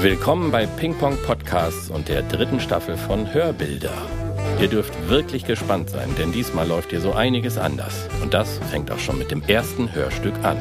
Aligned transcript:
Willkommen 0.00 0.52
bei 0.52 0.64
Ping 0.64 0.94
Pong 0.94 1.18
Podcasts 1.26 1.90
und 1.90 2.08
der 2.08 2.22
dritten 2.22 2.60
Staffel 2.60 2.96
von 2.96 3.34
Hörbilder. 3.34 3.90
Ihr 4.60 4.68
dürft 4.68 4.92
wirklich 5.08 5.44
gespannt 5.44 5.90
sein, 5.90 6.14
denn 6.16 6.30
diesmal 6.30 6.68
läuft 6.68 6.90
hier 6.90 7.00
so 7.00 7.14
einiges 7.14 7.58
anders. 7.58 8.06
Und 8.22 8.32
das 8.32 8.60
fängt 8.70 8.92
auch 8.92 9.00
schon 9.00 9.18
mit 9.18 9.32
dem 9.32 9.42
ersten 9.42 9.92
Hörstück 9.92 10.34
an. 10.44 10.56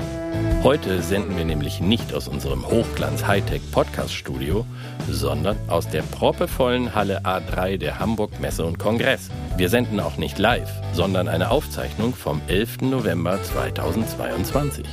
Heute 0.63 1.03
senden 1.03 1.37
wir 1.37 1.45
nämlich 1.45 1.81
nicht 1.81 2.15
aus 2.15 2.27
unserem 2.27 2.65
Hochglanz-Hightech-Podcast-Studio, 2.65 4.65
sondern 5.07 5.55
aus 5.67 5.87
der 5.87 6.01
proppevollen 6.01 6.95
Halle 6.95 7.21
A3 7.21 7.77
der 7.77 7.99
Hamburg 7.99 8.39
Messe 8.39 8.65
und 8.65 8.79
Kongress. 8.79 9.29
Wir 9.55 9.69
senden 9.69 9.99
auch 9.99 10.17
nicht 10.17 10.39
live, 10.39 10.71
sondern 10.93 11.27
eine 11.27 11.51
Aufzeichnung 11.51 12.15
vom 12.15 12.41
11. 12.47 12.81
November 12.81 13.37
2022. 13.43 14.83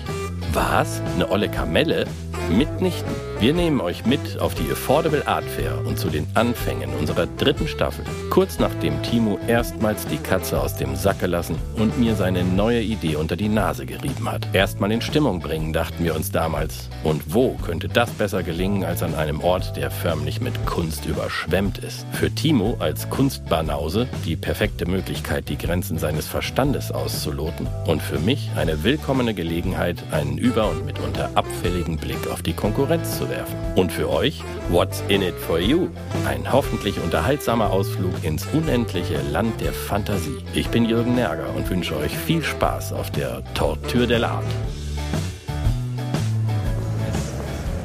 Was? 0.52 1.00
Eine 1.14 1.30
olle 1.30 1.48
Kamelle? 1.48 2.04
Mitnichten. 2.50 3.11
Wir 3.40 3.52
nehmen 3.52 3.80
euch 3.80 4.06
mit 4.06 4.38
auf 4.38 4.55
die 4.55 4.70
Affordable 4.70 5.27
Art 5.27 5.45
Fair 5.45 5.78
und 5.87 5.98
zu 5.98 6.09
den 6.09 6.27
Anfängen 6.34 6.91
unserer 6.98 7.27
dritten 7.27 7.69
Staffel. 7.69 8.05
Kurz 8.30 8.59
nachdem 8.59 9.02
Timo 9.02 9.38
erstmals 9.48 10.06
die 10.06 10.16
Katze 10.16 10.60
aus 10.60 10.77
dem 10.77 10.96
Sack 10.96 11.20
gelassen 11.20 11.56
und 11.77 11.98
mir 11.98 12.14
seine 12.14 12.45
neue 12.45 12.80
Idee 12.80 13.16
unter 13.16 13.36
die 13.36 13.48
Nase 13.48 13.86
gerieben 13.86 14.30
hat. 14.30 14.48
Erstmal 14.52 14.92
in 14.92 15.00
Stimmung 15.00 15.41
bringen, 15.41 15.72
dachten 15.72 16.05
wir 16.05 16.14
uns 16.14 16.30
damals. 16.30 16.88
Und 17.02 17.34
wo 17.34 17.50
könnte 17.64 17.88
das 17.88 18.10
besser 18.10 18.42
gelingen 18.42 18.84
als 18.84 19.02
an 19.02 19.14
einem 19.14 19.41
Ort, 19.41 19.77
der 19.77 19.91
förmlich 19.91 20.41
mit 20.41 20.64
Kunst 20.64 21.05
überschwemmt 21.06 21.78
ist? 21.78 22.06
Für 22.12 22.30
Timo 22.30 22.77
als 22.78 23.11
Kunstbanause 23.11 24.08
die 24.24 24.36
perfekte 24.36 24.86
Möglichkeit, 24.86 25.48
die 25.48 25.58
Grenzen 25.58 25.98
seines 25.98 26.27
Verstandes 26.27 26.92
auszuloten. 26.92 27.66
Und 27.86 28.00
für 28.00 28.19
mich 28.19 28.50
eine 28.56 28.84
willkommene 28.84 29.34
Gelegenheit, 29.34 30.02
einen 30.12 30.38
über- 30.38 30.70
und 30.70 30.86
mitunter 30.86 31.30
abfälligen 31.34 31.97
Blick 31.97 32.27
auf 32.34 32.43
die 32.43 32.52
Konkurrenz 32.52 33.16
zu 33.16 33.30
werfen. 33.30 33.55
Und 33.77 33.93
für 33.93 34.11
euch, 34.11 34.42
what's 34.69 35.05
in 35.06 35.23
it 35.23 35.37
for 35.37 35.61
you? 35.61 35.87
Ein 36.27 36.53
hoffentlich 36.53 37.00
unterhaltsamer 37.00 37.70
Ausflug 37.70 38.12
ins 38.25 38.45
unendliche 38.53 39.20
Land 39.31 39.61
der 39.61 39.72
Fantasie. 39.72 40.39
Ich 40.53 40.69
bin 40.69 40.84
Jürgen 40.84 41.14
Nerger 41.14 41.47
und 41.55 41.70
wünsche 41.70 41.97
euch 41.97 42.11
viel 42.11 42.42
Spaß 42.42 42.92
auf 42.92 43.12
der 43.12 43.45
Torture 43.55 44.08
de 44.08 44.19
l'Art. 44.19 44.42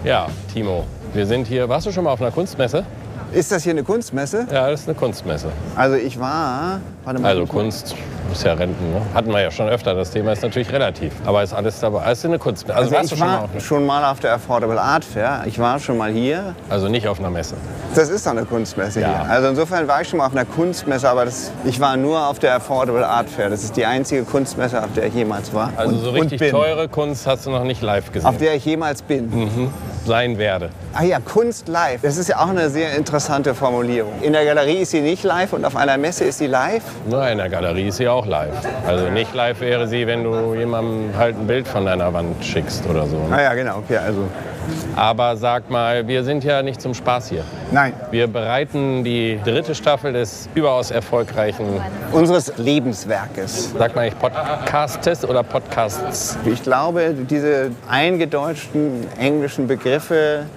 Ja, 0.04 0.28
Timo, 0.52 0.88
wir 1.14 1.28
sind 1.28 1.46
hier. 1.46 1.70
Warst 1.70 1.86
du 1.86 1.92
schon 1.92 2.06
mal 2.06 2.12
auf 2.12 2.22
einer 2.22 2.32
Kunstmesse? 2.32 2.84
Ist 3.32 3.52
das 3.52 3.64
hier 3.64 3.74
eine 3.74 3.84
Kunstmesse? 3.84 4.48
Ja, 4.52 4.70
das 4.70 4.82
ist 4.82 4.88
eine 4.88 4.96
Kunstmesse. 4.98 5.48
Also 5.76 5.96
ich 5.96 6.20
war. 6.20 6.80
Warte 7.04 7.22
mal. 7.22 7.28
Also 7.30 7.46
Kunst 7.46 7.96
ist 8.32 8.44
ja 8.44 8.54
Renten, 8.54 8.92
ne? 8.92 9.02
Hatten 9.14 9.30
wir 9.32 9.40
ja 9.42 9.52
schon 9.52 9.70
öfter. 9.70 9.94
Das 9.94 10.12
Thema 10.12 10.32
ist 10.34 10.42
natürlich 10.42 10.72
relativ. 10.72 11.14
Aber 11.26 11.44
ist 11.44 11.54
alles 11.54 11.80
dabei. 11.80 12.02
Alles 12.02 12.24
in 12.24 12.32
eine 12.32 12.40
Kunstmesse. 12.40 12.78
Also, 12.78 12.96
Also 12.96 12.98
warst 12.98 13.12
du 13.12 13.16
ich 13.16 13.20
schon 13.20 13.28
mal 13.28 13.34
war 13.38 13.44
auf 13.44 13.52
einer 13.52 13.60
schon 13.62 13.86
mal 13.86 14.12
auf 14.12 14.20
der 14.20 14.34
Affordable 14.34 14.80
Art 14.82 15.06
Fair. 15.06 15.44
Ich 15.46 15.60
war 15.60 15.80
schon 15.80 15.98
mal 15.98 16.12
hier. 16.12 16.56
Also 16.70 16.88
nicht 16.88 17.08
auf 17.08 17.20
einer 17.20 17.30
Messe. 17.30 17.56
Das 17.96 18.10
ist 18.10 18.26
doch 18.26 18.32
eine 18.32 18.46
Kunstmesse 18.46 19.02
Ja. 19.02 19.08
hier. 19.24 19.32
Also 19.32 19.50
insofern 19.50 19.88
war 19.88 20.02
ich 20.02 20.10
schon 20.10 20.18
mal 20.18 20.26
auf 20.26 20.34
einer 20.34 20.46
Kunstmesse, 20.46 21.08
aber 21.10 21.26
das, 21.26 21.52
ich 21.66 21.80
war 21.80 21.98
nur 21.98 22.28
auf 22.28 22.40
der 22.40 22.56
Affordable 22.56 23.06
Art 23.06 23.30
Fair. 23.30 23.50
Das 23.50 23.64
ist 23.64 23.78
die 23.78 23.86
einzige 23.86 24.24
Kunstmesse, 24.24 24.84
auf 24.84 24.92
der 24.96 25.06
ich 25.08 25.14
jemals 25.14 25.54
war. 25.54 25.72
Also 25.78 25.96
und, 25.96 26.02
so 26.04 26.10
richtig 26.12 26.52
teure 26.52 26.88
Kunst 26.88 27.28
hast 27.28 27.46
du 27.46 27.52
noch 27.52 27.64
nicht 27.64 27.82
live 27.82 28.12
gesehen. 28.12 28.28
Auf 28.28 28.38
der 28.38 28.56
ich 28.56 28.66
jemals 28.66 29.02
bin. 29.04 29.70
Sein 30.10 30.40
werde. 30.40 30.72
Ah 30.96 31.04
ja, 31.04 31.20
Kunst 31.20 31.68
live. 31.68 32.02
Das 32.02 32.18
ist 32.18 32.30
ja 32.30 32.40
auch 32.40 32.50
eine 32.50 32.68
sehr 32.72 32.96
interessante 32.96 33.54
Formulierung. 33.54 34.14
In 34.24 34.34
der 34.34 34.44
Galerie 34.44 34.78
ist 34.80 34.90
sie 34.90 35.02
nicht 35.02 35.24
live 35.24 35.54
und 35.54 35.64
auf 35.64 35.76
einer 35.76 36.00
Messe 36.00 36.24
ist 36.24 36.40
sie 36.40 36.48
live. 36.48 36.82
Nur 37.08 37.28
in 37.28 37.38
der 37.38 37.48
Galerie 37.48 37.90
ist 37.90 37.98
sie 37.98 38.08
auch 38.08 38.26
live. 38.26 38.56
Also 38.88 39.08
nicht 39.12 39.36
live 39.36 39.62
wäre 39.62 39.88
sie, 39.88 40.08
wenn 40.08 40.24
du 40.24 40.56
jemandem 40.56 41.16
halt 41.16 41.36
ein 41.38 41.46
Bild 41.46 41.68
von 41.68 41.86
deiner 41.86 42.12
Wand 42.12 42.44
schickst 42.44 42.88
oder 42.90 43.06
so. 43.06 43.22
Ah 43.30 43.40
ja, 43.40 43.54
genau. 43.54 43.78
Okay, 43.78 43.98
also 43.98 44.24
Aber 44.96 45.38
sag 45.38 45.70
mal, 45.70 46.08
wir 46.08 46.24
sind 46.24 46.44
ja 46.44 46.64
nicht 46.64 46.82
zum 46.82 46.96
Spaß 46.96 47.30
hier. 47.30 47.44
nein. 47.72 47.94
Wir 48.10 48.26
bereiten 48.28 49.04
die 49.04 49.40
dritte 49.46 49.76
Staffel 49.76 50.14
des 50.14 50.50
überaus 50.56 50.90
erfolgreichen, 50.90 51.66
Unseres 52.12 52.52
Lebenswerkes. 52.58 53.74
sag 53.78 53.96
mal, 53.96 54.08
ich 54.08 54.18
Podcastes 54.18 55.24
oder 55.24 55.44
Podcasts. 55.44 56.36
Ich 56.46 56.64
glaube, 56.64 57.14
diese 57.30 57.70
eingedeutschten 57.88 59.06
englischen 59.20 59.68
Begriffe, 59.68 59.99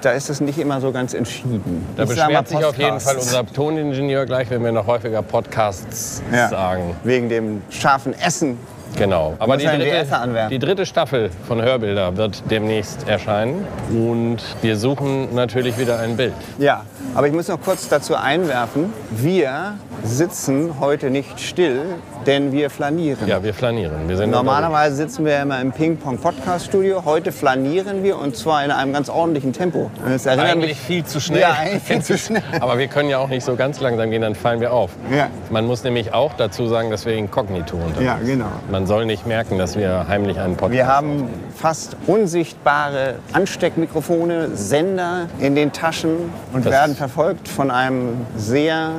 da 0.01 0.11
ist 0.13 0.31
es 0.31 0.41
nicht 0.41 0.59
immer 0.59 0.81
so 0.81 0.93
ganz 0.93 1.15
entschieden. 1.15 1.87
Da 1.97 2.05
Ich 2.05 2.11
beschwert 2.11 2.49
sich 2.49 2.65
auf 2.65 2.77
jeden 2.79 3.01
Fall 3.01 3.17
unser 3.17 3.47
Toningenieur 3.47 4.27
gleich, 4.27 4.51
wenn 4.51 4.65
wir 4.65 4.73
noch 4.73 4.87
häufiger 4.87 5.23
Podcasts 5.23 6.23
ja. 6.33 6.49
sagen. 6.49 6.97
Wegen 7.05 7.29
dem 7.29 7.63
scharfen 7.71 8.15
Essen. 8.19 8.59
Genau. 8.97 9.35
Aber 9.39 9.57
die 9.57 9.67
dritte, 9.67 10.07
die 10.51 10.59
dritte 10.59 10.87
Staffel 10.87 11.31
von 11.47 11.63
Hörbilder 11.63 12.17
wird 12.17 12.43
demnächst 12.51 13.09
erscheinen. 13.09 13.67
Und 13.91 14.39
wir 14.61 14.77
suchen 14.77 15.35
natürlich 15.35 15.79
wieder 15.79 15.99
ein 15.99 16.17
Bild. 16.17 16.35
Ja, 16.59 16.83
aber 17.15 17.27
ich 17.27 17.33
muss 17.33 17.49
noch 17.49 17.61
kurz 17.61 17.89
dazu 17.89 18.15
einwerfen, 18.17 18.93
wir 19.11 19.75
sitzen 20.05 20.81
heute 20.81 21.11
nicht 21.11 21.41
still, 21.41 21.83
denn 22.27 22.53
wir 22.53 22.71
flanieren. 22.71 23.27
Ja, 23.27 23.43
wir 23.43 23.55
flanieren. 23.55 24.09
Wir 24.09 24.17
sind 24.17 24.31
Normalerweise 24.31 24.97
sitzen 24.97 25.25
wir 25.25 25.41
immer 25.41 25.61
im 25.61 25.73
Ping-Pong-Podcast-Studio. 25.73 27.05
Heute 27.05 27.33
flanieren 27.33 28.03
wir 28.03 28.19
und 28.19 28.37
zwar 28.37 28.65
in 28.65 28.71
einem 28.71 28.93
ganz 28.93 29.09
ordentlichen 29.09 29.53
Tempo. 29.53 29.91
Das 30.07 30.27
erinnert 30.27 30.49
Eigentlich 30.51 30.71
mich 30.71 30.81
viel 30.81 31.05
zu 31.05 31.21
schnell. 31.21 31.41
Ja, 31.41 31.53
eigentlich 31.53 31.83
viel 31.83 32.03
zu 32.03 32.19
schnell. 32.19 32.43
Aber 32.61 32.79
wir 32.79 32.89
können 32.89 33.11
ja 33.11 33.19
auch 33.19 33.29
nicht 33.29 33.45
so 33.45 33.55
ganz 33.57 33.81
langsam 33.81 34.11
gehen, 34.11 34.23
dann 34.23 34.35
fallen 34.35 34.61
wir 34.61 34.73
auf. 34.73 34.91
Ja. 35.15 35.29
Man 35.51 35.67
muss 35.67 35.85
nämlich 35.85 36.13
auch 36.13 36.33
dazu 36.35 36.67
sagen, 36.67 36.91
dass 36.91 37.07
wir 37.07 37.15
inkognito 37.15 37.77
unterwegs 37.77 38.05
Ja, 38.05 38.19
genau. 38.25 38.47
Man 38.71 38.82
soll 38.87 39.07
nicht 39.07 39.27
merken, 39.27 39.59
dass 39.59 39.77
wir 39.77 40.07
heimlich 40.09 40.39
einen 40.39 40.57
Podcast 40.57 40.73
Wir 40.73 40.87
haben 40.87 41.29
fast 41.55 41.97
unsichtbare 42.07 43.17
Ansteckmikrofone, 43.33 44.55
Sender 44.57 45.27
in 45.39 45.55
den 45.55 45.73
Taschen 45.73 46.33
und 46.53 46.65
Das- 46.65 46.73
werden 46.73 46.95
verfolgt 46.97 47.49
von 47.49 47.71
einem 47.71 48.27
sehr 48.37 48.91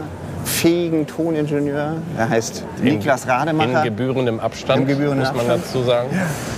fähigen 0.45 1.07
Toningenieur. 1.07 1.93
Er 2.17 2.29
heißt 2.29 2.63
Niklas 2.81 3.25
in 3.25 3.31
Rademacher. 3.31 3.83
gebührendem 3.83 4.39
Abstand, 4.39 4.81
Im 4.81 4.87
gebührenden 4.87 5.19
muss 5.19 5.29
man 5.29 5.39
Abstand. 5.39 5.63
dazu 5.65 5.83
sagen. 5.83 6.09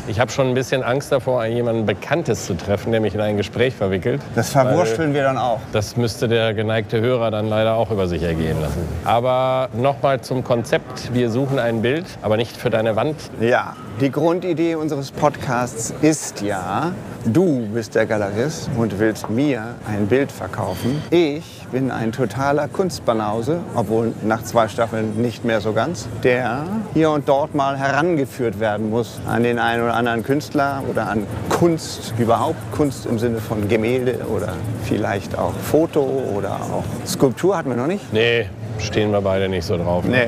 Ich 0.08 0.20
habe 0.20 0.32
schon 0.32 0.48
ein 0.48 0.54
bisschen 0.54 0.84
Angst 0.84 1.12
davor, 1.12 1.46
jemanden 1.46 1.86
Bekanntes 1.86 2.46
zu 2.46 2.56
treffen, 2.56 2.92
der 2.92 3.02
mich 3.02 3.16
in 3.16 3.22
ein 3.22 3.38
Gespräch 3.38 3.74
verwickelt. 3.76 4.22
Das 4.36 4.50
verwursteln 4.50 5.14
wir 5.14 5.24
dann 5.24 5.38
auch. 5.38 5.60
Das 5.72 5.98
müsste 5.98 6.28
der 6.28 6.54
geneigte 6.54 7.02
Hörer 7.02 7.32
dann 7.32 7.48
leider 7.48 7.76
auch 7.76 7.92
über 7.92 8.08
sich 8.08 8.24
ergehen 8.24 8.60
lassen. 8.62 8.88
Aber 9.04 9.70
nochmal 9.74 10.22
zum 10.22 10.44
Konzept. 10.44 11.14
Wir 11.14 11.30
suchen 11.30 11.60
ein 11.60 11.82
Bild, 11.82 12.06
aber 12.22 12.38
nicht 12.38 12.56
für 12.58 12.70
deine 12.70 12.96
Wand. 12.96 13.16
Ja, 13.40 13.76
die 14.02 14.12
Grundidee 14.12 14.76
unseres 14.76 15.12
Podcasts 15.12 15.94
ist 16.02 16.42
ja, 16.42 16.92
du 17.26 17.66
bist 17.74 17.96
der 17.96 18.06
Galerist 18.06 18.70
und 18.78 19.00
willst 19.00 19.30
mir 19.30 19.76
ein 19.88 20.08
Bild 20.08 20.32
verkaufen. 20.32 21.02
Ich 21.12 21.66
bin 21.72 21.92
ein 21.92 22.12
totaler 22.12 22.68
Kunstbanause, 22.68 23.60
obwohl 23.74 24.12
nach 24.24 24.44
zwei 24.44 24.68
Staffeln 24.68 25.22
nicht 25.22 25.46
mehr 25.46 25.62
so 25.62 25.72
ganz, 25.72 26.10
der 26.24 26.66
hier 26.94 27.10
und 27.12 27.30
dort 27.30 27.56
mal 27.56 27.78
herangeführt 27.78 28.60
werden 28.60 28.90
muss 28.90 29.22
an 29.28 29.44
den 29.44 29.60
einen 29.60 29.84
oder 29.84 29.94
anderen 29.94 30.24
Künstler 30.24 30.84
oder 30.90 31.08
an 31.08 31.26
Kunst, 31.50 32.14
überhaupt 32.18 32.60
Kunst 32.74 33.06
im 33.06 33.18
Sinne 33.18 33.40
von 33.40 33.70
Gemälde 33.70 34.26
oder 34.28 34.54
vielleicht 34.84 35.38
auch 35.38 35.54
Foto 35.54 36.02
oder 36.36 36.56
auch 36.56 36.84
Skulptur 37.08 37.58
hatten 37.58 37.70
wir 37.70 37.78
noch 37.78 37.88
nicht. 37.88 38.12
Nee, 38.12 38.50
stehen 38.80 39.12
wir 39.12 39.22
beide 39.22 39.48
nicht 39.48 39.66
so 39.66 39.78
drauf. 39.78 40.04
Nee. 40.06 40.28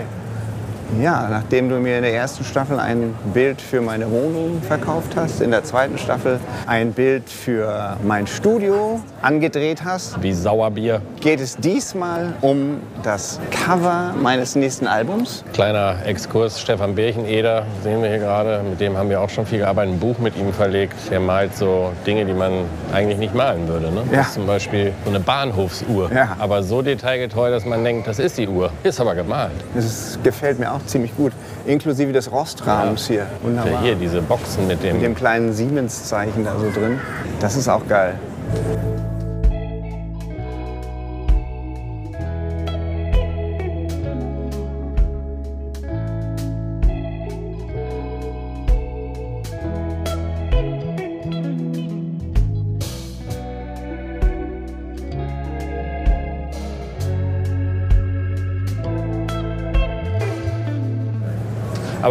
Ja, 1.02 1.28
nachdem 1.30 1.70
du 1.70 1.76
mir 1.80 1.98
in 1.98 2.04
der 2.04 2.14
ersten 2.14 2.44
Staffel 2.44 2.80
ein 2.80 3.14
Bild 3.34 3.62
für 3.62 3.82
meine 3.82 4.10
Wohnung 4.10 4.62
verkauft 4.62 5.16
hast, 5.16 5.42
in 5.42 5.52
der 5.52 5.64
zweiten 5.64 5.98
Staffel 5.98 6.40
ein 6.66 6.94
Bild 6.94 7.30
für 7.30 7.98
mein 8.04 8.26
Studio 8.26 9.00
angedreht 9.22 9.84
hast, 9.84 10.22
Wie 10.24 10.34
Sauerbier. 10.34 11.02
geht 11.20 11.40
es 11.40 11.58
diesmal 11.58 12.34
um 12.42 12.80
das 13.04 13.40
Cover 13.52 14.14
meines 14.22 14.56
nächsten 14.56 14.88
Albums. 14.88 15.44
Kleiner 15.54 15.98
Exkurs, 16.06 16.60
Stefan 16.60 16.96
Bircheneder 16.96 17.64
sehen 17.84 18.02
wir 18.02 18.10
hier 18.10 18.20
gerade. 18.20 18.62
Mit 18.68 18.80
dem 18.80 18.98
haben 18.98 19.10
wir 19.10 19.22
auch 19.22 19.30
schon 19.30 19.46
viel 19.46 19.60
gearbeitet, 19.60 19.94
ein 19.94 20.00
Buch 20.00 20.18
mit 20.20 20.36
ihm 20.38 20.52
verlegt. 20.54 20.96
Er 21.12 21.20
malt 21.20 21.56
so 21.56 21.92
Dinge, 22.06 22.26
die 22.26 22.34
man 22.34 22.66
eigentlich 22.94 23.18
nicht 23.20 23.36
malen 23.36 23.68
würde. 23.68 23.92
Ne? 23.92 24.04
Ja. 24.12 24.18
Das 24.20 24.28
ist 24.30 24.34
zum 24.36 24.48
Beispiel 24.48 24.94
so 25.04 25.10
eine 25.12 25.20
Bahnhofsuhr. 25.20 26.12
Ja. 26.14 26.36
Aber 26.40 26.64
so 26.64 26.82
detailgetreu, 26.82 27.52
dass 27.52 27.66
man 27.66 27.84
denkt, 27.84 28.08
das 28.08 28.20
ist 28.20 28.38
die 28.38 28.48
Uhr. 28.48 28.72
Ist 28.84 29.00
aber 29.00 29.14
gemalt. 29.16 29.52
Das 29.76 30.18
gefällt 30.24 30.58
mir 30.60 30.72
auch 30.72 30.77
ziemlich 30.86 31.16
gut, 31.16 31.34
inklusive 31.66 32.12
des 32.14 32.32
Rostrahmens 32.32 33.08
hier. 33.08 33.26
Wunderbar. 33.42 33.82
Hier 33.82 33.96
diese 33.96 34.22
Boxen 34.22 34.68
mit 34.68 34.84
dem. 34.84 34.98
Mit 34.98 35.06
dem 35.06 35.16
kleinen 35.16 35.54
Siemens-Zeichen 35.54 36.44
da 36.44 36.54
so 36.60 36.70
drin. 36.72 37.00
Das 37.40 37.56
ist 37.56 37.68
auch 37.68 37.88
geil. 37.88 38.16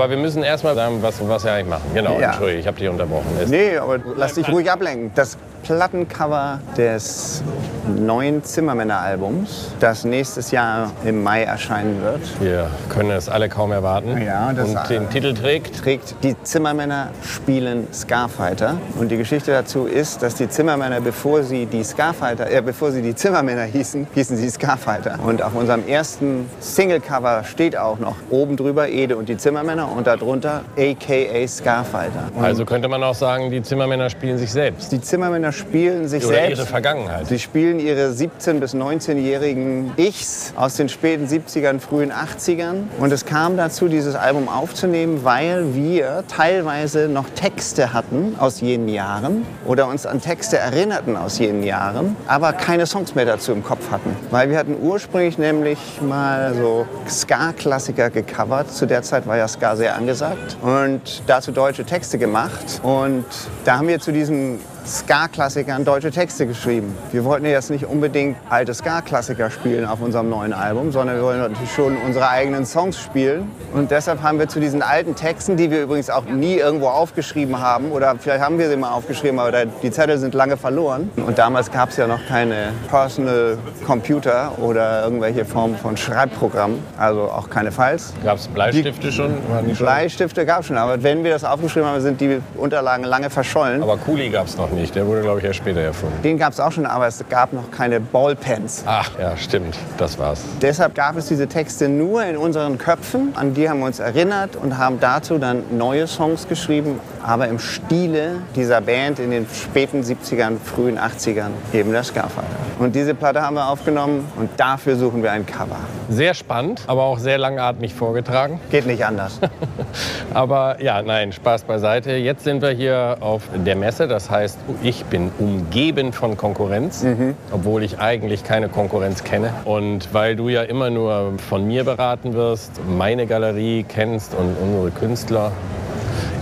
Aber 0.07 0.15
wir 0.15 0.23
müssen 0.23 0.45
erstmal 0.45 0.77
sagen, 0.77 0.99
was, 1.03 1.17
was 1.29 1.43
wir 1.43 1.51
eigentlich 1.53 1.67
machen. 1.67 1.91
Genau, 1.93 2.21
Ja. 2.21 2.29
Entschuldigung, 2.29 2.61
ich 2.61 2.67
habe 2.69 2.79
dich 2.79 2.89
unterbrochen. 2.89 3.27
Nee, 3.49 3.77
aber 3.77 3.99
lass 4.15 4.35
dich 4.35 4.49
ruhig 4.49 4.71
ablenken. 4.71 5.11
Das 5.17 5.37
Plattencover 5.65 6.61
des 6.77 7.43
neuen 7.89 8.43
Zimmermänner-Albums, 8.45 9.73
das 9.81 10.05
nächstes 10.05 10.51
Jahr 10.51 10.91
im 11.05 11.23
Mai 11.23 11.43
erscheinen 11.45 12.03
wird. 12.03 12.21
Wir 12.41 12.69
können 12.89 13.11
es 13.11 13.29
alle 13.29 13.49
kaum 13.49 13.73
erwarten. 13.73 14.17
Ja, 14.21 14.53
das- 14.53 14.71
und 14.71 14.91
den 14.91 15.09
Titel 15.11 15.35
trägt. 15.35 15.77
trägt 15.83 16.15
Die 16.23 16.35
Zimmermänner 16.43 17.09
spielen 17.23 17.87
Scarfighter. 17.93 18.77
Und 18.99 19.11
die 19.11 19.17
Geschichte 19.17 19.51
dazu 19.53 19.87
ist, 19.87 20.23
dass 20.23 20.35
die 20.35 20.49
Zimmermänner, 20.49 21.01
bevor 21.01 21.43
sie 21.43 21.67
die 21.67 21.85
Scarfighter, 21.85 22.51
äh, 22.51 22.61
bevor 22.63 22.91
sie 22.93 23.03
die 23.03 23.15
Zimmermänner 23.15 23.63
hießen, 23.65 24.07
hießen 24.15 24.37
sie 24.37 24.51
Scarfighter. 24.51 25.19
Und 25.25 25.43
auf 25.43 25.55
unserem 25.55 25.87
ersten 25.87 26.49
Singlecover 26.61 27.45
steht 27.45 27.77
auch 27.77 27.99
noch 27.99 28.17
oben 28.31 28.57
drüber 28.57 28.89
Ede 28.89 29.17
und 29.17 29.29
die 29.29 29.37
Zimmermänner 29.37 29.91
und 29.91 30.07
darunter 30.07 30.63
AKA 30.77 31.47
Scarfighter. 31.47 32.25
Und 32.35 32.45
Also 32.45 32.65
könnte 32.65 32.89
man 32.89 33.03
auch 33.03 33.15
sagen, 33.15 33.51
die 33.51 33.63
Zimmermänner 33.63 34.11
spielen 34.11 34.39
sich 34.39 34.51
selbst. 34.53 34.91
die 34.93 35.01
Zimmermänner 35.01 35.53
spielen 35.53 36.09
sich 36.09 36.25
Oder 36.25 36.35
selbst. 36.37 36.59
ihre 36.59 36.67
Vergangenheit. 36.67 37.27
Sie 37.27 37.39
spielen 37.39 37.76
ihre 37.81 38.11
17- 38.11 38.61
bis 38.61 38.75
19-jährigen 38.75 39.93
Ichs 39.97 40.53
aus 40.57 40.75
den 40.77 40.89
späten 40.89 41.27
70ern, 41.27 41.81
frühen 41.81 42.13
80ern. 42.13 42.85
Und 42.99 43.13
es 43.13 43.25
kam 43.25 43.57
dazu, 43.57 43.89
dieses 43.89 44.15
Album 44.15 44.49
aufzunehmen, 44.49 45.25
weil 45.25 45.75
wir 45.75 46.25
teilweise 46.29 47.09
noch 47.09 47.29
Texte 47.31 47.93
hatten 47.93 48.37
aus 48.39 48.61
jenen 48.61 48.89
Jahren 48.89 49.47
oder 49.67 49.89
uns 49.89 50.07
an 50.07 50.21
Texte 50.21 50.59
erinnerten 50.59 51.17
aus 51.17 51.39
jenen 51.39 51.63
Jahren, 51.63 52.17
aber 52.27 52.53
keine 52.53 52.87
Songs 52.87 53.15
mehr 53.15 53.27
dazu 53.27 53.53
im 53.53 53.63
Kopf 53.63 53.91
hatten. 53.91 54.17
Weil 54.31 54.51
wir 54.51 54.59
hatten 54.59 54.77
ursprünglich 54.81 55.39
nämlich 55.39 55.79
mal 56.01 56.55
so 56.55 56.87
Ska-Klassiker 57.09 58.11
gecovert. 58.11 58.71
Zu 58.73 58.87
der 58.87 59.03
Zeit 59.03 59.27
war 59.27 59.37
ja 59.37 59.49
Ska 59.49 59.77
sehr 59.77 59.97
angesagt. 59.97 60.57
Und 60.63 61.23
dazu 61.27 61.53
deutsche 61.53 61.85
Texte 61.85 62.19
gemacht. 62.19 62.81
Und 62.83 63.25
da 63.65 63.79
haben 63.79 63.89
wir 63.89 64.01
zu 64.01 64.13
diesen 64.13 64.59
Ska-Klassikern 64.87 65.85
deutsche 65.85 66.13
Texte 66.13 66.47
geschrieben. 66.47 66.95
Wir 67.11 67.25
wollten 67.25 67.45
jetzt 67.45 67.71
nicht 67.71 67.87
unbedingt 67.87 68.37
alte 68.49 68.73
Ska-Klassiker 68.73 69.51
spielen 69.51 69.85
auf 69.85 70.01
unserem 70.01 70.31
neuen 70.31 70.53
Album, 70.53 70.93
sondern 70.93 71.17
wir 71.17 71.25
wollen 71.25 71.41
natürlich 71.41 71.73
schon 71.73 71.97
unsere 71.97 72.29
eigenen 72.29 72.65
Songs 72.65 73.01
spielen. 73.01 73.51
Und 73.75 73.91
deshalb 73.91 74.23
haben 74.23 74.39
wir 74.39 74.49
zu 74.49 74.61
diesen 74.61 74.83
alten 74.83 75.17
Texten, 75.17 75.57
die 75.57 75.73
wir 75.73 75.83
übrigens 75.83 76.09
auch 76.09 76.25
nie 76.25 76.55
irgendwo 76.55 76.87
aufgeschrieben 76.87 77.61
haben, 77.61 77.91
oder 77.91 78.15
vielleicht 78.17 78.45
haben 78.45 78.59
wir 78.61 78.69
sie 78.69 78.77
mal 78.77 78.91
aufgeschrieben, 78.91 79.41
aber 79.41 79.67
die 79.67 79.91
Zettel 79.91 80.19
sind 80.19 80.35
lange 80.35 80.57
verloren. 80.57 81.11
Und 81.17 81.37
damals 81.37 81.73
gab 81.73 81.89
es 81.89 81.97
ja 81.97 82.07
noch 82.07 82.25
keine 82.29 82.69
Personal 82.89 83.59
Computer 83.85 84.53
oder 84.59 85.03
irgendwelche 85.03 85.45
Formen 85.45 85.77
von 85.77 85.97
Schreibprogrammen, 85.97 86.79
also 86.97 87.23
auch 87.23 87.51
keine 87.51 87.73
Files. 87.73 88.15
Gab 88.23 88.37
es 88.37 88.47
Bleistifte 88.47 89.09
die 89.09 89.13
schon? 89.13 89.35
Bleistifte 89.77 90.47
gab 90.47 90.61
es 90.61 90.67
schon, 90.67 90.77
aber 90.77 91.03
wenn 91.03 91.25
wir 91.25 91.33
das 91.33 91.43
aufgeschrieben 91.43 91.89
haben, 91.89 92.01
sind 92.01 92.21
die 92.21 92.41
Unterlagen 92.57 93.05
lange 93.05 93.31
verschollen. 93.31 93.83
Aber 93.83 93.97
Kuli 93.97 94.29
gab 94.29 94.47
es 94.47 94.57
noch 94.57 94.71
nicht. 94.77 94.95
Der 94.95 95.07
wurde, 95.07 95.23
glaube 95.23 95.41
ich, 95.41 95.45
erst 95.45 95.59
später 95.59 95.81
erfunden. 95.81 96.23
Den 96.23 96.39
gab 96.39 96.53
es 96.53 96.61
auch 96.61 96.71
schon, 96.71 96.87
aber 96.87 97.07
es 97.07 97.25
gab 97.29 97.53
noch 97.53 97.71
keine 97.71 97.99
Ballpens. 97.99 98.85
Ach, 98.87 99.11
ja, 99.19 99.37
stimmt. 99.37 99.77
Das 99.99 100.19
war's. 100.19 100.43
Deshalb 100.63 100.95
gab 100.95 101.17
es 101.17 101.27
diese 101.27 101.49
Texte 101.49 101.89
nur 101.89 102.25
in 102.25 102.37
unseren 102.37 102.79
Köpfen. 102.79 103.33
An 103.35 103.55
die 103.55 103.69
haben 103.69 103.81
wir 103.81 103.87
uns 103.87 103.99
erinnert 103.99 104.55
und 104.55 104.79
haben 104.79 105.01
dazu 105.01 105.39
dann 105.39 105.65
neue 105.77 106.07
Songs 106.07 106.47
geschrieben, 106.47 107.01
aber 107.27 107.49
im 107.49 107.59
Stile 107.59 108.37
dieser 108.55 108.81
Band 108.81 109.19
in 109.19 109.31
den 109.31 109.47
späten 109.53 110.03
70ern, 110.03 110.59
frühen 110.63 110.99
80ern, 110.99 111.51
eben 111.73 111.91
der 111.91 112.05
Scarfighter. 112.05 112.47
Und 112.79 112.95
diese 112.95 113.15
Platte 113.15 113.43
haben 113.43 113.57
wir 113.57 113.69
aufgenommen 113.69 114.27
und 114.37 114.51
dafür 114.57 114.97
suchen 114.97 115.23
wir 115.23 115.33
ein 115.33 115.45
Cover. 115.45 115.79
Sehr 116.09 116.35
spannend, 116.35 116.83
aber 116.87 117.03
auch 117.03 117.19
sehr 117.19 117.39
langatmig 117.39 117.95
vorgetragen. 117.95 118.61
Geht 118.71 118.87
nicht 118.87 119.05
anders. 119.05 119.41
Aber 120.35 120.83
ja, 120.83 121.01
nein, 121.03 121.33
Spaß 121.33 121.65
beiseite. 121.65 122.13
Jetzt 122.13 122.45
sind 122.45 122.61
wir 122.61 122.71
hier 122.71 123.17
auf 123.21 123.43
der 123.55 123.75
Messe. 123.75 124.07
Das 124.07 124.31
heißt, 124.31 124.59
ich 124.83 125.05
bin 125.07 125.31
umgeben 125.39 126.13
von 126.13 126.37
Konkurrenz, 126.37 127.05
obwohl 127.51 127.83
ich 127.83 127.99
eigentlich 127.99 128.45
keine 128.45 128.69
Konkurrenz 128.69 129.25
kenne. 129.25 129.53
Und 129.65 130.13
weil 130.13 130.37
du 130.37 130.49
ja 130.51 130.63
immer 130.63 130.91
nur 130.91 131.33
von 131.39 131.67
mir 131.67 131.85
beraten 131.85 132.35
wirst, 132.35 132.73
meine 132.87 133.27
Galerie 133.27 133.85
kennst 133.89 134.35
und 134.35 134.55
unsere 134.61 134.91
Künstler, 134.91 135.53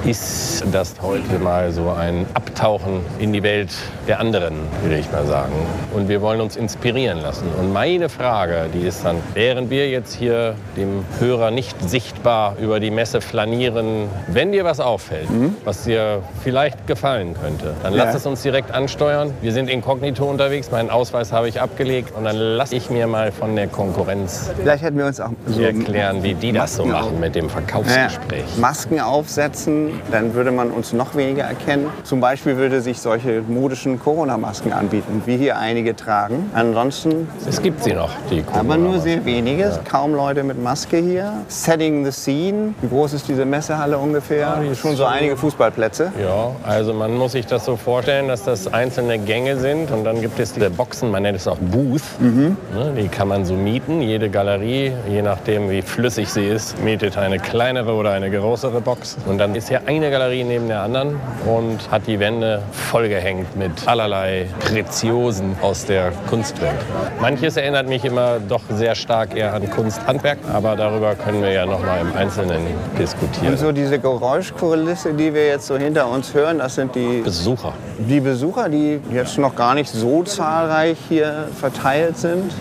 ist 0.06 0.62
das 0.71 0.95
heute 1.01 1.39
mal 1.39 1.73
so 1.73 1.91
ein 1.91 2.27
Abtauchen 2.35 3.01
in 3.19 3.33
die 3.33 3.43
Welt 3.43 3.71
der 4.06 4.21
anderen, 4.21 4.55
würde 4.83 4.99
ich 4.99 5.11
mal 5.11 5.25
sagen. 5.25 5.53
Und 5.95 6.09
wir 6.09 6.21
wollen 6.21 6.43
uns 6.43 6.56
inspirieren 6.56 7.23
lassen. 7.23 7.47
Und 7.59 7.73
meine 7.73 8.11
Frage, 8.11 8.67
die 8.75 8.87
ist 8.87 9.05
dann, 9.05 9.17
während 9.33 9.71
wir 9.71 9.89
jetzt 9.89 10.15
hier 10.15 10.56
dem 10.77 11.05
Hörer 11.21 11.51
nicht 11.51 11.89
sichtbar 11.89 12.56
über 12.61 12.81
die 12.81 12.91
Messe 12.91 13.23
flanieren, 13.23 14.09
wenn 14.29 14.53
dir 14.53 14.65
was 14.65 14.79
auffällt, 14.79 15.29
was 15.65 15.85
dir 15.85 16.23
vielleicht 16.43 16.87
gefallen 16.87 17.35
könnte, 17.41 17.73
dann 17.83 17.95
lass 17.95 18.11
Ja. 18.11 18.17
es 18.17 18.27
uns 18.27 18.43
direkt 18.43 18.73
ansteuern. 18.73 19.33
Wir 19.41 19.53
sind 19.53 19.71
inkognito 19.71 20.25
unterwegs, 20.27 20.71
meinen 20.71 20.91
Ausweis 20.91 21.33
habe 21.33 21.49
ich 21.49 21.62
abgelegt 21.62 22.12
und 22.15 22.25
dann 22.25 22.37
lasse 22.37 22.77
ich 22.77 22.91
mir 22.91 23.06
mal 23.06 23.33
von 23.33 23.56
der 23.56 23.69
Konkurrenz 23.69 24.51
Vielleicht 24.61 24.83
hätten 24.85 24.99
wir 24.99 25.06
uns 25.06 25.19
auch 25.21 25.31
so 25.47 25.62
erklären, 25.62 26.23
wie 26.23 26.35
die 26.35 26.53
das 26.53 26.77
so 26.77 26.85
machen 26.85 27.15
auf- 27.15 27.19
mit 27.21 27.35
dem 27.35 27.47
Ja, 27.47 27.51
Verkaufsgespräch. 27.53 28.45
Masken 28.59 29.01
aufsetzen, 29.01 29.94
dann 30.11 30.35
würde 30.35 30.50
man 30.50 30.70
uns 30.70 30.93
noch 30.93 31.14
weniger 31.14 31.44
erkennen. 31.44 31.88
Zum 32.02 32.20
Beispiel 32.20 32.56
würde 32.56 32.81
sich 32.81 33.00
solche 33.00 33.43
modischen 33.43 33.99
Corona-Masken 33.99 34.73
anbieten, 34.73 35.23
wie 35.26 35.37
hier 35.37 35.58
einige 35.58 35.96
tragen. 35.96 36.50
Ansonsten 36.55 37.29
Es 37.49 37.61
gibt 37.61 37.85
sie 37.85 37.93
noch, 37.93 38.11
die 38.31 38.44
aber 38.52 38.76
nur 38.76 38.99
sehr 39.00 39.25
wenige, 39.25 39.70
kaum 39.88 40.14
Leute 40.14 40.43
mit 40.43 40.62
Maske 40.62 40.99
hier. 40.99 41.32
Setting 41.49 42.05
the 42.05 42.12
scene. 42.12 42.75
Wie 42.81 42.88
groß 42.88 43.14
ist 43.14 43.29
diese 43.29 43.44
Messehalle 43.44 43.99
ungefähr? 43.99 44.62
ist 44.70 44.81
Schon 44.81 44.96
so 44.96 45.05
einige 45.05 45.37
Fußballplätze. 45.37 46.12
Ja, 46.20 46.50
also 46.67 46.93
man 46.94 47.14
muss 47.14 47.32
sich 47.32 47.46
das 47.46 47.64
so 47.64 47.76
vorstellen, 47.76 48.29
dass 48.29 48.44
das 48.44 48.73
einzelne 48.73 49.19
Gänge 49.19 49.56
sind 49.56 49.91
und 49.91 50.05
dann 50.05 50.20
gibt 50.20 50.38
es 50.38 50.52
diese 50.52 50.70
Boxen, 50.70 51.11
man 51.11 51.23
nennt 51.23 51.37
es 51.37 51.49
auch 51.49 51.58
Booth. 51.58 52.02
Ne, 52.20 52.56
die 52.96 53.08
kann 53.08 53.29
man 53.29 53.44
so 53.44 53.55
mieten. 53.55 54.00
Jede 54.00 54.31
Galerie, 54.31 54.93
je 55.08 55.23
nachdem 55.23 55.70
wie 55.70 55.82
flüssig 55.82 56.29
sie 56.31 56.46
ist, 56.46 56.82
mietet 56.82 57.17
eine 57.17 57.38
kleinere 57.38 57.93
oder 57.93 58.12
eine 58.12 58.31
größere 58.31 58.81
Box. 58.81 59.17
Und 59.26 59.38
dann 59.38 59.55
ist 59.55 59.70
ja 59.70 59.81
eine 59.86 60.10
Galerie 60.10 60.44
neben 60.44 60.69
der 60.69 60.82
anderen 60.82 61.20
und 61.46 61.90
hat 61.90 62.06
die 62.06 62.19
Wände 62.19 62.62
vollgehängt 62.72 63.56
mit 63.56 63.70
allerlei 63.86 64.46
Preziosen 64.60 65.56
aus 65.60 65.84
der 65.84 66.12
Kunstwelt. 66.28 66.75
Manches 67.20 67.56
erinnert 67.56 67.88
mich 67.88 68.04
immer 68.04 68.38
doch 68.40 68.62
sehr 68.70 68.94
stark 68.94 69.36
eher 69.36 69.52
an 69.52 69.69
Kunsthandwerk, 69.69 70.38
aber 70.52 70.76
darüber 70.76 71.14
können 71.14 71.42
wir 71.42 71.52
ja 71.52 71.66
noch 71.66 71.81
mal 71.81 72.00
im 72.00 72.16
Einzelnen 72.16 72.62
diskutieren. 72.98 73.52
Und 73.52 73.58
so 73.58 73.72
diese 73.72 73.98
Geräuschkulisse, 73.98 75.12
die 75.12 75.34
wir 75.34 75.46
jetzt 75.46 75.66
so 75.66 75.76
hinter 75.76 76.08
uns 76.08 76.32
hören, 76.32 76.58
das 76.58 76.76
sind 76.76 76.94
die, 76.94 77.20
Besucher. 77.22 77.72
die 77.98 78.20
Besucher, 78.20 78.69
die 78.69 79.00
jetzt 79.12 79.38
noch 79.38 79.54
gar 79.54 79.75
nicht 79.75 79.90
so 79.90 80.22
zahlreich 80.22 80.96
hier 81.08 81.48
verteilt 81.58 82.17
sind. 82.17 82.53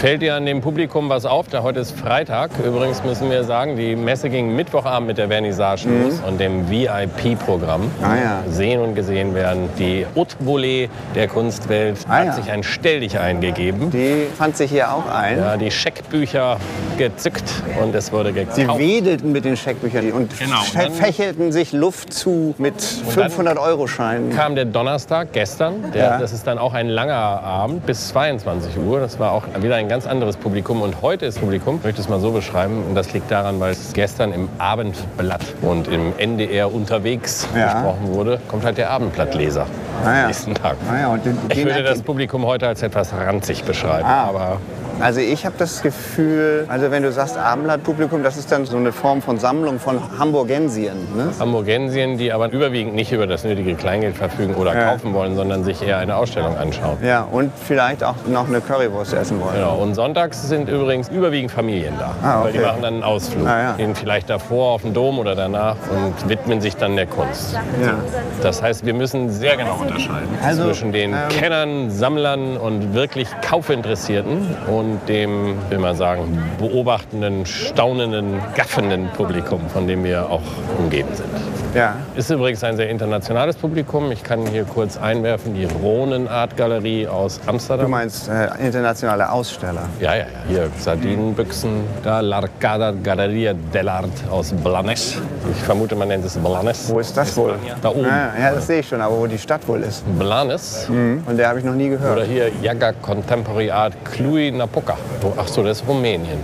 Fällt 0.00 0.22
dir 0.22 0.34
an 0.34 0.46
dem 0.46 0.62
Publikum 0.62 1.10
was 1.10 1.26
auf? 1.26 1.48
Da 1.48 1.62
heute 1.62 1.80
ist 1.80 1.90
Freitag. 1.98 2.52
Übrigens 2.64 3.04
müssen 3.04 3.30
wir 3.30 3.44
sagen, 3.44 3.76
die 3.76 3.94
Messe 3.96 4.30
ging 4.30 4.56
Mittwochabend 4.56 5.08
mit 5.08 5.18
der 5.18 5.28
Vernissage 5.28 5.86
los 5.90 6.22
und 6.26 6.40
dem 6.40 6.70
VIP-Programm. 6.70 7.82
Mhm. 7.82 7.90
Ah 8.02 8.16
ja. 8.16 8.42
Sehen 8.48 8.80
und 8.80 8.94
gesehen 8.94 9.34
werden. 9.34 9.68
Die 9.78 10.06
Haute 10.16 10.36
Volée 10.42 10.88
der 11.14 11.28
Kunstwelt 11.28 11.98
Ah 12.08 12.14
hat 12.20 12.24
ja. 12.28 12.32
sich 12.32 12.50
ein 12.50 12.62
Stelldich 12.62 13.18
eingegeben. 13.18 13.90
Die 13.90 14.26
fand 14.38 14.56
sich 14.56 14.70
hier 14.70 14.90
auch 14.90 15.04
ein. 15.06 15.36
Ja, 15.36 15.58
die 15.58 15.70
Scheckbücher 15.70 16.56
gezückt 16.96 17.52
und 17.82 17.94
es 17.94 18.10
wurde 18.10 18.30
Sie 18.32 18.62
gekauft. 18.62 18.78
wedelten 18.78 19.32
mit 19.32 19.44
den 19.44 19.58
Scheckbüchern 19.58 20.12
und 20.12 20.38
Genau, 20.38 20.60
dann- 20.72 20.92
fächelten 20.92 21.52
sich 21.52 21.72
Luft 21.72 22.14
zu 22.14 22.54
mit 22.56 22.80
500-Euro-Scheinen. 22.80 24.30
kam 24.34 24.54
der 24.54 24.64
Donnerstag 24.64 25.34
gestern. 25.34 25.92
Der, 25.92 26.00
Ja. 26.12 26.18
Das 26.18 26.32
ist 26.32 26.46
dann 26.46 26.56
auch 26.56 26.72
ein 26.72 26.88
langer 26.88 27.14
Abend 27.42 27.84
bis 27.84 28.08
22 28.08 28.78
Uhr. 28.78 28.98
Das 29.00 29.18
war 29.18 29.32
auch 29.32 29.42
wieder 29.60 29.76
ein 29.76 29.89
ganz 29.90 30.06
anderes 30.06 30.36
Publikum. 30.36 30.82
Und 30.82 31.02
heute 31.02 31.26
ist 31.26 31.40
Publikum, 31.40 31.78
ich 31.78 31.84
möchte 31.84 32.00
es 32.00 32.08
mal 32.08 32.20
so 32.20 32.30
beschreiben, 32.30 32.84
und 32.88 32.94
das 32.94 33.12
liegt 33.12 33.28
daran, 33.28 33.58
weil 33.58 33.72
es 33.72 33.92
gestern 33.92 34.32
im 34.32 34.48
Abendblatt 34.58 35.40
und 35.62 35.88
im 35.88 36.12
NDR 36.16 36.72
unterwegs 36.72 37.48
Ja. 37.56 37.74
besprochen 37.74 38.14
wurde, 38.14 38.40
kommt 38.46 38.64
halt 38.64 38.78
der 38.78 38.88
Abendblattleser 38.90 39.66
Ah 40.04 40.12
ja. 40.14 40.20
am 40.20 40.26
nächsten 40.28 40.54
Tag. 40.54 40.76
Ah 40.88 40.96
ja, 41.00 41.08
und 41.08 41.24
den, 41.24 41.36
Ich 41.48 41.56
den 41.56 41.66
würde 41.66 41.82
das 41.82 42.02
Publikum 42.02 42.46
heute 42.46 42.68
als 42.68 42.82
etwas 42.82 43.12
ranzig 43.12 43.64
beschreiben. 43.64 44.06
Ah. 44.06 44.28
Aber 44.28 44.58
Also 45.00 45.20
ich 45.20 45.46
habe 45.46 45.54
das 45.58 45.82
Gefühl, 45.82 46.66
also 46.68 46.90
wenn 46.90 47.02
du 47.02 47.10
sagst 47.12 47.36
Abendblattpublikum, 47.38 48.22
das 48.22 48.36
ist 48.36 48.52
dann 48.52 48.66
so 48.66 48.76
eine 48.76 48.92
Form 48.92 49.22
von 49.22 49.38
Sammlung 49.38 49.78
von 49.80 49.98
Hamburgensien. 50.18 50.96
Ne? 51.16 51.30
Hamburgensien, 51.38 52.18
die 52.18 52.32
aber 52.32 52.50
überwiegend 52.52 52.94
nicht 52.94 53.10
über 53.12 53.26
das 53.26 53.44
nötige 53.44 53.74
Kleingeld 53.74 54.16
verfügen 54.16 54.54
oder 54.54 54.74
Ja. 54.74 54.90
kaufen 54.92 55.14
wollen, 55.14 55.36
sondern 55.36 55.64
sich 55.64 55.82
eher 55.82 55.98
eine 55.98 56.16
Ausstellung 56.16 56.56
anschauen. 56.58 56.98
Ja, 57.02 57.22
und 57.30 57.50
vielleicht 57.66 58.04
auch 58.04 58.14
noch 58.26 58.46
eine 58.48 58.60
Currywurst 58.60 59.14
essen 59.14 59.40
wollen. 59.40 59.54
Genau. 59.54 59.76
Und 59.76 59.94
sonntags 59.94 60.48
sind 60.48 60.68
übrigens 60.68 61.08
überwiegend 61.08 61.50
Familien 61.50 61.94
da. 61.98 62.14
Ah, 62.22 62.42
Weil 62.44 62.52
die 62.52 62.58
okay. 62.58 62.66
machen 62.68 62.82
dann 62.82 62.94
einen 62.94 63.02
Ausflug. 63.02 63.46
Ah, 63.46 63.62
ja. 63.62 63.72
Gehen 63.72 63.94
vielleicht 63.94 64.28
davor 64.28 64.72
auf 64.72 64.82
den 64.82 64.92
Dom 64.92 65.18
oder 65.18 65.34
danach 65.34 65.76
und 65.90 66.28
widmen 66.28 66.60
sich 66.60 66.76
dann 66.76 66.96
der 66.96 67.06
Kunst. 67.06 67.54
Ja. 67.82 67.94
Das 68.42 68.62
heißt, 68.62 68.84
wir 68.84 68.94
müssen 68.94 69.30
sehr 69.30 69.56
genau 69.56 69.76
unterscheiden 69.80 70.28
Also, 70.44 70.64
zwischen 70.66 70.92
den 70.92 71.12
ähm, 71.12 71.18
Kennern, 71.30 71.90
Sammlern 71.90 72.56
und 72.56 72.94
wirklich 72.94 73.28
Kaufinteressierten 73.42 74.56
und 74.66 74.89
dem, 75.08 75.56
will 75.68 75.78
man 75.78 75.96
sagen, 75.96 76.42
beobachtenden, 76.58 77.46
staunenden, 77.46 78.40
gaffenden 78.54 79.08
Publikum, 79.10 79.68
von 79.68 79.86
dem 79.86 80.04
wir 80.04 80.28
auch 80.30 80.42
umgeben 80.78 81.14
sind. 81.14 81.59
Ja. 81.74 81.94
Ist 82.16 82.30
übrigens 82.30 82.64
ein 82.64 82.76
sehr 82.76 82.88
internationales 82.90 83.54
Publikum. 83.54 84.10
Ich 84.10 84.24
kann 84.24 84.44
hier 84.46 84.64
kurz 84.64 84.96
einwerfen, 84.96 85.54
die 85.54 85.66
Ronen 85.66 86.26
Art 86.26 86.56
Galerie 86.56 87.06
aus 87.06 87.40
Du 87.40 87.48
Amsterdam. 87.50 87.90
meinst 87.90 88.28
äh, 88.28 88.48
internationale 88.66 89.30
Aussteller. 89.30 89.82
Ja, 90.00 90.14
ja, 90.14 90.22
ja. 90.24 90.24
Hier 90.48 90.68
Sardinenbüchsen. 90.78 91.70
Da 92.02 92.20
L'Arcada 92.20 92.92
Galleria 93.02 93.54
dell'Art 93.72 94.08
aus 94.30 94.52
Blanes. 94.52 95.16
Ich 95.52 95.62
vermute, 95.62 95.94
man 95.94 96.08
nennt 96.08 96.24
es 96.24 96.36
Blanes. 96.36 96.88
Wo 96.90 96.98
ist 96.98 97.16
das 97.16 97.36
wohl? 97.36 97.54
Da 97.80 97.90
oben. 97.90 98.02
Ja, 98.04 98.32
ja, 98.38 98.52
das 98.52 98.66
sehe 98.66 98.80
ich 98.80 98.88
schon, 98.88 99.00
aber 99.00 99.16
wo 99.18 99.26
die 99.26 99.38
Stadt 99.38 99.66
wohl 99.68 99.82
ist. 99.82 100.02
Blanes. 100.18 100.88
Und 100.88 101.36
der 101.36 101.48
habe 101.48 101.60
ich 101.60 101.64
noch 101.64 101.74
nie 101.74 101.90
gehört. 101.90 102.16
Oder 102.16 102.24
hier 102.26 102.50
Jaga 102.62 102.92
Contemporary 103.00 103.70
Art 103.70 103.94
Cluj 104.04 104.50
Napoca. 104.50 104.96
Ach 105.36 105.46
so, 105.46 105.62
das 105.62 105.80
ist 105.80 105.88
Rumänien. 105.88 106.38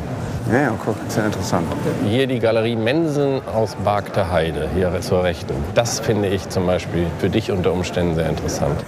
Ja, 0.52 0.58
ja, 0.60 0.72
guck, 0.84 0.94
ist 1.08 1.16
ja 1.16 1.26
interessant. 1.26 1.66
Hier 2.08 2.26
die 2.28 2.38
Galerie 2.38 2.76
Mensen 2.76 3.40
aus 3.52 3.74
Barkter 3.84 4.30
Heide, 4.30 4.68
hier 4.74 4.92
zur 5.00 5.24
Rechten. 5.24 5.54
Das 5.74 5.98
finde 5.98 6.28
ich 6.28 6.48
zum 6.48 6.66
Beispiel 6.66 7.06
für 7.18 7.28
dich 7.28 7.50
unter 7.50 7.72
Umständen 7.72 8.14
sehr 8.14 8.28
interessant. 8.28 8.78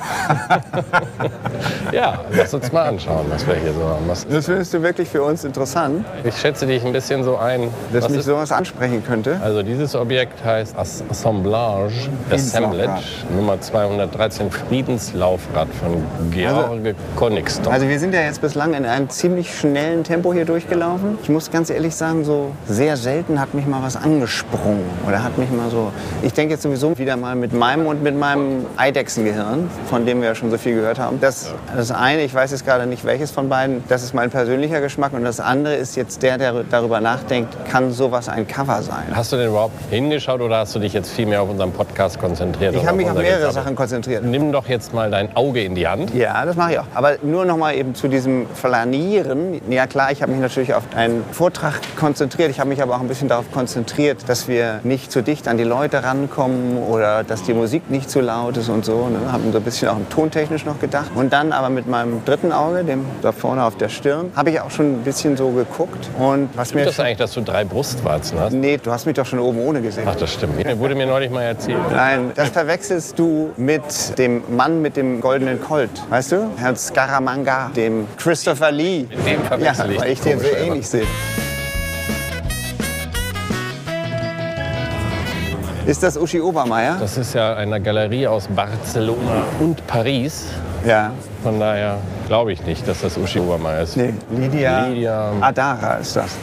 ja, 1.93 2.21
lass 2.31 2.55
uns 2.55 2.71
mal 2.71 2.85
anschauen, 2.88 3.27
was 3.29 3.45
wir 3.47 3.57
hier 3.57 3.73
so 3.73 3.83
haben. 3.83 4.05
Was, 4.07 4.25
Das 4.29 4.45
findest 4.47 4.73
du 4.73 4.83
wirklich 4.83 5.09
für 5.09 5.23
uns 5.25 5.43
interessant, 5.45 6.05
ich 6.23 6.37
schätze 6.37 6.65
dich 6.67 6.85
ein 6.85 6.93
bisschen 6.93 7.25
so 7.25 7.37
ein. 7.37 7.71
dass 7.93 8.05
Was 8.05 8.11
mich 8.11 8.21
ist, 8.21 8.27
sowas 8.27 8.53
ansprechen 8.53 9.03
könnte. 9.05 9.41
also 9.43 9.62
dieses 9.65 9.97
Objekt 9.97 10.45
heißt 10.45 10.77
As- 10.79 11.03
Assemblage, 11.11 11.93
Assemblage, 12.31 13.03
Nummer 13.35 13.61
213, 13.61 14.50
Friedenslaufrad 14.50 15.69
von 15.81 16.05
George 16.31 16.95
Konigsdorf. 17.17 17.75
Also 17.75 17.88
wir 17.88 17.99
sind 17.99 18.15
ja 18.15 18.21
jetzt 18.21 18.41
bislang 18.41 18.75
in 18.75 18.85
einem 18.87 19.09
ziemlich 19.11 19.57
schnellen 19.59 20.05
Tempo 20.05 20.33
hier 20.33 20.45
durchgelaufen. 20.45 21.19
Ich 21.23 21.29
muss 21.29 21.48
ganz 21.50 21.71
ehrlich 21.71 21.95
sagen, 21.95 22.25
so 22.25 22.52
sehr 22.67 22.97
selten 22.97 23.40
hat 23.40 23.55
mich 23.55 23.67
mal 23.67 23.83
was 23.83 23.97
angesprungen 23.97 24.85
oder 25.07 25.23
hat 25.23 25.38
mich 25.38 25.50
mal 25.50 25.71
so. 25.71 25.93
Ich 26.23 26.33
denke 26.33 26.55
jetzt 26.55 26.62
sowieso 26.62 26.97
wieder 26.99 27.17
mal 27.17 27.35
mit 27.35 27.52
meinem 27.52 27.87
und 27.87 28.02
mit 28.02 28.19
meinem 28.19 28.67
Eidechsengehirn, 28.76 29.71
von 29.88 30.07
dem 30.07 30.21
wir 30.21 30.28
ja 30.28 30.35
schon 30.35 30.50
so 30.50 30.59
viel 30.59 30.75
gehört 30.75 30.99
haben. 30.99 31.21
Das, 31.21 31.52
das 31.76 31.90
eine, 31.90 32.23
ich 32.23 32.35
weiß 32.35 32.50
jetzt 32.50 32.64
gerade 32.64 32.87
nicht 32.87 33.05
welches 33.05 33.31
von 33.31 33.49
beiden, 33.49 33.83
das 33.88 34.02
ist 34.02 34.14
mein 34.14 34.31
persönlicher 34.31 34.81
Geschmack 34.81 35.12
und 35.12 35.25
das 35.25 35.40
andere 35.40 35.75
ist 35.75 35.97
jetzt 35.97 36.23
der, 36.23 36.38
der 36.38 36.64
darüber 36.71 37.00
nachdenkt, 37.00 37.57
kann 37.71 37.93
sowas 37.93 38.28
ein 38.28 38.47
Cover 38.47 38.83
sein? 38.83 39.05
Hast 39.12 39.33
du 39.33 39.37
denn 39.37 39.49
überhaupt 39.49 39.75
hingeschaut 39.90 40.40
oder 40.40 40.59
hast 40.59 40.75
du 40.75 40.78
dich 40.78 40.93
jetzt 40.93 41.11
viel 41.11 41.26
mehr 41.26 41.43
auf 41.43 41.50
unseren 41.50 41.73
Podcast 41.73 42.19
konzentriert? 42.19 42.75
Ich 42.75 42.87
habe 42.87 42.97
mich 42.97 43.09
auf 43.09 43.17
mehrere 43.17 43.37
Gesabbel? 43.37 43.55
Sachen 43.55 43.76
konzentriert. 43.76 44.25
Nimm 44.25 44.52
doch 44.52 44.69
jetzt 44.69 44.93
mal 44.95 45.11
dein 45.11 45.35
Auge 45.37 45.62
in 45.62 45.75
die 45.75 45.87
Hand. 45.87 46.14
Ja, 46.14 46.45
das 46.45 46.57
mache 46.57 46.73
ich 46.73 46.78
auch. 46.78 46.87
Aber 46.95 47.17
nur 47.23 47.45
noch 47.45 47.57
mal 47.57 47.75
eben 47.75 47.95
zu 47.95 48.09
diesem 48.09 48.47
Flanieren. 48.55 49.61
Ja 49.71 49.87
klar, 49.87 50.12
ich 50.12 50.23
habe 50.23 50.33
mich 50.33 50.40
natürlich 50.40 50.75
auf 50.75 50.85
einen 50.95 51.25
Vortrag 51.38 51.75
konzentriert. 51.95 52.50
Ich 52.50 52.59
habe 52.59 52.68
mich 52.68 52.83
aber 52.83 52.97
auch 52.97 53.00
ein 53.00 53.07
bisschen 53.07 53.28
darauf 53.28 53.45
konzentriert, 53.52 54.28
dass 54.28 54.49
wir 54.49 54.80
nicht 54.83 55.12
zu 55.12 55.23
dicht 55.23 55.47
an 55.47 55.57
die 55.57 55.62
Leute 55.62 56.02
rankommen 56.02 56.78
oder 56.78 57.23
dass 57.23 57.45
die 57.45 57.54
Musik 57.54 57.88
nicht 57.92 58.11
zu 58.11 58.21
laut 58.21 58.57
ist 58.57 58.68
und 58.68 58.85
so. 58.85 59.07
Ne? 59.07 59.30
Haben 59.30 59.52
so 59.52 59.59
ein 59.59 59.62
bisschen 59.62 59.87
auch 59.87 59.99
tontechnisch 60.11 60.64
noch 60.64 60.80
gedacht. 60.80 61.12
Und 61.14 61.33
dann 61.33 61.52
aber 61.52 61.71
mit 61.71 61.87
meinem 61.87 62.25
dritten 62.25 62.50
Auge, 62.50 62.83
dem 62.83 63.04
da 63.23 63.30
vorne 63.30 63.62
auf 63.62 63.76
der 63.76 63.88
Stirn, 63.88 64.33
habe 64.35 64.50
ich 64.50 64.61
auch 64.61 64.73
schon 64.73 64.95
ein 64.95 65.04
bisschen 65.04 65.37
so 65.37 65.50
geguckt. 65.50 66.11
Und 66.18 66.49
was 66.57 66.75
mir 66.75 66.80
Stimmt 66.80 66.87
das 66.88 66.95
schon- 66.97 67.04
eigentlich, 67.04 67.18
dass 67.18 67.33
du 67.35 67.40
drei 67.42 67.64
Brustwarzen 67.64 68.40
hast? 68.40 68.52
Nee, 68.54 68.76
du 68.83 68.90
hast 68.90 69.07
mich 69.07 69.14
doch 69.14 69.26
schon 69.26 69.38
oben 69.38 69.61
ohne 69.61 69.80
gesehen. 69.80 70.09
Ach, 70.11 70.16
das 70.16 70.33
stimmt. 70.33 70.57
Mir 70.57 70.76
wurde 70.80 70.97
mir 70.97 71.07
neulich 71.07 71.30
mal 71.30 71.42
erzählt. 71.42 71.78
Nein, 71.92 72.33
das 72.35 72.49
verwechselst 72.49 73.16
du 73.16 73.50
mit 73.57 74.18
dem 74.18 74.42
Mann 74.57 74.83
mit 74.83 74.97
dem 74.97 75.21
goldenen 75.21 75.61
Colt. 75.62 75.90
Weißt 76.11 76.33
du? 76.33 76.50
Herrn 76.57 76.75
Scaramanga, 76.75 77.71
dem 77.76 78.09
Christopher 78.16 78.73
Lee. 78.73 79.04
Den 79.25 79.40
verwechsel 79.45 79.87
ja, 79.87 79.92
ich. 79.92 80.00
weil 80.00 80.11
ich 80.11 80.21
den 80.21 80.40
so 80.40 80.47
ähnlich 80.49 80.88
sehe. 80.88 81.07
Ist 85.88 86.02
das 86.02 86.18
Uschi 86.18 86.38
Obermeier? 86.38 86.99
Das 87.00 87.16
ist 87.16 87.33
ja 87.33 87.54
eine 87.54 87.80
Galerie 87.80 88.26
aus 88.26 88.47
Barcelona 88.47 89.45
und 89.59 89.87
Paris. 89.87 90.45
Ja. 90.87 91.12
Von 91.42 91.59
daher 91.59 91.97
glaube 92.26 92.52
ich 92.52 92.62
nicht, 92.66 92.87
dass 92.87 93.00
das 93.00 93.16
Uschi 93.16 93.40
Obermeier 93.40 93.85
ist. 93.85 93.97
Nee, 93.97 94.12
Lydia, 94.37 94.87
Lydia. 94.88 95.33
Adara 95.40 95.95
ist 95.95 96.14
das. 96.14 96.37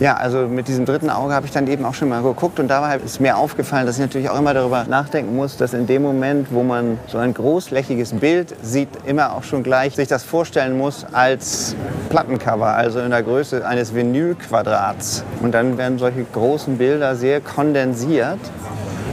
Ja, 0.00 0.16
also 0.16 0.48
mit 0.48 0.66
diesem 0.66 0.84
dritten 0.84 1.10
Auge 1.10 1.32
habe 1.32 1.46
ich 1.46 1.52
dann 1.52 1.68
eben 1.68 1.84
auch 1.84 1.94
schon 1.94 2.08
mal 2.08 2.22
geguckt 2.22 2.58
und 2.58 2.66
dabei 2.66 2.96
ist 2.96 3.20
mir 3.20 3.36
aufgefallen, 3.36 3.86
dass 3.86 3.98
ich 3.98 4.00
natürlich 4.00 4.30
auch 4.30 4.38
immer 4.38 4.52
darüber 4.52 4.82
nachdenken 4.82 5.36
muss, 5.36 5.56
dass 5.56 5.74
in 5.74 5.86
dem 5.86 6.02
Moment, 6.02 6.48
wo 6.52 6.64
man 6.64 6.98
so 7.06 7.18
ein 7.18 7.34
großflächiges 7.34 8.14
Bild 8.14 8.52
sieht, 8.62 8.88
immer 9.06 9.36
auch 9.36 9.44
schon 9.44 9.62
gleich 9.62 9.94
sich 9.94 10.08
das 10.08 10.24
vorstellen 10.24 10.76
muss 10.76 11.06
als 11.12 11.76
Plattencover, 12.10 12.74
also 12.74 12.98
in 12.98 13.10
der 13.10 13.22
Größe 13.22 13.64
eines 13.64 13.94
Vinylquadrats. 13.94 15.22
Und 15.40 15.52
dann 15.52 15.78
werden 15.78 15.98
solche 15.98 16.24
großen 16.24 16.78
Bilder 16.78 17.14
sehr 17.14 17.40
kondensiert. 17.40 18.40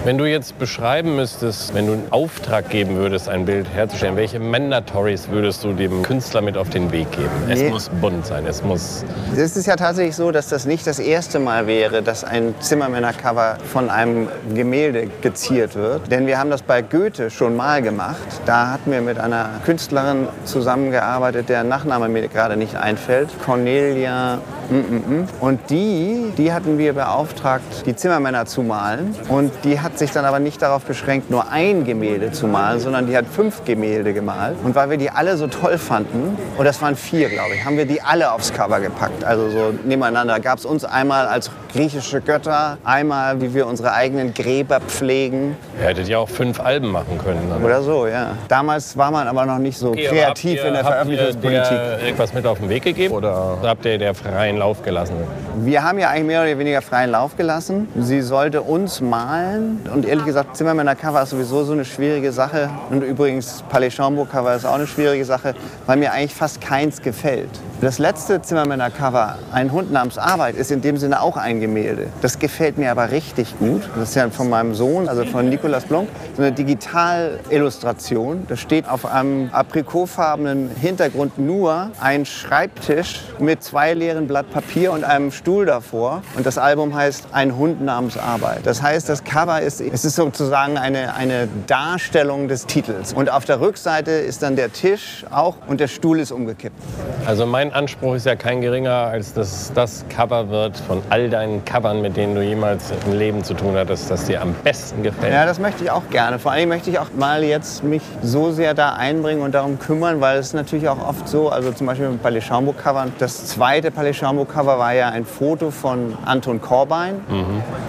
Wenn 0.05 0.19
du 0.19 0.25
jetzt 0.25 0.59
beschreiben 0.59 1.15
müsstest, 1.15 1.73
wenn 1.73 1.87
du 1.87 1.93
einen 1.93 2.11
Auftrag 2.11 2.69
geben 2.69 2.95
würdest, 2.95 3.27
ein 3.27 3.43
Bild 3.45 3.65
herzustellen, 3.73 4.15
welche 4.15 4.39
Mandatories 4.39 5.29
würdest 5.29 5.63
du 5.63 5.73
dem 5.73 6.03
Künstler 6.03 6.41
mit 6.41 6.57
auf 6.57 6.69
den 6.69 6.91
Weg 6.91 7.11
geben? 7.11 7.31
Es 7.49 7.59
Nee. 7.59 7.69
muss 7.71 7.89
bunt 7.89 8.23
sein, 8.23 8.45
es 8.45 8.61
muss 8.63 9.03
Es 9.35 9.57
ist 9.57 9.65
ja 9.65 9.75
tatsächlich 9.75 10.15
so, 10.15 10.29
dass 10.29 10.47
das 10.49 10.67
nicht 10.67 10.85
das 10.85 10.99
erste 10.99 11.39
Mal 11.39 11.65
wäre, 11.65 12.03
dass 12.03 12.23
ein 12.23 12.53
Zimmermänner-Cover 12.59 13.57
von 13.73 13.89
einem 13.89 14.27
Gemälde 14.53 15.09
geziert 15.23 15.73
wird. 15.73 16.11
Denn 16.11 16.27
wir 16.27 16.37
haben 16.37 16.51
das 16.51 16.61
bei 16.61 16.83
Goethe 16.83 17.31
schon 17.31 17.55
mal 17.55 17.81
gemacht. 17.81 18.15
Da 18.45 18.73
hatten 18.73 18.91
wir 18.91 19.01
mit 19.01 19.17
einer 19.17 19.49
Künstlerin 19.65 20.27
zusammengearbeitet, 20.43 21.49
deren 21.49 21.67
Nachname 21.67 22.09
mir 22.09 22.27
gerade 22.27 22.57
nicht 22.57 22.75
einfällt. 22.75 23.29
Cornelia. 23.43 24.37
mm, 24.69 24.75
mm, 24.75 25.19
mm. 25.21 25.27
Und 25.39 25.61
die, 25.71 26.31
die 26.37 26.53
hatten 26.53 26.77
wir 26.77 26.93
beauftragt, 26.93 27.87
die 27.87 27.95
Zimmermänner 27.95 28.45
zu 28.45 28.61
malen. 28.61 29.15
Und 29.29 29.51
die 29.63 29.79
hat 29.79 29.94
sich 29.99 30.11
dann 30.11 30.25
aber 30.25 30.39
nicht 30.39 30.61
darauf 30.61 30.83
beschränkt, 30.83 31.29
nur 31.29 31.49
ein 31.49 31.85
Gemälde 31.85 32.31
zu 32.31 32.47
malen, 32.47 32.79
sondern 32.79 33.07
die 33.07 33.15
hat 33.15 33.25
fünf 33.27 33.63
Gemälde 33.65 34.13
gemalt. 34.13 34.57
Und 34.63 34.75
weil 34.75 34.89
wir 34.89 34.97
die 34.97 35.09
alle 35.09 35.37
so 35.37 35.47
toll 35.47 35.77
fanden, 35.77 36.37
und 36.57 36.65
das 36.65 36.81
waren 36.81 36.95
vier, 36.95 37.29
glaube 37.29 37.55
ich, 37.55 37.65
haben 37.65 37.77
wir 37.77 37.85
die 37.85 38.01
alle 38.01 38.31
aufs 38.31 38.53
Cover 38.53 38.79
gepackt. 38.79 39.23
Also 39.23 39.49
so 39.49 39.73
nebeneinander. 39.83 40.39
Gab 40.39 40.59
es 40.59 40.65
uns 40.65 40.85
einmal 40.85 41.27
als 41.27 41.49
griechische 41.79 42.21
Götter, 42.21 42.77
einmal, 42.85 43.41
wie 43.41 43.53
wir 43.53 43.67
unsere 43.67 43.91
eigenen 43.91 44.33
Gräber 44.33 44.79
pflegen 44.79 45.57
Ihr 45.81 45.87
hättet 45.87 46.07
ja 46.07 46.19
auch 46.19 46.29
fünf 46.29 46.61
Alben 46.61 46.89
machen 46.89 47.17
können. 47.21 47.41
dann. 47.49 47.61
oder 47.63 47.81
so, 47.81 48.07
ja. 48.07 48.27
Damals 48.47 48.95
war 48.97 49.11
man 49.11 49.27
aber 49.27 49.45
noch 49.45 49.57
nicht 49.57 49.77
so 49.77 49.89
Okay, 49.89 50.05
kreativ 50.07 50.55
ihr- 50.55 50.65
in 50.67 50.73
der 50.73 50.83
habt 50.85 51.09
ihr 51.09 51.17
Veröffentlichungspolitik. 51.17 52.03
irgendwas 52.05 52.33
mit 52.33 52.47
auf 52.47 52.59
den 52.59 52.69
Weg 52.69 52.83
gegeben 52.83 53.13
oder 53.13 53.57
habt 53.63 53.83
ihr 53.85 53.97
der 53.97 54.13
freien 54.15 54.57
Lauf 54.57 54.81
gelassen? 54.83 55.15
Wir 55.57 55.83
haben 55.83 55.99
ja 55.99 56.09
eigentlich 56.09 56.27
mehr 56.27 56.43
oder 56.43 56.57
weniger 56.57 56.81
freien 56.81 57.11
Lauf 57.11 57.35
gelassen. 57.35 57.89
Sie 57.99 58.21
sollte 58.21 58.61
uns 58.61 59.01
malen. 59.01 59.81
Und 59.93 60.05
ehrlich 60.05 60.23
gesagt, 60.25 60.55
Zimmermänner-Cover 60.55 61.23
ist 61.23 61.31
sowieso 61.31 61.65
so 61.65 61.73
eine 61.73 61.83
schwierige 61.83 62.31
Sache. 62.31 62.69
Und 62.89 63.01
übrigens, 63.03 63.63
Palais 63.67 63.89
Chambo-Cover 63.93 64.55
ist 64.55 64.65
auch 64.65 64.75
eine 64.75 64.87
schwierige 64.87 65.25
Sache, 65.25 65.53
weil 65.85 65.97
mir 65.97 66.13
eigentlich 66.13 66.33
fast 66.33 66.61
keins 66.61 67.01
gefällt. 67.01 67.49
Das 67.85 67.99
letzte 67.99 68.41
Zimmermänner-Cover, 68.41 69.37
Ein 69.51 69.71
Hund 69.71 69.91
namens 69.91 70.17
Arbeit, 70.17 70.55
ist 70.55 70.71
in 70.71 70.81
dem 70.81 70.97
Sinne 70.97 71.21
auch 71.21 71.37
ein 71.37 71.59
Gemälde. 71.59 72.07
Das 72.19 72.39
gefällt 72.39 72.79
mir 72.79 72.89
aber 72.89 73.11
richtig 73.11 73.59
gut. 73.59 73.83
Das 73.95 74.09
ist 74.09 74.15
ja 74.15 74.27
von 74.31 74.49
meinem 74.49 74.73
Sohn, 74.73 75.07
also 75.07 75.23
von 75.23 75.47
Nicolas 75.47 75.85
Blonk, 75.85 76.09
so 76.35 76.41
eine 76.41 76.51
Digitalillustration. 76.51 78.47
Da 78.47 78.57
steht 78.57 78.89
auf 78.89 79.05
einem 79.05 79.51
aprikotfarbenen 79.51 80.71
Hintergrund 80.81 81.37
nur 81.37 81.91
ein 82.01 82.25
Schreibtisch 82.25 83.21
mit 83.37 83.61
zwei 83.61 83.93
leeren 83.93 84.25
Blatt 84.25 84.49
Papier 84.49 84.91
und 84.91 85.03
einem 85.03 85.29
Stuhl 85.29 85.67
davor. 85.67 86.23
Und 86.35 86.47
das 86.47 86.57
Album 86.57 86.95
heißt 86.95 87.27
Ein 87.33 87.55
Hund 87.55 87.83
namens 87.83 88.17
Arbeit. 88.17 88.61
Das 88.63 88.81
heißt, 88.81 89.07
das 89.09 89.23
Cover 89.23 89.61
ist, 89.61 89.79
es 89.79 90.05
ist 90.05 90.15
sozusagen 90.15 90.79
eine, 90.79 91.13
eine 91.13 91.47
Darstellung 91.67 92.47
des 92.47 92.65
Titels. 92.65 93.13
Und 93.13 93.29
auf 93.29 93.45
der 93.45 93.61
Rückseite 93.61 94.09
ist 94.09 94.41
dann 94.41 94.55
der 94.55 94.73
Tisch 94.73 95.23
auch 95.29 95.57
und 95.67 95.79
der 95.79 95.87
Stuhl 95.87 96.19
ist 96.19 96.31
umgekippt. 96.31 96.81
Also 97.27 97.45
mein 97.45 97.74
Anspruch 97.75 98.15
ist 98.15 98.25
ja 98.25 98.37
kein 98.37 98.61
geringer, 98.61 98.93
als 98.93 99.33
dass 99.33 99.73
das 99.73 100.05
Cover 100.07 100.49
wird 100.49 100.77
von 100.77 101.01
all 101.09 101.29
deinen 101.29 101.65
Covern, 101.65 102.01
mit 102.01 102.15
denen 102.15 102.33
du 102.33 102.41
jemals 102.41 102.93
im 103.05 103.17
Leben 103.17 103.43
zu 103.43 103.53
tun 103.53 103.75
hattest, 103.75 104.09
das 104.09 104.23
dir 104.27 104.41
am 104.41 104.53
besten 104.63 105.03
gefällt. 105.03 105.33
Ja, 105.33 105.45
das 105.45 105.59
möchte 105.59 105.83
ich 105.83 105.91
auch 105.91 106.09
gerne. 106.09 106.39
Vor 106.39 106.53
allem 106.53 106.69
möchte 106.69 106.89
ich 106.89 106.99
auch 106.99 107.11
mal 107.17 107.43
jetzt 107.43 107.83
mich 107.83 108.01
so 108.23 108.53
sehr 108.53 108.73
da 108.75 108.93
einbringen 108.93 109.41
und 109.41 109.53
darum 109.53 109.77
kümmern, 109.77 110.21
weil 110.21 110.37
es 110.37 110.53
natürlich 110.53 110.87
auch 110.87 111.05
oft 111.05 111.27
so, 111.27 111.49
also 111.49 111.73
zum 111.73 111.87
Beispiel 111.87 112.07
mit 112.07 112.23
Palais 112.23 112.39
Chambo 112.39 112.71
Covern. 112.71 113.11
Das 113.19 113.47
zweite 113.47 113.91
Palais 113.91 114.13
Chambo 114.13 114.45
Cover 114.45 114.79
war 114.79 114.93
ja 114.93 115.09
ein 115.09 115.25
Foto 115.25 115.69
von 115.69 116.17
Anton 116.23 116.61
Korbein. 116.61 117.15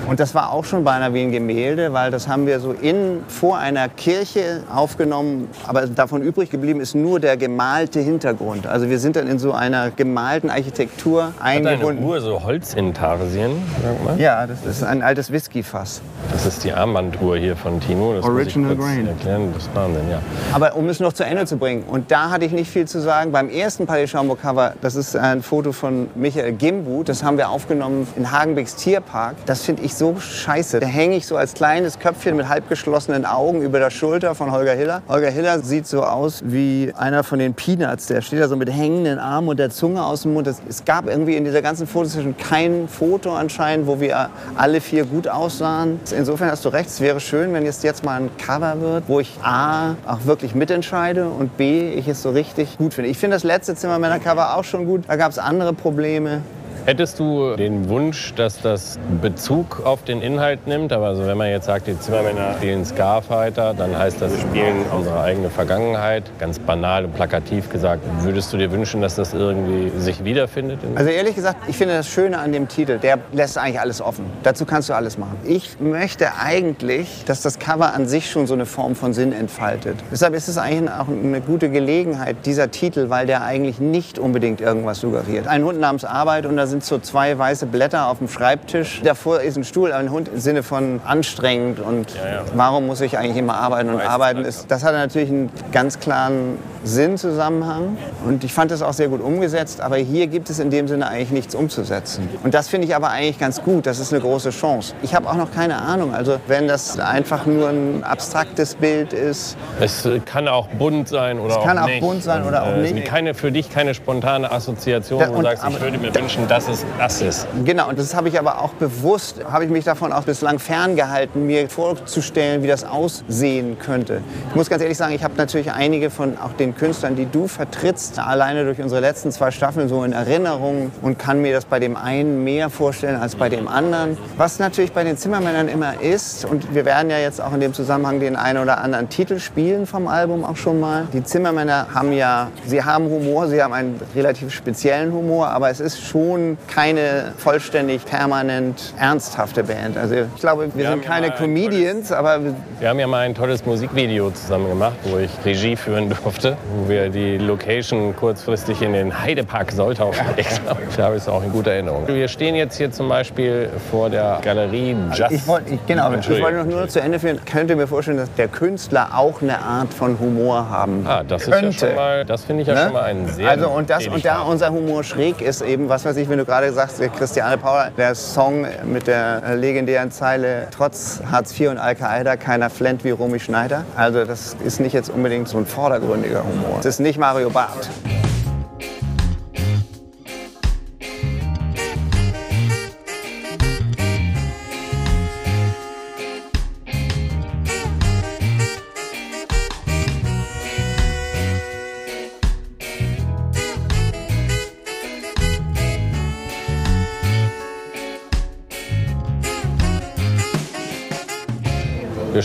Und 0.09 0.19
das 0.19 0.35
war 0.35 0.53
auch 0.53 0.65
schon 0.65 0.83
beinahe 0.83 1.15
wie 1.15 1.23
ein 1.23 1.31
Gemälde, 1.31 1.93
weil 1.93 2.11
das 2.11 2.27
haben 2.27 2.49
wir 2.49 2.59
so 2.59 2.73
in, 2.73 3.21
vor 3.29 3.59
einer 3.59 3.89
Kirche 3.89 4.65
aufgenommen. 4.75 5.49
Aber 5.65 5.87
davon 5.87 6.23
übrig 6.23 6.51
geblieben 6.51 6.81
ist 6.81 6.97
nur 6.97 7.21
der 7.21 7.37
gemalte 7.37 8.01
Hintergrund. 8.01 8.67
Also 8.67 8.91
wir 8.91 8.99
sind 8.99 9.15
dann 9.15 9.29
in 9.29 9.39
so 9.39 9.53
einem 9.53 9.66
einer 9.67 9.91
gemalten 9.91 10.51
Architektur 10.51 11.25
Hat 11.25 11.35
deine 11.41 11.71
eingebunden. 11.71 12.05
Uhr 12.05 12.21
so 12.21 12.43
Holzintarsien, 12.45 13.53
sag 13.83 14.05
mal? 14.05 14.21
Ja, 14.21 14.47
das 14.47 14.65
ist 14.65 14.83
ein 14.83 15.03
altes 15.03 15.31
Whiskyfass. 15.33 16.01
Das 16.33 16.47
ist 16.47 16.65
die 16.65 16.73
Armbanduhr 16.73 17.37
hier 17.37 17.57
von 17.57 17.81
Tino. 17.81 18.15
Das 18.15 18.25
Original 18.25 18.75
muss 18.75 18.87
ich 18.87 18.95
kurz 18.95 18.97
Grain. 18.97 19.09
erklären. 19.09 19.53
Das 19.55 19.63
ist 19.65 19.75
Wahnsinn, 19.75 20.11
ja. 20.11 20.21
Aber 20.53 20.77
um 20.77 20.89
es 20.89 21.01
noch 21.01 21.13
zu 21.13 21.25
Ende 21.25 21.47
zu 21.47 21.57
bringen, 21.57 21.85
und 21.85 22.11
da 22.11 22.31
hatte 22.31 22.45
ich 22.45 22.53
nicht 22.53 22.71
viel 22.71 22.87
zu 22.87 23.01
sagen, 23.01 23.33
beim 23.33 23.49
ersten 23.49 23.87
Palais 23.87 24.07
Schaumburg 24.07 24.43
Cover, 24.43 24.75
das 24.81 24.95
ist 24.95 25.17
ein 25.17 25.43
Foto 25.43 25.73
von 25.73 26.09
Michael 26.15 26.53
Gimbu, 26.53 27.03
das 27.03 27.23
haben 27.23 27.39
wir 27.39 27.51
aufgenommen 27.51 28.07
in 28.17 28.31
Hagenbecks 28.31 28.77
Tierpark. 28.77 29.37
Das 29.47 29.63
finde 29.63 29.83
ich 29.83 29.95
so 29.95 30.19
scheiße. 30.19 30.81
Da 30.81 30.87
hänge 30.87 31.17
ich 31.17 31.27
so 31.27 31.37
als 31.37 31.55
kleines 31.55 31.99
Köpfchen 31.99 32.37
mit 32.37 32.49
halb 32.49 32.69
geschlossenen 32.69 33.25
Augen 33.25 33.63
über 33.63 33.79
der 33.79 33.91
Schulter 33.91 34.35
von 34.35 34.51
Holger 34.53 34.75
Hiller. 34.75 35.03
Holger 35.09 35.31
Hiller 35.31 35.61
sieht 35.61 35.87
so 35.87 36.03
aus 36.03 36.43
wie 36.45 36.93
einer 36.97 37.25
von 37.25 37.39
den 37.39 37.55
Peanuts. 37.55 38.07
Der 38.07 38.21
steht 38.21 38.41
da 38.41 38.49
so 38.49 38.57
mit 38.57 38.71
hängenden 38.71 39.19
Armen 39.19 39.49
und 39.49 39.56
der 39.59 39.71
Zunge 39.71 40.05
aus 40.05 40.23
dem 40.23 40.35
Mund. 40.35 40.47
Es 40.47 40.85
gab 40.85 41.09
irgendwie 41.09 41.37
in 41.37 41.45
dieser 41.45 41.63
ganzen 41.63 41.87
Fotosession 41.87 42.37
kein 42.37 42.89
Foto 42.89 43.35
anscheinend, 43.35 43.87
wo 43.87 44.01
wir 44.01 44.31
alle 44.57 44.81
vier 44.81 45.05
gut 45.05 45.29
aussahen. 45.29 46.01
Insofern 46.17 46.51
hast 46.51 46.65
du 46.65 46.69
recht, 46.69 46.89
es 46.89 47.01
wäre 47.01 47.21
schön, 47.21 47.53
wenn 47.53 47.67
es 47.67 47.83
jetzt 47.83 48.05
mal 48.05 48.21
ein 48.21 48.31
Cover 48.39 48.81
wird, 48.81 49.05
wo 49.09 49.21
ich 49.21 49.39
A, 49.43 49.93
auch 50.07 50.25
wirklich 50.25 50.55
mitentscheide 50.55 51.29
und 51.29 51.57
B, 51.57 51.93
ich 51.95 52.09
es 52.09 52.23
so 52.23 52.31
richtig 52.31 52.79
gut 52.79 52.95
finde. 52.95 53.11
Ich 53.11 53.19
finde 53.19 53.37
das 53.37 53.45
letzte 53.45 53.75
Zimmermänner-Cover 53.75 54.57
auch 54.57 54.65
schon 54.65 54.87
gut. 54.87 55.05
Da 55.09 55.17
gab 55.17 55.33
es 55.33 55.39
andere 55.39 55.73
Probleme. 55.73 56.43
Hättest 56.87 57.19
du 57.19 57.57
den 57.57 57.89
Wunsch, 57.89 58.33
dass 58.37 58.61
das 58.61 58.97
Bezug 59.21 59.83
auf 59.85 60.05
den 60.05 60.23
Inhalt 60.23 60.69
nimmt? 60.69 60.93
Aber 60.93 61.07
also 61.09 61.27
wenn 61.27 61.37
man 61.37 61.49
jetzt 61.51 61.67
sagt, 61.67 61.89
die 61.89 61.99
Zimmermänner 61.99 62.53
spielen 62.59 62.85
Scarfighter, 62.85 63.75
dann 63.75 63.99
heißt 63.99 64.23
das, 64.23 64.31
wir 64.31 64.39
spielen 64.39 64.85
unsere 64.97 65.21
eigene 65.21 65.51
Vergangenheit. 65.51 66.23
Ganz 66.39 66.61
banal 66.61 67.05
und 67.07 67.13
plakativ 67.17 67.71
gesagt, 67.71 68.03
würdest 68.21 68.53
du 68.53 68.57
dir 68.57 68.71
wünschen, 68.71 69.03
dass 69.03 69.17
das 69.17 69.35
irgendwie 69.35 69.91
sich 69.99 70.23
wiederfindet? 70.23 70.79
in- 70.85 70.97
Also 70.97 71.11
ehrlich 71.11 71.35
gesagt, 71.35 71.57
ich 71.67 71.77
finde 71.77 71.95
das 71.95 72.07
Schöne 72.09 72.39
an 72.39 72.53
dem 72.53 72.69
Titel, 72.69 72.99
der 73.01 73.19
lässt 73.33 73.59
eigentlich 73.59 73.81
alles 73.81 74.01
offen. 74.01 74.25
Dazu 74.45 74.65
kannst 74.65 74.89
du 74.89 74.93
alles 74.95 75.19
machen. 75.19 75.37
Ich 75.45 75.81
möchte 75.81 76.29
eigentlich, 76.41 77.25
dass 77.27 77.43
das 77.43 77.59
Cover 77.59 77.95
an 77.95 78.07
sich 78.07 78.31
schon 78.31 78.47
so 78.47 78.55
eine 78.55 78.65
Form 78.65 78.95
von 78.95 79.13
Sinn 79.13 79.33
entfaltet. 79.33 79.97
Deshalb 80.13 80.35
ist 80.35 80.47
es 80.47 80.57
eigentlich 80.57 80.93
auch 80.93 81.09
eine 81.09 81.41
gute 81.41 81.69
Gelegenheit, 81.69 82.37
dieser 82.47 82.71
Titel, 82.71 83.11
weil 83.11 83.27
der 83.27 83.43
eigentlich 83.43 83.81
nicht 83.81 84.21
unbedingt 84.21 84.61
irgendwas 84.61 85.01
suggeriert. 85.01 85.49
Ein 85.49 85.65
Hund 85.65 85.81
namens 85.81 86.05
Arbeit 86.05 86.47
und 86.47 86.57
da 86.57 86.67
sind 86.69 86.76
so 86.85 86.99
zwei 86.99 87.37
weiße 87.39 87.67
Blätter 87.67 88.09
auf 88.09 88.19
dem 88.19 88.29
Schreibtisch. 88.29 89.01
Davor 89.03 89.41
ist 89.41 89.57
ein 89.57 89.65
Stuhl, 89.65 89.91
aber 89.93 90.01
ein 90.01 90.11
Hund 90.11 90.29
im 90.29 90.39
Sinne 90.39 90.63
von 90.63 91.01
anstrengend 91.05 91.81
und 91.81 92.15
ja. 92.15 92.43
warum 92.55 92.87
muss 92.87 93.01
ich 93.01 93.17
eigentlich 93.19 93.37
immer 93.37 93.55
arbeiten 93.57 93.89
und 93.89 93.99
Weiß, 93.99 94.07
arbeiten 94.07 94.43
ja. 94.43 94.47
ist, 94.49 94.71
das 94.71 94.85
hat 94.85 94.93
natürlich 94.93 95.31
einen 95.31 95.51
ganz 95.73 95.99
klaren 95.99 96.59
Sinnzusammenhang 96.85 97.97
und 98.27 98.45
ich 98.45 98.53
fand 98.53 98.71
es 98.71 98.83
auch 98.83 98.93
sehr 98.93 99.09
gut 99.09 99.21
umgesetzt, 99.21 99.81
aber 99.81 99.97
hier 99.97 100.27
gibt 100.27 100.51
es 100.51 100.59
in 100.59 100.71
dem 100.71 100.87
Sinne 100.87 101.09
eigentlich 101.09 101.31
nichts 101.31 101.55
umzusetzen. 101.55 102.29
Und 102.45 102.55
das 102.55 102.69
finde 102.69 102.87
ich 102.87 102.95
aber 102.95 103.09
eigentlich 103.11 103.39
ganz 103.39 103.63
gut, 103.63 103.87
das 103.87 103.99
ist 103.99 104.13
eine 104.13 104.23
große 104.23 104.51
Chance. 104.51 104.95
Ich 105.03 105.15
habe 105.15 105.29
auch 105.29 105.35
noch 105.35 105.53
keine 105.53 105.77
Ahnung, 105.79 106.15
also 106.15 106.39
wenn 106.47 106.69
das 106.69 106.99
einfach 106.99 107.47
nur 107.47 107.69
ein 107.71 108.05
abstraktes 108.05 108.75
Bild 108.75 109.13
ist, 109.13 109.57
Es 109.81 110.07
kann 110.27 110.49
auch 110.49 110.69
bunt 110.69 111.09
sein 111.09 111.39
oder 111.41 111.61
kann 111.63 111.79
auch 111.79 111.87
auch 111.87 111.87
nicht. 111.87 112.01
bunt 112.01 112.23
sein 112.23 112.45
oder 112.45 112.63
auch 112.63 112.77
äh, 112.77 112.93
nicht. 112.93 113.07
Keine, 113.07 113.35
für 113.35 113.53
dich 113.53 113.71
keine 113.71 113.95
spontane 113.95 114.51
Assoziation, 114.51 115.23
wo 115.29 115.37
du 115.37 115.43
sagst, 115.43 115.65
ich 115.69 115.81
würde 115.81 115.99
mir 115.99 116.15
wünschen, 116.15 116.49
dass 116.49 116.66
es 116.69 116.85
das 116.99 117.21
ist. 117.21 117.47
Genau, 117.65 117.89
und 117.89 117.99
das 117.99 118.15
habe 118.15 118.29
ich 118.29 118.39
aber 118.39 118.61
auch 118.61 118.73
bewusst, 118.75 119.45
habe 119.51 119.65
ich 119.65 119.71
mich 119.71 119.85
davon 119.85 120.13
auch 120.13 120.25
bislang 120.25 120.59
ferngehalten, 120.59 121.47
mir 121.47 121.69
vorzustellen, 121.69 122.63
wie 122.63 122.67
das 122.67 122.85
aussehen 122.85 123.79
könnte. 123.79 124.21
Ich 124.51 124.55
muss 124.55 124.71
ganz 124.71 124.83
ehrlich 124.83 124.99
sagen, 124.99 125.15
ich 125.15 125.25
habe 125.25 125.35
natürlich 125.37 125.73
einige 125.73 126.11
von 126.11 126.39
auch 126.39 126.53
den 126.53 126.75
Künstlern, 126.75 127.17
die 127.17 127.27
du 127.27 127.49
vertrittst, 127.49 128.19
alleine 128.19 128.65
durch 128.65 128.81
unsere 128.81 129.01
letzten 129.01 129.33
zwei 129.33 129.51
Staffeln 129.51 129.89
so 129.89 130.05
in 130.05 130.13
Erinnerung 130.13 130.91
und 131.03 131.19
kann 131.19 131.41
mir 131.43 131.53
das 131.53 131.65
bei 131.65 131.79
dem 131.79 131.97
einen 131.97 132.45
mehr 132.45 132.71
vorstellen 132.71 133.17
als 133.17 133.37
bei 133.37 133.49
dem 133.49 133.69
anderen. 133.69 134.17
Was 134.37 134.59
natürlich 134.59 134.93
bei 134.93 135.05
den 135.05 135.17
Zimmermännern 135.17 135.69
immer 135.69 136.01
ist, 136.01 136.45
und 136.45 136.75
wir 136.75 136.85
werden 136.85 137.11
ja 137.11 137.19
jetzt 137.19 137.41
auch 137.41 137.53
in 137.53 137.61
dem 137.61 137.75
Zusammenhang 137.75 138.21
den 138.21 138.37
einen 138.37 138.63
oder 138.63 138.79
anderen 138.79 139.09
Titel 139.09 139.39
spielen 139.39 139.87
vom 139.87 140.09
Album 140.09 140.45
auch 140.45 140.57
schon 140.57 140.81
mal. 140.81 141.07
Die 141.13 141.25
Zimmermänner 141.25 141.89
haben 141.95 142.13
ja, 142.13 142.49
sie 142.67 142.83
haben 142.83 143.07
Humor, 143.07 143.49
sie 143.49 143.63
haben 143.63 143.73
einen 143.73 144.01
relativ 144.15 144.53
speziellen 144.53 145.13
Humor, 145.13 145.49
aber 145.49 145.71
es 145.71 145.81
ist 145.81 146.01
schon 146.03 146.46
keine 146.73 147.33
vollständig 147.39 148.05
permanent 148.05 148.95
ernsthafte 148.99 149.65
Band. 149.65 149.97
Also 149.97 150.15
ich 150.15 150.41
glaube, 150.41 150.69
wir 150.75 150.89
haben 150.89 151.01
sind 151.01 151.05
keine 151.09 151.31
Comedians, 151.31 152.13
aber 152.13 152.43
wir- 152.45 152.55
Wir 152.81 152.89
haben 152.91 152.99
ja 153.01 153.07
mal 153.07 153.21
ein 153.27 153.35
tolles 153.35 153.65
Musikvideo 153.67 154.31
zusammen 154.31 154.69
gemacht, 154.69 154.97
wo 155.05 155.19
ich 155.19 155.31
Regie 155.45 155.77
führen 155.77 156.09
durfte, 156.25 156.57
wo 156.77 156.89
wir 156.89 157.09
die 157.09 157.39
Location 157.39 158.15
kurzfristig 158.17 158.83
in 158.83 158.93
den 158.93 159.21
Heidepark 159.23 159.73
Soltau 159.73 160.13
verlegt 160.13 160.61
haben. 160.67 160.79
Da 160.97 161.05
habe 161.05 161.17
ich 161.17 161.23
es 161.23 161.29
auch 161.29 161.43
in 161.43 161.51
guter 161.53 161.73
Erinnerung. 161.73 162.07
Wir 162.07 162.29
stehen 162.29 162.55
jetzt 162.55 162.77
hier 162.77 162.91
zum 162.91 163.09
Beispiel 163.09 163.71
vor 163.91 164.11
der 164.11 164.39
Galerie 164.43 164.97
Just. 165.15 165.33
ich 165.33 165.47
wollte, 165.47 165.75
ich, 165.75 165.87
genau, 165.87 166.13
ich 166.13 166.29
wollte 166.43 166.59
noch 166.59 166.67
nur 166.67 166.89
zu 166.89 167.01
Ende 167.01 167.19
führen. 167.19 167.41
Könnte 167.45 167.77
mir 167.77 167.87
vorstellen, 167.87 168.19
dass 168.19 168.33
der 168.35 168.49
Künstler 168.49 169.09
auch 169.15 169.41
eine 169.43 169.59
Art 169.61 169.93
von 169.95 170.19
Humor 170.21 170.69
haben 170.69 171.05
Ah, 171.07 171.23
das 171.27 171.43
ist 171.43 171.51
könnte. 171.51 171.67
ja 171.67 171.73
schon 171.73 171.95
mal, 171.95 172.25
das 172.25 172.45
finde 172.45 172.63
ich 172.63 172.69
ja 172.69 172.75
Ne? 172.75 172.81
schon 172.85 172.93
mal 172.93 173.03
einen 173.05 173.29
sehr 173.29 173.49
Also 173.49 173.69
und, 173.69 173.89
das, 173.91 174.07
und 174.09 174.25
da 174.25 174.43
unser 174.43 174.71
Humor 174.71 175.03
schräg 175.05 175.41
ist 175.41 175.63
eben, 175.63 175.89
was 175.89 176.05
weiß 176.05 176.17
ich, 176.17 176.29
wenn 176.29 176.36
du 176.39 176.45
gerade 176.45 176.73
sagst, 176.73 177.01
Christiane 177.17 177.59
Paul, 177.59 177.91
der 177.97 178.15
Song 178.15 178.67
mit 178.85 179.07
der 179.07 179.57
legendären 179.57 180.11
Zeile, 180.11 180.69
trotz 180.71 181.21
Hartz 181.31 181.59
IV 181.59 181.71
und 181.71 181.79
Al-Qaida, 181.79 182.37
keiner 182.37 182.71
flennt 182.71 183.05
wie 183.05 183.11
Romy 183.11 183.41
Schneider. 183.41 183.85
Also 183.97 184.25
das 184.25 184.57
ist 184.65 184.81
nicht 184.81 184.93
jetzt 184.93 185.11
unbedingt 185.11 185.49
so 185.49 185.59
ein 185.59 185.67
vordergründiger 185.67 186.43
Humor. 186.45 186.77
Das 186.77 186.87
ist 186.87 187.01
nicht 187.01 187.19
Mario 187.19 187.51
Barth. 187.51 187.89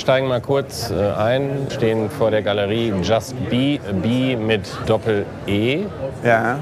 Steigen 0.01 0.27
mal 0.27 0.41
kurz 0.41 0.91
äh, 0.91 1.11
ein, 1.11 1.67
stehen 1.69 2.09
vor 2.09 2.31
der 2.31 2.41
Galerie 2.41 2.91
Just 3.01 3.35
Be, 3.49 3.79
B 4.01 4.35
mit 4.35 4.61
Doppel-E 4.87 5.85
Ja. 6.25 6.59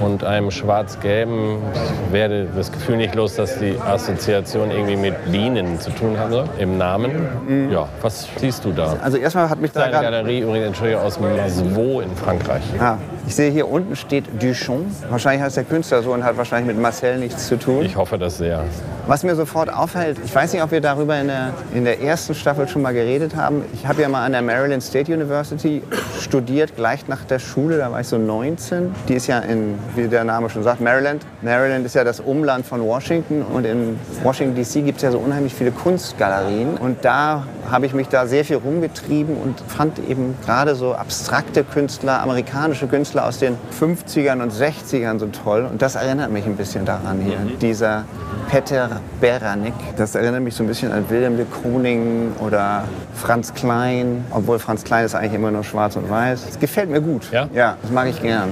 und 0.00 0.24
einem 0.24 0.50
schwarz-gelben. 0.50 1.58
Ich 2.06 2.12
werde 2.12 2.46
das 2.54 2.70
Gefühl 2.72 2.96
nicht 2.96 3.14
los, 3.14 3.36
dass 3.36 3.58
die 3.58 3.76
Assoziation 3.80 4.70
irgendwie 4.70 4.96
mit 4.96 5.14
Bienen 5.30 5.78
zu 5.80 5.90
tun 5.90 6.18
haben 6.18 6.32
soll, 6.32 6.48
im 6.58 6.78
Namen. 6.78 7.70
Ja, 7.72 7.88
was 8.02 8.28
siehst 8.36 8.64
du 8.64 8.72
da? 8.72 8.96
Also 9.02 9.16
erstmal 9.18 9.48
hat 9.48 9.60
mich 9.60 9.72
da 9.72 9.82
Eine 9.82 9.92
gerade... 9.92 10.04
Galerie 10.06 10.40
übrigens, 10.40 10.66
Entschuldigung, 10.68 11.02
aus 11.02 11.18
Masvaux 11.20 12.02
in 12.02 12.14
Frankreich. 12.16 12.62
Ah, 12.80 12.96
ich 13.26 13.34
sehe 13.34 13.50
hier 13.50 13.68
unten 13.70 13.94
steht 13.94 14.24
Duchamp. 14.42 14.86
Wahrscheinlich 15.08 15.42
heißt 15.42 15.56
der 15.56 15.64
Künstler 15.64 16.02
so 16.02 16.12
und 16.12 16.24
hat 16.24 16.36
wahrscheinlich 16.36 16.74
mit 16.74 16.82
Marcel 16.82 17.18
nichts 17.18 17.46
zu 17.46 17.56
tun. 17.56 17.84
Ich 17.84 17.96
hoffe 17.96 18.18
das 18.18 18.38
sehr. 18.38 18.64
Was 19.10 19.24
mir 19.24 19.34
sofort 19.34 19.74
auffällt, 19.74 20.18
ich 20.24 20.32
weiß 20.32 20.52
nicht, 20.52 20.62
ob 20.62 20.70
wir 20.70 20.80
darüber 20.80 21.18
in 21.18 21.26
der, 21.26 21.52
in 21.74 21.84
der 21.84 22.00
ersten 22.00 22.32
Staffel 22.32 22.68
schon 22.68 22.80
mal 22.80 22.94
geredet 22.94 23.34
haben. 23.34 23.64
Ich 23.74 23.84
habe 23.88 24.02
ja 24.02 24.08
mal 24.08 24.24
an 24.24 24.30
der 24.30 24.40
Maryland 24.40 24.84
State 24.84 25.12
University 25.12 25.82
studiert, 26.20 26.76
gleich 26.76 27.08
nach 27.08 27.24
der 27.24 27.40
Schule, 27.40 27.76
da 27.78 27.90
war 27.90 28.02
ich 28.02 28.06
so 28.06 28.18
19. 28.18 28.94
Die 29.08 29.14
ist 29.14 29.26
ja 29.26 29.40
in, 29.40 29.76
wie 29.96 30.06
der 30.06 30.22
Name 30.22 30.48
schon 30.48 30.62
sagt, 30.62 30.80
Maryland. 30.80 31.26
Maryland 31.42 31.84
ist 31.84 31.96
ja 31.96 32.04
das 32.04 32.20
Umland 32.20 32.64
von 32.64 32.82
Washington 32.82 33.42
und 33.42 33.66
in 33.66 33.98
Washington 34.22 34.54
DC 34.54 34.84
gibt 34.84 34.98
es 34.98 35.02
ja 35.02 35.10
so 35.10 35.18
unheimlich 35.18 35.54
viele 35.54 35.72
Kunstgalerien. 35.72 36.76
Und 36.76 37.04
da 37.04 37.46
habe 37.68 37.86
ich 37.86 37.94
mich 37.94 38.06
da 38.06 38.28
sehr 38.28 38.44
viel 38.44 38.58
rumgetrieben 38.58 39.36
und 39.36 39.60
fand 39.66 39.98
eben 40.08 40.36
gerade 40.44 40.76
so 40.76 40.94
abstrakte 40.94 41.64
Künstler, 41.64 42.22
amerikanische 42.22 42.86
Künstler 42.86 43.26
aus 43.26 43.40
den 43.40 43.56
50ern 43.80 44.40
und 44.40 44.52
60ern 44.52 45.18
so 45.18 45.26
toll. 45.26 45.66
Und 45.68 45.82
das 45.82 45.96
erinnert 45.96 46.30
mich 46.30 46.46
ein 46.46 46.56
bisschen 46.56 46.84
daran 46.84 47.20
hier. 47.20 47.38
Dieser 47.60 48.04
Peter 48.50 48.99
Beranek, 49.20 49.74
das 49.96 50.14
erinnert 50.14 50.42
mich 50.42 50.54
so 50.54 50.64
ein 50.64 50.66
bisschen 50.66 50.92
an 50.92 51.04
Wilhelm 51.10 51.36
de 51.36 51.44
Kooning 51.46 52.32
oder 52.40 52.84
Franz 53.14 53.52
Klein, 53.52 54.24
obwohl 54.30 54.58
Franz 54.58 54.82
Klein 54.82 55.04
ist 55.04 55.14
eigentlich 55.14 55.34
immer 55.34 55.50
nur 55.50 55.62
schwarz 55.62 55.96
und 55.96 56.08
weiß. 56.08 56.46
Es 56.48 56.58
gefällt 56.58 56.88
mir 56.90 57.00
gut. 57.02 57.30
Ja? 57.30 57.46
Ja, 57.54 57.76
das 57.82 57.90
mag 57.90 58.08
ich 58.08 58.20
gern. 58.22 58.48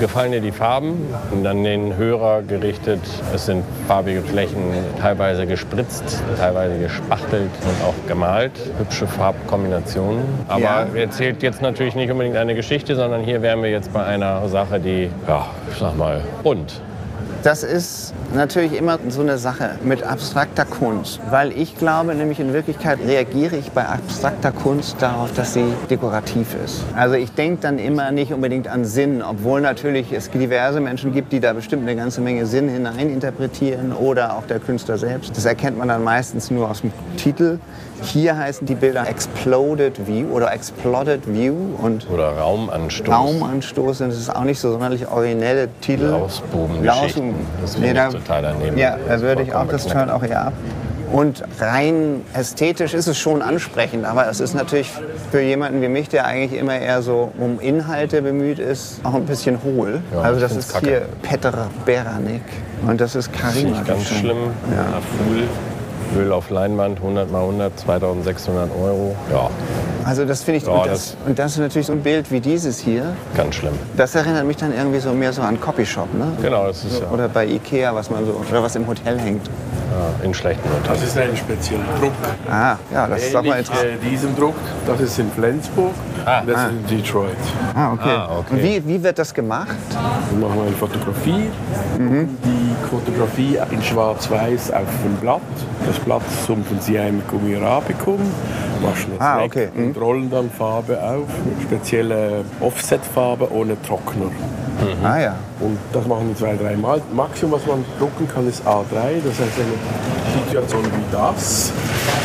Gefallen 0.00 0.32
dir 0.32 0.40
die 0.40 0.52
Farben? 0.52 1.06
Und 1.32 1.46
an 1.46 1.62
den 1.64 1.96
Hörer 1.96 2.42
gerichtet. 2.42 3.00
Es 3.34 3.46
sind 3.46 3.62
farbige 3.86 4.22
Flächen, 4.22 4.72
teilweise 5.00 5.46
gespritzt, 5.46 6.22
teilweise 6.38 6.78
gespachtelt 6.78 7.50
und 7.62 7.86
auch 7.86 7.94
gemalt. 8.08 8.52
Hübsche 8.78 9.06
Farbkombinationen. 9.06 10.22
Aber 10.48 10.60
Ja. 10.60 10.86
erzählt 10.94 11.42
jetzt 11.42 11.60
natürlich 11.62 11.94
nicht 11.94 12.10
unbedingt 12.10 12.36
eine 12.36 12.54
Geschichte, 12.54 12.96
sondern 12.96 13.22
hier 13.22 13.42
wären 13.42 13.62
wir 13.62 13.70
jetzt 13.70 13.92
bei 13.92 14.04
einer 14.04 14.48
Sache, 14.48 14.80
die, 14.80 15.10
ja, 15.28 15.46
ich 15.70 15.78
sag 15.78 15.96
mal, 15.96 16.20
bunt. 16.42 16.80
Das 17.46 17.62
ist 17.62 18.12
natürlich 18.34 18.76
immer 18.76 18.98
so 19.08 19.20
eine 19.20 19.38
Sache 19.38 19.78
mit 19.84 20.02
abstrakter 20.02 20.64
Kunst, 20.64 21.20
weil 21.30 21.52
ich 21.52 21.78
glaube, 21.78 22.12
nämlich 22.16 22.40
in 22.40 22.52
Wirklichkeit 22.52 22.98
reagiere 23.06 23.54
ich 23.54 23.70
bei 23.70 23.86
abstrakter 23.86 24.50
Kunst 24.50 24.96
darauf, 24.98 25.32
dass 25.32 25.54
sie 25.54 25.72
dekorativ 25.88 26.56
ist. 26.64 26.82
Also 26.96 27.14
ich 27.14 27.30
denke 27.30 27.58
dann 27.62 27.78
immer 27.78 28.10
nicht 28.10 28.32
unbedingt 28.32 28.66
an 28.66 28.84
Sinn, 28.84 29.22
obwohl 29.22 29.60
natürlich 29.60 30.10
es 30.10 30.28
diverse 30.28 30.80
Menschen 30.80 31.12
gibt, 31.12 31.32
die 31.32 31.38
da 31.38 31.52
bestimmt 31.52 31.82
eine 31.82 31.94
ganze 31.94 32.20
Menge 32.20 32.46
Sinn 32.46 32.68
hineininterpretieren 32.68 33.92
oder 33.92 34.36
auch 34.36 34.46
der 34.48 34.58
Künstler 34.58 34.98
selbst. 34.98 35.36
Das 35.36 35.44
erkennt 35.44 35.78
man 35.78 35.86
dann 35.86 36.02
meistens 36.02 36.50
nur 36.50 36.68
aus 36.68 36.80
dem 36.80 36.90
Titel. 37.16 37.60
Hier 38.02 38.36
heißen 38.36 38.66
die 38.66 38.74
Bilder 38.74 39.08
Exploded 39.08 40.06
View 40.06 40.26
oder 40.32 40.52
Exploded 40.52 41.26
View 41.26 41.54
und 41.78 42.08
Oder 42.10 42.30
Raumanstoß. 42.36 43.14
Raumanstoß. 43.14 44.00
Und 44.02 44.08
das 44.10 44.18
ist 44.18 44.34
auch 44.34 44.44
nicht 44.44 44.60
so 44.60 44.70
sonderlich 44.72 45.08
originelle 45.08 45.68
Titel. 45.80 46.04
Lausbubengeschichten. 46.06 47.34
Das 47.60 47.74
finde 47.74 47.94
da- 47.94 48.08
ich 48.08 48.14
total 48.14 48.42
daneben. 48.42 48.78
Ja, 48.78 48.96
da 49.08 49.20
würde 49.20 49.42
ich 49.42 49.54
auch, 49.54 49.66
das 49.66 49.86
turnt 49.86 50.10
auch 50.10 50.22
eher 50.22 50.46
ab. 50.46 50.52
Und 51.12 51.44
rein 51.60 52.22
ästhetisch 52.34 52.92
ist 52.92 53.06
es 53.06 53.16
schon 53.16 53.40
ansprechend, 53.40 54.04
aber 54.04 54.28
es 54.28 54.40
ist 54.40 54.54
natürlich 54.54 54.90
für 55.30 55.40
jemanden 55.40 55.80
wie 55.80 55.86
mich, 55.88 56.08
der 56.08 56.26
eigentlich 56.26 56.60
immer 56.60 56.76
eher 56.78 57.00
so 57.00 57.30
um 57.38 57.60
Inhalte 57.60 58.22
bemüht 58.22 58.58
ist, 58.58 59.00
auch 59.04 59.14
ein 59.14 59.24
bisschen 59.24 59.62
hohl. 59.62 60.00
Ja, 60.12 60.22
also 60.22 60.40
das 60.40 60.56
ist 60.56 60.72
kacke. 60.72 60.86
hier 60.86 61.02
Petr 61.22 61.68
Beranek 61.84 62.42
und 62.88 63.00
das 63.00 63.14
ist 63.14 63.32
Karima. 63.32 63.52
Finde 63.52 63.78
ich 63.82 63.86
ganz 63.86 64.04
schlimm. 64.04 64.36
Ja. 64.70 64.76
Ja. 64.76 65.00
Öl 66.16 66.32
auf 66.32 66.50
Leinwand, 66.50 66.98
100 66.98 67.30
mal 67.30 67.40
100, 67.42 67.78
2600 67.78 68.70
Euro. 68.80 69.14
Ja, 69.32 69.48
Also 70.04 70.24
das 70.24 70.42
finde 70.42 70.58
ich, 70.58 70.66
Ja, 70.66 70.72
und, 70.72 70.86
das, 70.86 70.92
das- 70.92 71.16
und 71.26 71.38
das 71.38 71.52
ist 71.52 71.58
natürlich 71.58 71.86
so 71.86 71.92
ein 71.94 72.02
Bild 72.02 72.30
wie 72.30 72.40
dieses 72.40 72.78
hier, 72.78 73.14
ganz 73.36 73.56
schlimm. 73.56 73.74
das 73.96 74.14
erinnert 74.14 74.44
mich 74.46 74.56
dann 74.56 74.72
irgendwie 74.72 75.00
so 75.00 75.12
mehr 75.12 75.32
so 75.32 75.42
an 75.42 75.60
Copyshop, 75.60 76.12
ne? 76.14 76.26
Genau, 76.40 76.66
das 76.68 76.84
ist 76.84 77.00
ja, 77.00 77.10
Oder 77.10 77.28
bei 77.28 77.46
Ikea, 77.46 77.94
was 77.94 78.10
man 78.10 78.24
so, 78.24 78.40
oder 78.48 78.62
was 78.62 78.76
im 78.76 78.86
Hotel 78.86 79.18
hängt. 79.18 79.46
ja 79.46 80.24
in 80.24 80.32
schlechten 80.34 80.68
Das 80.84 80.90
Hotels. 80.98 81.08
ist 81.08 81.18
ein 81.18 81.36
spezieller 81.36 81.82
Druck. 82.00 82.12
Ah, 82.50 82.76
ja, 82.92 83.06
das 83.08 83.22
ist 83.24 83.34
auch 83.36 83.42
mal 83.42 83.58
interessant. 83.58 83.86
äh, 84.04 84.08
diesem 84.10 84.36
Druck, 84.36 84.54
das 84.86 85.00
ist 85.00 85.18
in 85.18 85.30
Flensburg, 85.32 85.92
Ah. 86.24 86.42
das 86.46 86.60
ist 86.62 86.70
in 86.90 86.96
Detroit. 86.98 87.30
Ah, 87.74 87.92
okay. 87.92 88.02
Ah, 88.16 88.28
okay. 88.38 88.54
Und 88.54 88.62
wie, 88.62 88.86
wie 88.86 89.02
wird 89.02 89.18
das 89.18 89.32
gemacht? 89.34 89.68
Wir 90.30 90.46
machen 90.48 90.60
eine 90.66 90.76
Fotografie, 90.76 91.48
die 91.98 92.65
Fotografie 92.90 93.58
in 93.70 93.82
schwarz-weiß 93.82 94.70
auf 94.72 94.80
ein 95.04 95.16
Blatt. 95.20 95.40
Das 95.86 95.98
Blatt 96.00 96.22
sumpfen 96.46 96.80
Sie 96.80 96.98
ein 96.98 97.16
mit 97.16 97.28
Gummi 97.28 97.56
Arabicum, 97.56 98.18
waschen 98.82 99.12
es 99.14 99.20
Ah, 99.20 99.38
weg 99.38 99.44
okay. 99.46 99.68
Mhm. 99.74 99.86
und 99.88 100.00
rollen 100.00 100.30
dann 100.30 100.50
Farbe 100.50 101.02
auf. 101.02 101.28
Spezielle 101.62 102.44
Offset-Farbe 102.60 103.50
ohne 103.52 103.80
Trockner. 103.82 104.30
Ah 105.02 105.18
ja. 105.18 105.34
Und 105.60 105.78
das 105.92 106.06
machen 106.06 106.28
wir 106.28 106.36
zwei, 106.36 106.54
drei 106.56 106.76
Mal. 106.76 107.00
Maximum, 107.12 107.52
was 107.52 107.66
man 107.66 107.84
drucken 107.98 108.28
kann, 108.28 108.48
ist 108.48 108.62
A3. 108.66 109.22
Das 109.24 109.40
heißt, 109.40 109.58
eine 109.58 110.44
Situation 110.44 110.84
wie 110.84 111.12
das 111.12 111.72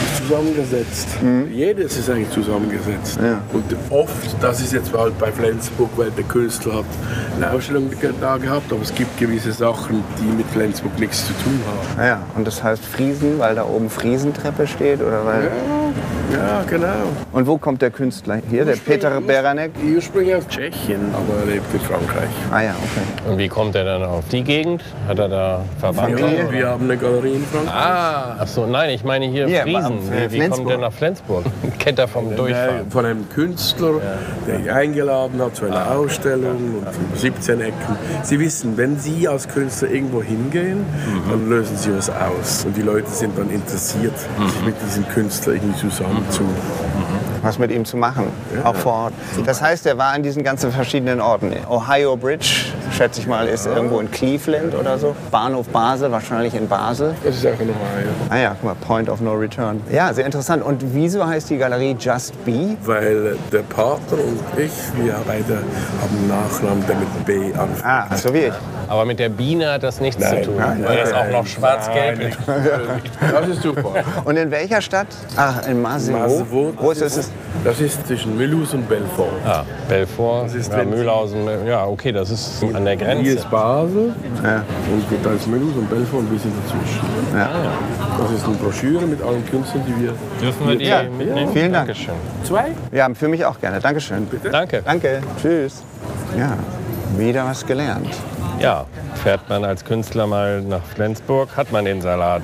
ist 0.04 0.28
zusammengesetzt. 0.28 1.08
Jedes 1.52 1.98
ist 1.98 2.10
eigentlich 2.10 2.30
zusammengesetzt. 2.32 3.20
Und 3.54 3.64
oft, 3.90 4.36
das 4.42 4.62
ist 4.62 4.74
jetzt 4.74 4.94
halt 4.94 5.18
bei 5.18 5.32
Flensburg, 5.32 5.90
weil 5.96 6.12
der 6.12 6.24
Künstler 6.24 6.76
hat 6.76 6.86
eine 7.36 7.52
Ausstellung 7.52 7.90
da 8.20 8.38
gehabt, 8.38 8.72
aber 8.72 8.82
es 8.82 8.94
gibt 8.94 9.18
gewisse 9.18 9.52
Sachen, 9.52 10.04
die 10.20 10.36
mit 10.36 10.46
Flensburg 10.48 10.98
nichts 11.00 11.28
zu 11.28 11.34
tun 11.34 11.60
haben. 11.68 12.00
Ah 12.00 12.06
ja. 12.06 12.20
Und 12.36 12.46
das 12.46 12.64
heißt 12.64 12.84
Friesen, 12.84 13.40
weil 13.40 13.56
da 13.56 13.66
oben 13.66 13.90
Friesentreppe 13.90 14.68
steht? 14.68 15.02
Oder 15.02 15.26
weil 15.26 15.52
Ja, 16.34 16.64
genau. 16.68 16.88
Und 17.34 17.48
wo 17.48 17.58
kommt 17.58 17.82
der 17.82 17.92
Künstler? 17.92 18.40
Hier, 18.50 18.64
der 18.66 18.76
Peter 18.76 19.20
Beranek? 19.22 19.72
Ursprünglich 19.96 20.36
aus 20.36 20.48
Tschechien, 20.48 21.14
aber 21.14 21.42
er 21.42 21.46
lebt 21.56 21.74
in 21.74 21.80
Frankreich. 21.82 22.30
Ah 22.52 22.62
ja, 22.62 22.72
okay. 22.72 23.21
Und 23.30 23.38
wie 23.38 23.48
kommt 23.48 23.76
er 23.76 23.84
dann 23.86 24.04
auf 24.04 24.24
die 24.32 24.44
Gegend? 24.44 24.82
Hat 25.08 25.20
er 25.20 25.30
da 25.30 25.62
Verwandte? 25.80 26.18
Familie? 26.18 26.44
Ja, 26.46 26.52
wir 26.52 26.68
haben 26.70 26.84
eine 26.86 26.98
Galerie 26.98 27.34
in 27.36 27.46
Frankreich. 27.46 27.74
Ah, 27.76 28.36
ach 28.40 28.48
so, 28.48 28.66
nein, 28.66 28.90
ich 28.90 29.04
meine 29.04 29.26
hier 29.26 29.46
Hier, 29.48 29.62
Friesen. 29.62 29.86
am- 29.86 30.12
äh, 30.12 30.32
Wie, 30.32 30.42
wie 30.42 30.50
kommt 30.50 30.68
der 30.68 30.78
nach 30.80 30.92
Flensburg? 30.92 31.46
Kennt 31.80 32.00
er 32.00 32.08
vom 32.08 32.30
Der, 32.30 32.38
Durchfahren? 32.38 32.90
von 32.90 33.06
einem 33.06 33.30
Künstler, 33.30 33.92
der 34.48 34.60
ihn 34.60 34.70
eingeladen 34.72 35.40
hat 35.40 35.56
zu 35.56 35.66
einer 35.66 35.92
Ausstellung 35.92 36.82
und 36.84 37.20
17 37.20 37.62
Ecken. 37.62 37.76
Sie 38.24 38.40
wissen, 38.40 38.76
wenn 38.78 38.98
Sie 38.98 39.28
als 39.28 39.48
Künstler 39.48 39.92
irgendwo 39.92 40.24
hingehen, 40.24 40.84
dann 41.30 41.48
lösen 41.48 41.78
Sie 41.78 41.96
was 41.96 42.10
aus. 42.10 42.66
Und 42.66 42.76
die 42.76 42.82
Leute 42.82 43.08
sind 43.10 43.38
dann 43.38 43.52
interessiert, 43.52 44.18
sich 44.18 44.66
mit 44.66 44.76
diesem 44.84 45.08
Künstler 45.10 45.54
irgendwie 45.54 45.78
zusammenzu. 45.80 46.42
Was 47.44 47.58
mit 47.58 47.72
ihm 47.72 47.86
zu 47.86 47.98
machen, 47.98 48.26
auch 48.64 48.76
vor 48.76 48.94
Ort. 48.94 49.14
Das 49.46 49.62
heißt, 49.62 49.86
er 49.88 49.98
war 49.98 50.14
an 50.14 50.22
diesen 50.22 50.44
ganzen 50.44 50.72
verschiedenen 50.72 51.20
Orten. 51.20 51.52
Ohio 51.70 52.16
Bridge, 52.16 52.66
schätze 52.92 53.20
ich 53.22 53.28
mal, 53.28 53.48
ist 53.48 53.66
irgendwo 53.66 54.00
in 54.00 54.10
Cleveland 54.12 54.76
oder 54.76 54.98
so. 54.98 55.16
Bahnhof 55.32 55.68
Basel, 55.70 56.12
wahrscheinlich 56.12 56.54
in 56.56 56.68
Basel. 56.68 57.16
Das 57.24 57.36
ist 57.36 57.46
einfach 57.46 57.66
normal, 57.66 57.84
ja. 58.04 58.12
Ah 58.30 58.38
ja, 58.38 58.50
guck 58.52 58.64
mal, 58.64 58.76
Point 58.76 59.10
of 59.10 59.22
No 59.22 59.34
Return. 59.34 59.82
Ja, 59.92 60.14
sehr 60.14 60.26
interessant. 60.26 60.64
Und 60.64 60.82
wieso 60.94 61.26
heißt 61.26 61.50
die 61.50 61.58
Galerie 61.58 61.96
Just 62.00 62.34
Be? 62.46 62.76
Weil 62.84 63.38
der 63.52 63.60
Partner 63.60 64.18
und 64.18 64.40
ich, 64.60 64.72
wir 65.04 65.16
beide 65.26 65.56
haben 65.56 66.18
einen 66.18 66.28
Nachnamen, 66.28 66.86
der 66.88 66.96
mit 66.96 67.26
B 67.26 67.54
anfängt. 67.58 67.86
Ah, 67.86 68.08
so 68.16 68.34
wie 68.34 68.40
ich. 68.40 68.54
Aber 68.88 69.06
mit 69.06 69.20
der 69.20 69.30
Biene 69.30 69.72
hat 69.72 69.84
das 69.84 70.02
nichts 70.02 70.22
Nein, 70.22 70.44
zu 70.44 70.50
tun. 70.50 70.58
nein, 70.58 70.84
weil 70.86 70.98
das 70.98 71.12
nein, 71.12 71.28
auch 71.34 71.40
noch 71.40 71.48
schwarz-gelb 71.48 72.20
ist. 72.22 72.38
Das 73.32 73.48
ist 73.48 73.62
super. 73.62 73.94
Und 74.26 74.36
in 74.38 74.52
welcher 74.52 74.82
Stadt? 74.82 75.08
Ach, 75.38 75.66
in 75.68 75.82
Masevo. 75.82 76.18
Masevo, 76.20 76.74
Wo 76.78 76.92
ist 76.92 77.02
das? 77.02 77.32
Das 77.64 77.80
ist 77.80 78.06
zwischen 78.08 78.36
Mulhouse 78.38 78.74
und 78.74 78.88
Belfort. 78.90 79.30
Ah, 79.46 79.64
Belfort, 79.88 80.46
Das 80.46 80.56
ist 80.56 80.72
ja, 80.72 80.84
Mühlhausen, 80.84 81.48
ja, 81.66 81.86
okay, 81.86 82.12
das 82.12 82.30
ist 82.30 82.64
an 82.74 82.81
der 82.86 82.96
Hier 82.98 83.06
Grenze. 83.06 83.32
ist 83.32 83.50
Basel 83.50 84.14
Ja. 84.44 84.64
und 84.92 85.26
da 85.26 85.32
ist 85.32 85.48
und 85.48 85.90
Belfort 85.90 86.20
und 86.20 86.32
wir 86.32 86.40
sind 86.40 86.54
dazwischen. 86.64 87.02
Ja. 87.34 87.50
Das 88.20 88.32
ist 88.32 88.46
eine 88.46 88.56
Broschüre 88.56 89.06
mit 89.06 89.22
allen 89.22 89.46
Künstlern, 89.46 89.84
die 89.88 90.04
wir... 90.04 90.14
Dürfen 90.42 90.68
wir 90.68 90.76
die 90.78 90.86
Ja, 90.86 91.04
mitnehmen? 91.04 91.52
vielen 91.54 91.74
Dank. 91.74 91.88
Dankeschön. 91.88 92.14
Zwei? 92.44 92.66
ja, 92.92 93.08
für 93.14 93.28
mich 93.28 93.46
auch 93.46 93.60
gerne. 93.60 93.80
Dankeschön. 93.80 94.28
Danke. 94.52 94.82
Danke. 94.84 95.22
Tschüss. 95.42 95.84
Ja, 96.38 96.54
wieder 97.18 97.46
was 97.46 97.66
gelernt. 97.66 98.08
Ja, 98.60 98.86
fährt 99.24 99.48
man 99.50 99.66
als 99.66 99.84
Künstler 99.84 100.28
mal 100.28 100.62
nach 100.62 100.84
Flensburg, 100.84 101.50
hat 101.58 101.72
man 101.72 101.86
den 101.86 102.02
Salat. 102.02 102.44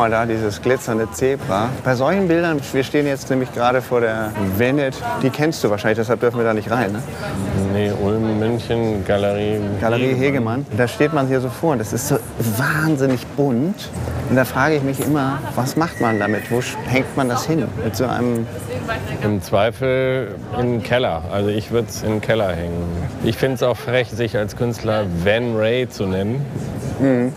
Mal 0.00 0.10
da, 0.10 0.24
dieses 0.24 0.62
glitzernde 0.62 1.10
Zebra. 1.12 1.68
Bei 1.84 1.94
solchen 1.94 2.26
Bildern, 2.26 2.58
wir 2.72 2.84
stehen 2.84 3.06
jetzt 3.06 3.28
nämlich 3.28 3.52
gerade 3.52 3.82
vor 3.82 4.00
der 4.00 4.30
Venet, 4.56 4.94
die 5.22 5.28
kennst 5.28 5.62
du 5.62 5.68
wahrscheinlich, 5.68 5.98
deshalb 5.98 6.20
dürfen 6.20 6.38
wir 6.38 6.44
da 6.44 6.54
nicht 6.54 6.70
rein. 6.70 6.92
Ne? 6.92 7.02
Nee, 7.74 7.92
Ulm, 8.02 8.38
München, 8.38 9.04
Galerie. 9.04 9.60
Galerie 9.78 10.14
Hegemann. 10.14 10.64
Da 10.74 10.88
steht 10.88 11.12
man 11.12 11.26
hier 11.26 11.42
so 11.42 11.50
vor 11.50 11.72
und 11.72 11.80
das 11.80 11.92
ist 11.92 12.08
so 12.08 12.16
wahnsinnig 12.56 13.26
bunt. 13.36 13.90
Und 14.30 14.36
da 14.36 14.46
frage 14.46 14.76
ich 14.76 14.82
mich 14.82 15.00
immer, 15.00 15.38
was 15.54 15.76
macht 15.76 16.00
man 16.00 16.18
damit? 16.18 16.50
Wo 16.50 16.62
hängt 16.86 17.14
man 17.18 17.28
das 17.28 17.44
hin? 17.44 17.66
Mit 17.84 17.94
so 17.94 18.06
einem 18.06 18.46
Im 19.22 19.42
Zweifel 19.42 20.34
im 20.58 20.82
Keller. 20.82 21.24
Also 21.30 21.50
ich 21.50 21.72
würde 21.72 21.88
es 21.90 22.02
im 22.02 22.22
Keller 22.22 22.52
hängen. 22.52 22.86
Ich 23.22 23.36
finde 23.36 23.56
es 23.56 23.62
auch 23.62 23.76
frech, 23.76 24.08
sich 24.08 24.34
als 24.38 24.56
Künstler 24.56 25.04
Van 25.24 25.56
Ray 25.56 25.90
zu 25.90 26.06
nennen. 26.06 26.46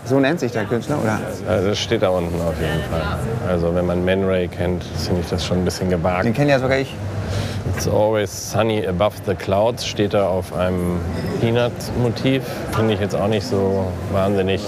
So 0.04 0.20
nennt 0.20 0.40
sich 0.40 0.52
der 0.52 0.64
Künstler, 0.64 0.98
oder? 1.02 1.18
Also 1.48 1.68
das 1.68 1.78
steht 1.78 2.02
da 2.02 2.10
unten 2.10 2.40
auf 2.40 2.54
jeden 2.60 2.82
Fall. 2.90 3.18
Also 3.48 3.74
wenn 3.74 3.86
man 3.86 4.04
Man 4.04 4.24
Ray 4.24 4.46
kennt, 4.48 4.84
finde 4.84 5.22
ich 5.22 5.28
das 5.28 5.44
schon 5.44 5.58
ein 5.58 5.64
bisschen 5.64 5.88
gewagt. 5.88 6.24
Den 6.24 6.34
kenne 6.34 6.50
ja 6.50 6.58
sogar 6.58 6.78
ich. 6.78 6.94
It's 7.74 7.88
always 7.88 8.30
sunny 8.30 8.86
above 8.86 9.16
the 9.26 9.34
clouds 9.34 9.86
steht 9.86 10.12
da 10.12 10.28
auf 10.28 10.54
einem 10.54 11.00
Peanut-Motiv. 11.40 12.42
Finde 12.72 12.94
ich 12.94 13.00
jetzt 13.00 13.16
auch 13.16 13.26
nicht 13.26 13.46
so 13.46 13.86
wahnsinnig 14.12 14.60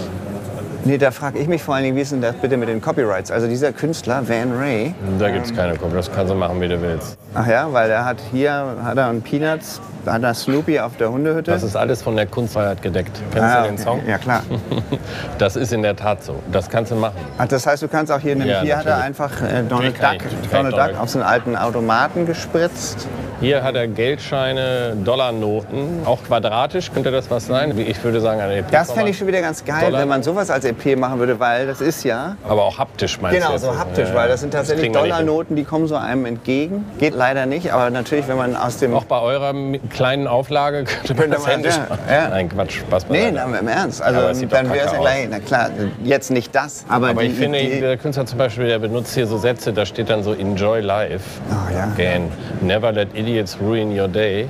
Nee, 0.87 0.99
da 0.99 1.11
frage 1.11 1.39
ich 1.41 1.49
mich 1.49 1.63
vor 1.65 1.75
allen 1.75 1.83
Dingen, 1.83 1.97
wie 1.97 2.01
ist 2.03 2.13
denn 2.13 2.21
das 2.21 2.37
bitte 2.37 2.57
mit 2.57 2.69
den 2.69 2.81
Copyrights? 2.81 3.33
Also 3.33 3.49
dieser 3.49 3.73
Künstler, 3.73 4.23
Van 4.29 4.53
Ray, 4.57 4.95
Da 5.19 5.31
gibt 5.31 5.47
es 5.47 5.53
keine 5.55 5.77
Kopie, 5.77 5.97
das 5.97 6.13
kannst 6.13 6.31
du 6.33 6.37
machen, 6.37 6.61
wie 6.61 6.69
du 6.69 6.81
willst. 6.81 7.19
ach 7.35 7.47
ja, 7.49 7.67
weil 7.73 7.91
er 7.91 8.05
hat 8.05 8.19
hier, 8.31 8.77
hat 8.85 8.97
er 8.97 9.09
einen 9.09 9.21
Peanuts, 9.21 9.81
hat 10.07 10.23
er 10.23 10.33
Snoopy 10.33 10.79
auf 10.79 10.97
der 10.97 11.11
Hundehütte. 11.11 11.51
Das 11.51 11.65
ist 11.65 11.75
alles 11.75 12.03
von 12.03 12.15
der 12.15 12.27
Kunstfreiheit 12.27 12.83
gedeckt. 12.83 13.21
Kennst 13.33 13.49
Ah, 13.49 13.63
du 13.63 13.69
den. 13.69 13.79
Song? 13.79 14.01
Ja, 14.07 14.19
klar. 14.19 14.43
Das 15.39 15.57
ist 15.57 15.73
in 15.73 15.83
der 15.83 15.97
Tat 15.97 16.23
so. 16.23 16.37
Das 16.53 16.71
kannst 16.71 16.93
du 16.93 16.97
machen. 16.97 17.17
Ach, 17.37 17.49
das 17.49 17.67
heißt, 17.67 17.83
du 17.83 17.89
kannst 17.89 18.11
auch 18.13 18.21
hier, 18.21 18.37
nämlich 18.37 18.55
Ja, 18.55 18.63
hier 18.63 18.77
hat 18.79 18.87
er 18.87 18.99
natürlich. 18.99 19.21
einfach 19.21 19.43
äh, 19.43 19.63
Donald 19.69 19.97
Duck, 20.03 20.51
Donald. 20.53 20.75
Duck 20.95 21.01
auf 21.03 21.11
so 21.11 21.19
einen 21.19 21.29
alten 21.29 21.57
Automaten 21.57 22.27
gespritzt. 22.27 23.07
Hier 23.41 23.63
hat 23.63 23.75
er 23.75 23.87
Geldscheine, 23.87 24.97
Dollarnoten, 25.05 26.07
auch 26.07 26.23
quadratisch. 26.23 26.91
Könnte 26.93 27.11
das 27.11 27.31
was 27.31 27.47
sein? 27.47 27.77
Ich 27.79 28.03
würde 28.03 28.21
sagen, 28.21 28.41
eine 28.41 28.57
EP. 28.57 28.71
Das 28.71 28.91
fände 28.93 29.11
ich 29.11 29.19
schon 29.19 29.27
wieder 29.27 29.43
ganz 29.43 29.63
geil, 29.63 29.85
Dollar- 29.85 30.01
wenn 30.01 30.09
man 30.09 30.23
sowas 30.23 30.51
als 30.51 30.65
EP 30.65 30.97
machen 30.97 31.19
würde, 31.19 31.39
weil 31.39 31.67
das 31.67 31.83
ist 31.83 32.03
ja 32.05 32.37
Aber 32.49 32.63
auch 32.65 32.79
haptisch 32.79 33.21
meinst 33.21 33.39
Genau, 33.39 33.53
du? 33.53 33.59
so 33.59 33.67
jetzt? 33.69 33.79
haptisch, 33.79 34.09
Ja, 34.09 34.15
weil 34.15 34.29
das 34.29 34.41
sind 34.41 34.55
das 34.55 34.61
tatsächlich 34.63 34.85
hin. 34.87 34.93
Dollarnoten, 34.95 35.55
die 35.55 35.65
kommen 35.65 35.87
so 35.87 35.97
einem 35.97 36.25
entgegen. 36.25 36.87
Geht 36.99 37.15
leider 37.15 37.45
nicht, 37.45 37.71
aber 37.73 37.91
natürlich, 37.91 38.27
wenn 38.27 38.39
man 38.39 38.57
aus 38.57 38.79
dem... 38.79 38.95
Auch 38.95 39.05
bei 39.05 39.21
eurer 39.21 39.53
kleinen 39.91 40.27
Auflage 40.29 40.85
könnte 40.85 41.15
man 41.15 41.31
das 41.31 41.47
händisch 41.47 41.75
ja, 41.77 41.87
machen. 41.91 41.99
ja. 42.11 42.29
Nein, 42.31 42.49
Quatsch, 42.49 42.79
Spaß 42.81 43.07
Nee, 43.11 43.31
na, 43.33 43.45
im 43.45 43.69
Ernst. 43.69 44.01
Also 44.01 44.47
dann 44.47 44.73
wäre 44.73 44.87
es 44.87 44.93
ja 44.93 44.99
gleich, 44.99 45.29
na 45.31 45.41
klar, 45.41 45.69
jetzt 46.03 46.31
nicht 46.31 46.55
das, 46.55 46.87
aber, 46.89 47.11
Aber 47.11 47.21
die 47.23 47.29
ich 47.29 47.35
finde, 47.35 47.61
Idee, 47.61 47.81
der 47.81 47.97
Künstler 47.99 48.25
zum 48.25 48.39
Beispiel, 48.39 48.67
der 48.67 48.79
benutzt 48.79 49.15
hier 49.15 49.27
so 49.27 49.37
Sätze, 49.37 49.75
da 49.75 49.85
steht 49.85 50.09
dann 50.09 50.23
so 50.23 50.33
Enjoy 50.33 50.81
life. 50.81 51.23
Oh, 51.51 51.75
ja. 51.75 51.85
Again. 51.93 52.31
Never 52.63 52.93
let 52.93 53.09
idiots 53.27 53.59
ruin 53.61 53.91
your 53.91 54.09
day. 54.09 54.49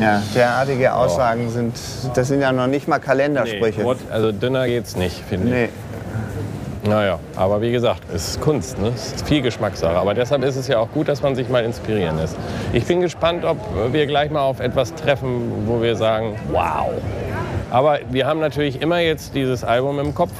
ja, 0.00 0.22
derartige 0.34 0.94
Aussagen 0.94 1.50
sind, 1.50 1.74
das 2.14 2.28
sind 2.28 2.40
ja 2.40 2.52
noch 2.52 2.68
nicht 2.68 2.86
mal 2.86 2.98
Kalendersprüche. 3.00 3.84
what? 3.84 3.98
Also 4.10 4.30
dünner 4.30 4.66
geht's 4.66 4.96
nicht, 4.96 5.16
finde 5.28 5.48
ich. 5.48 5.52
Nee. 5.52 5.68
Naja, 6.84 7.20
aber 7.36 7.60
wie 7.60 7.70
gesagt, 7.70 8.02
es 8.12 8.30
ist 8.30 8.40
Kunst, 8.40 8.78
ne? 8.78 8.90
es 8.94 9.12
ist 9.12 9.28
viel 9.28 9.40
Geschmackssache. 9.40 9.96
Aber 9.96 10.14
deshalb 10.14 10.42
ist 10.42 10.56
es 10.56 10.66
ja 10.66 10.78
auch 10.78 10.90
gut, 10.90 11.06
dass 11.06 11.22
man 11.22 11.36
sich 11.36 11.48
mal 11.48 11.64
inspirieren 11.64 12.16
lässt. 12.16 12.36
Ich 12.72 12.84
bin 12.86 13.00
gespannt, 13.00 13.44
ob 13.44 13.58
wir 13.92 14.06
gleich 14.06 14.32
mal 14.32 14.40
auf 14.40 14.58
etwas 14.58 14.92
treffen, 14.94 15.64
wo 15.66 15.80
wir 15.80 15.94
sagen, 15.94 16.36
wow. 16.50 16.88
Aber 17.70 18.00
wir 18.10 18.26
haben 18.26 18.40
natürlich 18.40 18.82
immer 18.82 18.98
jetzt 18.98 19.34
dieses 19.34 19.62
Album 19.62 20.00
im 20.00 20.12
Kopf. 20.12 20.32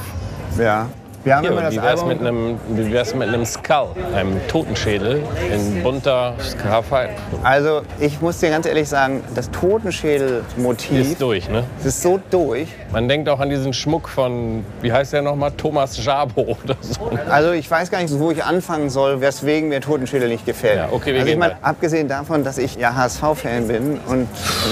Ja. 0.59 0.87
Wir 1.23 1.37
haben 1.37 1.43
Hier, 1.43 1.51
immer 1.51 1.61
das 1.61 1.73
wie 1.73 1.77
wär's 1.77 2.01
Album... 2.01 2.07
mit 2.09 2.19
einem, 2.19 2.59
wie 2.67 2.91
wär's 2.91 3.15
mit 3.15 3.29
einem 3.29 3.45
Skull, 3.45 3.91
einem 4.13 4.45
Totenschädel 4.49 5.23
in 5.53 5.81
bunter 5.81 6.33
Scarfheit? 6.41 7.11
Also 7.43 7.81
ich 7.97 8.19
muss 8.19 8.39
dir 8.39 8.49
ganz 8.49 8.65
ehrlich 8.65 8.89
sagen, 8.89 9.23
das 9.33 9.49
Totenschädel-Motiv 9.51 11.11
Ist 11.11 11.21
durch, 11.21 11.47
ne? 11.47 11.63
ist 11.81 12.01
so 12.01 12.19
durch. 12.29 12.67
Man 12.91 13.07
denkt 13.07 13.29
auch 13.29 13.39
an 13.39 13.49
diesen 13.49 13.71
Schmuck 13.71 14.09
von, 14.09 14.65
wie 14.81 14.91
heißt 14.91 15.13
der 15.13 15.21
nochmal, 15.21 15.51
Thomas 15.51 16.03
Jabo 16.03 16.41
oder 16.63 16.75
so. 16.81 17.09
Also 17.29 17.51
ich 17.53 17.71
weiß 17.71 17.89
gar 17.89 18.01
nicht, 18.01 18.19
wo 18.19 18.31
ich 18.31 18.43
anfangen 18.43 18.89
soll, 18.89 19.21
weswegen 19.21 19.69
mir 19.69 19.79
Totenschädel 19.79 20.27
nicht 20.27 20.45
gefällt. 20.45 20.75
Ja, 20.75 20.89
okay, 20.91 21.13
wir 21.13 21.21
also 21.21 21.25
ich 21.27 21.31
gehen 21.31 21.39
meine, 21.39 21.55
abgesehen 21.61 22.09
davon, 22.09 22.43
dass 22.43 22.57
ich 22.57 22.75
ja 22.75 22.93
HSV-Fan 22.95 23.69
bin 23.69 23.97
und 24.07 24.27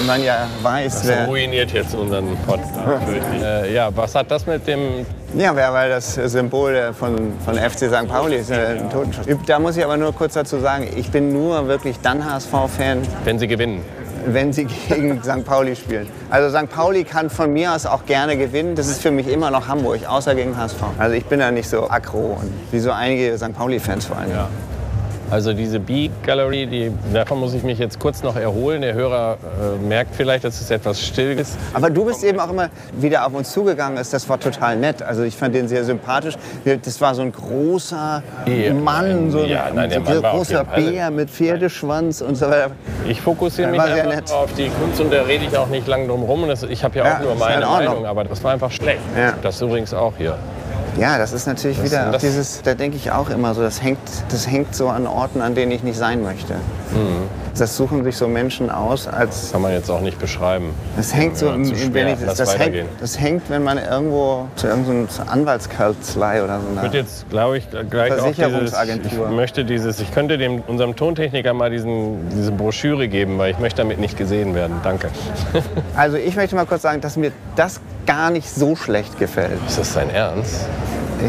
man 0.06 0.22
ja 0.22 0.48
weiß, 0.60 1.00
Das 1.00 1.08
wer, 1.08 1.26
ruiniert 1.28 1.72
jetzt 1.72 1.94
unseren 1.94 2.36
Podcast. 2.46 3.08
äh, 3.42 3.72
ja, 3.72 3.88
was 3.96 4.14
hat 4.14 4.30
das 4.30 4.46
mit 4.46 4.66
dem 4.66 5.06
ja, 5.34 5.56
wer, 5.56 5.72
weil 5.72 5.90
das 5.90 6.14
Symbol 6.14 6.72
der 6.72 6.92
von, 6.92 7.32
von 7.44 7.54
FC 7.54 7.88
St. 7.88 8.08
Pauli 8.08 8.36
ist, 8.36 8.50
äh, 8.50 8.78
ein 8.78 8.90
Totenschutz. 8.90 9.26
Da 9.46 9.58
muss 9.58 9.76
ich 9.76 9.84
aber 9.84 9.96
nur 9.96 10.12
kurz 10.14 10.34
dazu 10.34 10.58
sagen, 10.58 10.88
ich 10.96 11.10
bin 11.10 11.32
nur 11.32 11.68
wirklich 11.68 12.00
dann 12.00 12.24
HSV-Fan, 12.24 13.02
wenn 13.24 13.38
sie 13.38 13.46
gewinnen? 13.46 13.82
wenn 14.26 14.52
sie 14.52 14.64
gegen 14.88 15.22
St. 15.22 15.44
Pauli 15.44 15.76
spielen. 15.76 16.08
Also 16.30 16.56
St. 16.56 16.70
Pauli 16.70 17.04
kann 17.04 17.30
von 17.30 17.52
mir 17.52 17.72
aus 17.72 17.86
auch 17.86 18.06
gerne 18.06 18.36
gewinnen. 18.36 18.74
Das 18.74 18.88
ist 18.88 19.02
für 19.02 19.10
mich 19.10 19.28
immer 19.28 19.50
noch 19.50 19.68
Hamburg, 19.68 20.06
außer 20.06 20.34
gegen 20.34 20.56
HSV. 20.56 20.80
Also 20.98 21.14
ich 21.14 21.24
bin 21.26 21.40
da 21.40 21.50
nicht 21.50 21.68
so 21.68 21.90
aggro, 21.90 22.38
und 22.40 22.52
wie 22.70 22.78
so 22.78 22.92
einige 22.92 23.36
St. 23.36 23.52
Pauli-Fans 23.52 24.06
vor 24.06 24.18
allem. 24.18 24.30
Ja. 24.30 24.48
Also 25.32 25.54
diese 25.54 25.80
B-Gallery, 25.80 26.66
die, 26.66 26.92
davon 27.10 27.40
muss 27.40 27.54
ich 27.54 27.62
mich 27.62 27.78
jetzt 27.78 27.98
kurz 27.98 28.22
noch 28.22 28.36
erholen. 28.36 28.82
Der 28.82 28.92
Hörer 28.92 29.38
äh, 29.40 29.82
merkt 29.82 30.14
vielleicht, 30.14 30.44
dass 30.44 30.60
es 30.60 30.70
etwas 30.70 31.00
still 31.00 31.38
ist. 31.38 31.56
Aber 31.72 31.88
du 31.88 32.04
bist 32.04 32.22
eben 32.22 32.38
auch 32.38 32.50
immer 32.50 32.68
wieder 33.00 33.26
auf 33.26 33.32
uns 33.32 33.50
zugegangen 33.50 33.96
ist. 33.96 34.12
Das 34.12 34.28
war 34.28 34.38
total 34.38 34.76
nett. 34.76 35.02
Also 35.02 35.22
ich 35.22 35.34
fand 35.34 35.54
den 35.54 35.68
sehr 35.68 35.84
sympathisch. 35.84 36.34
Das 36.84 37.00
war 37.00 37.14
so 37.14 37.22
ein 37.22 37.32
großer 37.32 38.22
Ja, 38.44 38.74
Mann, 38.74 39.30
so 39.30 39.40
ein 39.40 39.48
ja, 39.48 39.70
nein, 39.74 39.90
so 39.90 40.00
Mann 40.00 40.20
großer 40.22 40.64
Bär 40.64 41.10
mit 41.10 41.30
Pferdeschwanz 41.30 42.20
und 42.20 42.34
so 42.34 42.50
weiter. 42.50 42.72
Ich 43.08 43.18
fokussiere 43.22 43.70
mich 43.70 43.80
einfach 43.80 44.04
nett. 44.04 44.28
nur 44.28 44.36
auf 44.38 44.52
die 44.52 44.68
Kunst 44.68 45.00
und 45.00 45.10
da 45.14 45.22
rede 45.22 45.46
ich 45.46 45.56
auch 45.56 45.68
nicht 45.68 45.86
lang 45.88 46.08
drum 46.08 46.24
rum. 46.24 46.44
Ich 46.68 46.84
habe 46.84 46.98
ja 46.98 47.06
Ja, 47.06 47.16
auch 47.16 47.20
nur 47.22 47.32
ist 47.32 47.38
meine 47.38 47.62
in 47.62 47.68
Ordnung. 47.68 47.86
Meinung, 47.94 48.06
aber 48.06 48.24
das 48.24 48.44
war 48.44 48.52
einfach 48.52 48.70
schlecht. 48.70 49.00
Ja. 49.16 49.32
Das 49.40 49.62
übrigens 49.62 49.94
auch 49.94 50.12
hier. 50.18 50.36
Ja, 50.98 51.18
das 51.18 51.32
ist 51.32 51.46
natürlich 51.46 51.78
Was 51.78 51.86
ist 51.86 51.92
wieder 51.92 52.12
das? 52.12 52.22
dieses, 52.22 52.62
da 52.62 52.74
denke 52.74 52.96
ich 52.96 53.10
auch 53.10 53.30
immer 53.30 53.54
so, 53.54 53.62
das 53.62 53.82
hängt, 53.82 53.98
das 54.30 54.46
hängt 54.46 54.74
so 54.74 54.88
an 54.88 55.06
Orten, 55.06 55.40
an 55.40 55.54
denen 55.54 55.72
ich 55.72 55.82
nicht 55.82 55.96
sein 55.98 56.22
möchte. 56.22 56.54
Mhm. 56.92 57.28
Das 57.58 57.76
suchen 57.76 58.02
sich 58.02 58.16
so 58.16 58.26
Menschen 58.28 58.70
aus, 58.70 59.06
als 59.06 59.52
Kann 59.52 59.60
man 59.62 59.72
jetzt 59.72 59.90
auch 59.90 60.00
nicht 60.00 60.18
beschreiben. 60.18 60.70
das 60.96 61.14
hängt 61.14 61.36
so, 61.36 61.46
Ja, 61.48 61.54
im- 61.54 61.92
wenn 61.94 62.08
ich, 62.08 62.16
Lass 62.24 62.38
das, 62.38 62.58
hängt, 62.58 62.76
das 63.00 63.20
hängt, 63.20 63.50
wenn 63.50 63.62
man 63.62 63.78
irgendwo 63.78 64.48
zu 64.56 64.68
irgendeiner 64.68 65.06
Anwaltskanzlei 65.30 66.42
oder 66.42 66.60
so. 66.60 66.66
Ich 66.76 66.82
würde 66.82 66.98
jetzt, 66.98 67.28
glaube 67.30 67.58
ich, 67.58 67.68
gleich 67.90 68.12
auch 68.18 68.32
dieses, 68.32 68.74
ich 69.04 69.18
möchte 69.30 69.64
dieses, 69.64 70.00
ich 70.00 70.10
könnte 70.12 70.38
dem, 70.38 70.62
unserem 70.66 70.96
Tontechniker 70.96 71.52
mal 71.52 71.70
diesen, 71.70 72.28
diese 72.30 72.52
Broschüre 72.52 73.08
geben, 73.08 73.38
weil 73.38 73.50
ich 73.52 73.58
möchte 73.58 73.82
damit 73.82 73.98
nicht 74.00 74.16
gesehen 74.16 74.54
werden. 74.54 74.76
Danke. 74.82 75.08
Also 75.96 76.16
ich 76.16 76.34
möchte 76.36 76.56
mal 76.56 76.64
kurz 76.66 76.82
sagen, 76.82 77.00
dass 77.02 77.16
mir 77.16 77.32
das 77.54 77.80
gar 78.06 78.30
nicht 78.30 78.48
so 78.48 78.76
schlecht 78.76 79.18
gefällt. 79.18 79.58
Ist 79.66 79.78
das 79.78 79.92
dein 79.94 80.08
Ernst? 80.10 80.66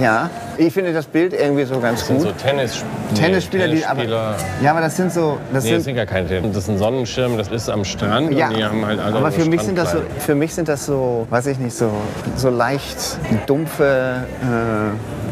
Ja, 0.02 0.30
ich 0.58 0.74
finde 0.74 0.94
das 0.94 1.06
Bild 1.06 1.34
irgendwie 1.34 1.64
so 1.64 1.80
ganz 1.80 2.00
Das 2.00 2.08
sind 2.08 2.18
gut. 2.18 2.28
so 2.28 2.32
Tennis, 2.34 2.84
Tennisspieler, 3.16 3.68
die 3.68 3.86
aber, 3.86 4.02
Tennisspieler. 4.02 4.36
ja, 4.62 4.72
aber 4.72 4.82
das 4.82 4.96
sind 4.98 5.12
so, 5.12 5.38
das 5.54 5.64
Nee, 5.64 5.70
das 5.72 5.84
sind 5.84 5.84
sind 5.84 5.96
gar 5.96 6.06
keine 6.06 6.28
Tennis. 6.28 6.52
Das 6.54 6.64
ist 6.64 6.70
ein 6.70 6.78
Sonnenschirm, 6.78 7.38
das 7.38 7.48
ist 7.50 7.70
am 7.70 7.84
Strand 7.86 8.34
ja, 8.34 8.48
und 8.50 8.58
die 8.58 8.64
haben 8.64 8.86
halt 8.86 9.00
alle 9.00 9.16
aber 9.16 9.32
für 9.32 9.46
mich 9.46 9.62
sind 9.62 9.78
das 9.78 9.92
so, 9.92 9.98
für 10.20 10.36
mich 10.36 10.54
sind 10.54 10.68
das 10.68 10.86
so, 10.86 11.26
weiß 11.30 11.48
ich 11.48 11.58
nicht, 11.60 11.76
so, 11.76 11.92
so 12.36 12.50
leicht 12.50 13.18
dumpfe. 13.48 14.26
Äh, 14.42 15.23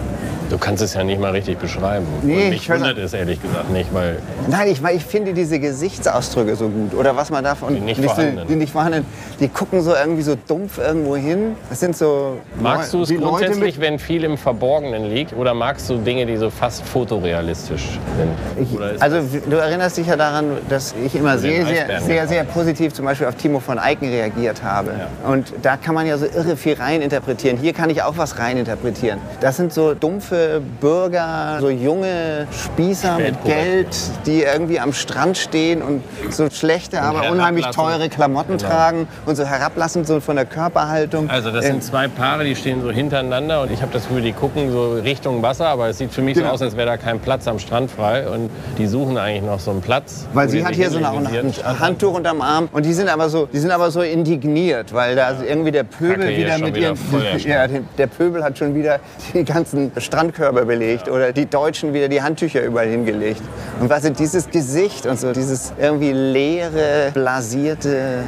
Du 0.51 0.57
kannst 0.57 0.83
es 0.83 0.95
ja 0.95 1.03
nicht 1.05 1.17
mal 1.21 1.31
richtig 1.31 1.59
beschreiben. 1.59 2.05
Nee, 2.23 2.43
und 2.43 2.49
mich 2.49 2.63
ich 2.63 2.69
wundert 2.69 2.97
es 2.97 3.13
ehrlich 3.13 3.41
gesagt 3.41 3.69
nicht, 3.71 3.93
weil 3.93 4.17
nein, 4.49 4.67
ich, 4.67 4.83
weil 4.83 4.97
ich 4.97 5.05
finde 5.05 5.33
diese 5.33 5.59
Gesichtsausdrücke 5.61 6.57
so 6.57 6.67
gut 6.67 6.93
oder 6.93 7.15
was 7.15 7.29
man 7.29 7.41
davon 7.41 7.73
Die 7.73 7.79
nicht 7.79 8.01
so- 8.01 8.09
vorhandenen. 8.09 8.47
die 8.49 8.55
nicht 8.57 8.73
vorhandenen, 8.73 9.05
die 9.39 9.47
gucken 9.47 9.81
so 9.81 9.95
irgendwie 9.95 10.23
so 10.23 10.35
dumpf 10.35 10.77
irgendwo 10.77 11.15
hin. 11.15 11.55
Das 11.69 11.79
sind 11.79 11.95
so 11.95 12.37
magst 12.59 12.93
du 12.93 13.03
es 13.03 13.15
grundsätzlich, 13.15 13.79
wenn 13.79 13.97
viel 13.97 14.25
im 14.25 14.37
Verborgenen 14.37 15.05
liegt, 15.09 15.31
oder 15.37 15.53
magst 15.53 15.89
du 15.89 15.95
Dinge, 15.97 16.25
die 16.25 16.35
so 16.35 16.49
fast 16.49 16.83
fotorealistisch 16.85 17.97
sind? 18.17 18.67
Ich, 18.69 19.01
also 19.01 19.21
du 19.49 19.55
erinnerst 19.55 19.95
dich 19.97 20.07
ja 20.07 20.17
daran, 20.17 20.57
dass 20.67 20.93
ich 21.05 21.15
immer 21.15 21.37
sehr, 21.37 21.65
sehr, 21.65 22.01
sehr, 22.01 22.27
sehr 22.27 22.43
positiv 22.43 22.93
zum 22.93 23.05
Beispiel 23.05 23.27
auf 23.27 23.35
Timo 23.35 23.61
von 23.61 23.79
Eiken 23.79 24.09
reagiert 24.09 24.61
habe. 24.63 24.91
Und 25.25 25.53
da 25.61 25.77
kann 25.77 25.95
man 25.95 26.05
ja 26.07 26.17
so 26.17 26.25
irre 26.25 26.57
viel 26.57 26.73
reininterpretieren. 26.73 27.57
Hier 27.57 27.71
kann 27.71 27.89
ich 27.89 28.03
auch 28.03 28.17
was 28.17 28.37
reininterpretieren. 28.37 29.19
Das 29.39 29.55
sind 29.55 29.71
so 29.71 29.93
dumpfe 29.93 30.40
Bürger, 30.79 31.57
so 31.59 31.69
junge 31.69 32.47
Spießer 32.51 33.17
mit 33.17 33.43
Geld, 33.43 33.87
die 34.25 34.43
irgendwie 34.43 34.79
am 34.79 34.93
Strand 34.93 35.37
stehen 35.37 35.81
und 35.81 36.03
so 36.29 36.49
schlechte, 36.49 37.01
aber 37.01 37.29
unheimlich 37.31 37.65
teure 37.67 38.09
Klamotten 38.09 38.57
Genau. 38.57 38.69
tragen 38.69 39.07
und 39.25 39.35
so 39.35 39.45
herablassend 39.45 40.07
so 40.07 40.19
von 40.19 40.35
der 40.35 40.45
Körperhaltung. 40.45 41.29
Also 41.29 41.51
das 41.51 41.65
Ähm, 41.65 41.71
sind 41.73 41.83
zwei 41.83 42.07
Paare, 42.07 42.43
die 42.43 42.55
stehen 42.55 42.81
so 42.81 42.91
hintereinander 42.91 43.61
und 43.61 43.71
ich 43.71 43.81
habe 43.81 43.91
das 43.93 44.07
Gefühl, 44.07 44.21
die 44.21 44.33
gucken 44.33 44.71
so 44.71 44.93
Richtung 44.93 45.41
Wasser, 45.41 45.67
aber 45.67 45.89
es 45.89 45.97
sieht 45.97 46.11
für 46.11 46.21
mich 46.21 46.35
Genau. 46.35 46.47
so 46.49 46.53
aus, 46.55 46.61
als 46.61 46.75
wäre 46.77 46.87
da 46.87 46.97
kein 46.97 47.19
Platz 47.19 47.47
am 47.47 47.59
Strand 47.59 47.91
frei 47.91 48.27
und 48.27 48.49
die 48.77 48.87
suchen 48.87 49.17
eigentlich 49.17 49.43
noch 49.43 49.59
so 49.59 49.71
einen 49.71 49.81
Platz. 49.81 50.27
Weil 50.33 50.49
sie 50.49 50.65
hat 50.65 50.75
hier 50.75 50.89
so 50.89 50.97
eine, 50.97 51.09
ein 51.09 51.79
Handtuch 51.79 52.13
unterm 52.15 52.41
Arm 52.41 52.69
und 52.71 52.85
die 52.85 52.93
sind 52.93 53.09
aber 53.09 53.29
so, 53.29 53.45
die 53.51 53.59
sind 53.59 53.71
aber 53.71 53.91
so 53.91 54.01
indigniert, 54.01 54.93
weil 54.93 55.15
da 55.15 55.33
irgendwie 55.41 55.71
der 55.71 55.83
Pöbel 55.83 56.17
Kacke 56.17 56.37
wieder 56.37 56.57
mit 56.57 56.75
wieder 56.75 56.93
ihren, 57.33 57.39
ja, 57.47 57.67
der, 57.97 58.07
Pöbel 58.07 58.43
hat 58.43 58.57
schon 58.57 58.75
wieder 58.75 58.99
die 59.33 59.43
ganzen 59.43 59.91
Strandkörbe 60.31 60.65
belegt 60.65 61.09
oder 61.09 61.33
die 61.33 61.45
Deutschen 61.45 61.93
wieder 61.93 62.07
die 62.07 62.21
Handtücher 62.21 62.63
überall 62.63 62.87
hingelegt. 62.87 63.41
Und 63.79 63.89
was 63.89 64.03
sind 64.03 64.17
dieses 64.17 64.49
Gesicht 64.49 65.05
und 65.05 65.19
so 65.19 65.33
dieses 65.33 65.73
irgendwie 65.79 66.11
leere, 66.11 67.11
blasierte, 67.13 68.23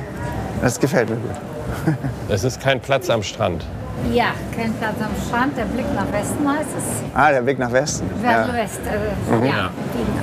das 0.62 0.80
gefällt 0.80 1.10
mir 1.10 1.16
gut. 1.16 1.53
Es 2.30 2.44
ist 2.44 2.62
kein 2.62 2.80
Platz 2.80 3.10
am 3.10 3.24
Strand. 3.24 3.66
Ja, 4.12 4.26
kein 4.56 4.74
Platz 4.74 4.96
am 5.00 5.12
Strand. 5.28 5.56
Der 5.58 5.64
Blick 5.66 5.86
nach 5.96 6.12
Westen 6.12 6.48
heißt 6.50 6.70
es. 6.78 6.84
Ah, 7.16 7.32
der 7.32 7.46
Weg 7.46 7.60
nach 7.60 7.72
Westen. 7.72 8.10
Ja. 8.24 8.48
West, 8.54 8.80
äh, 8.86 9.34
Mhm. 9.36 9.46
ja, 9.46 9.70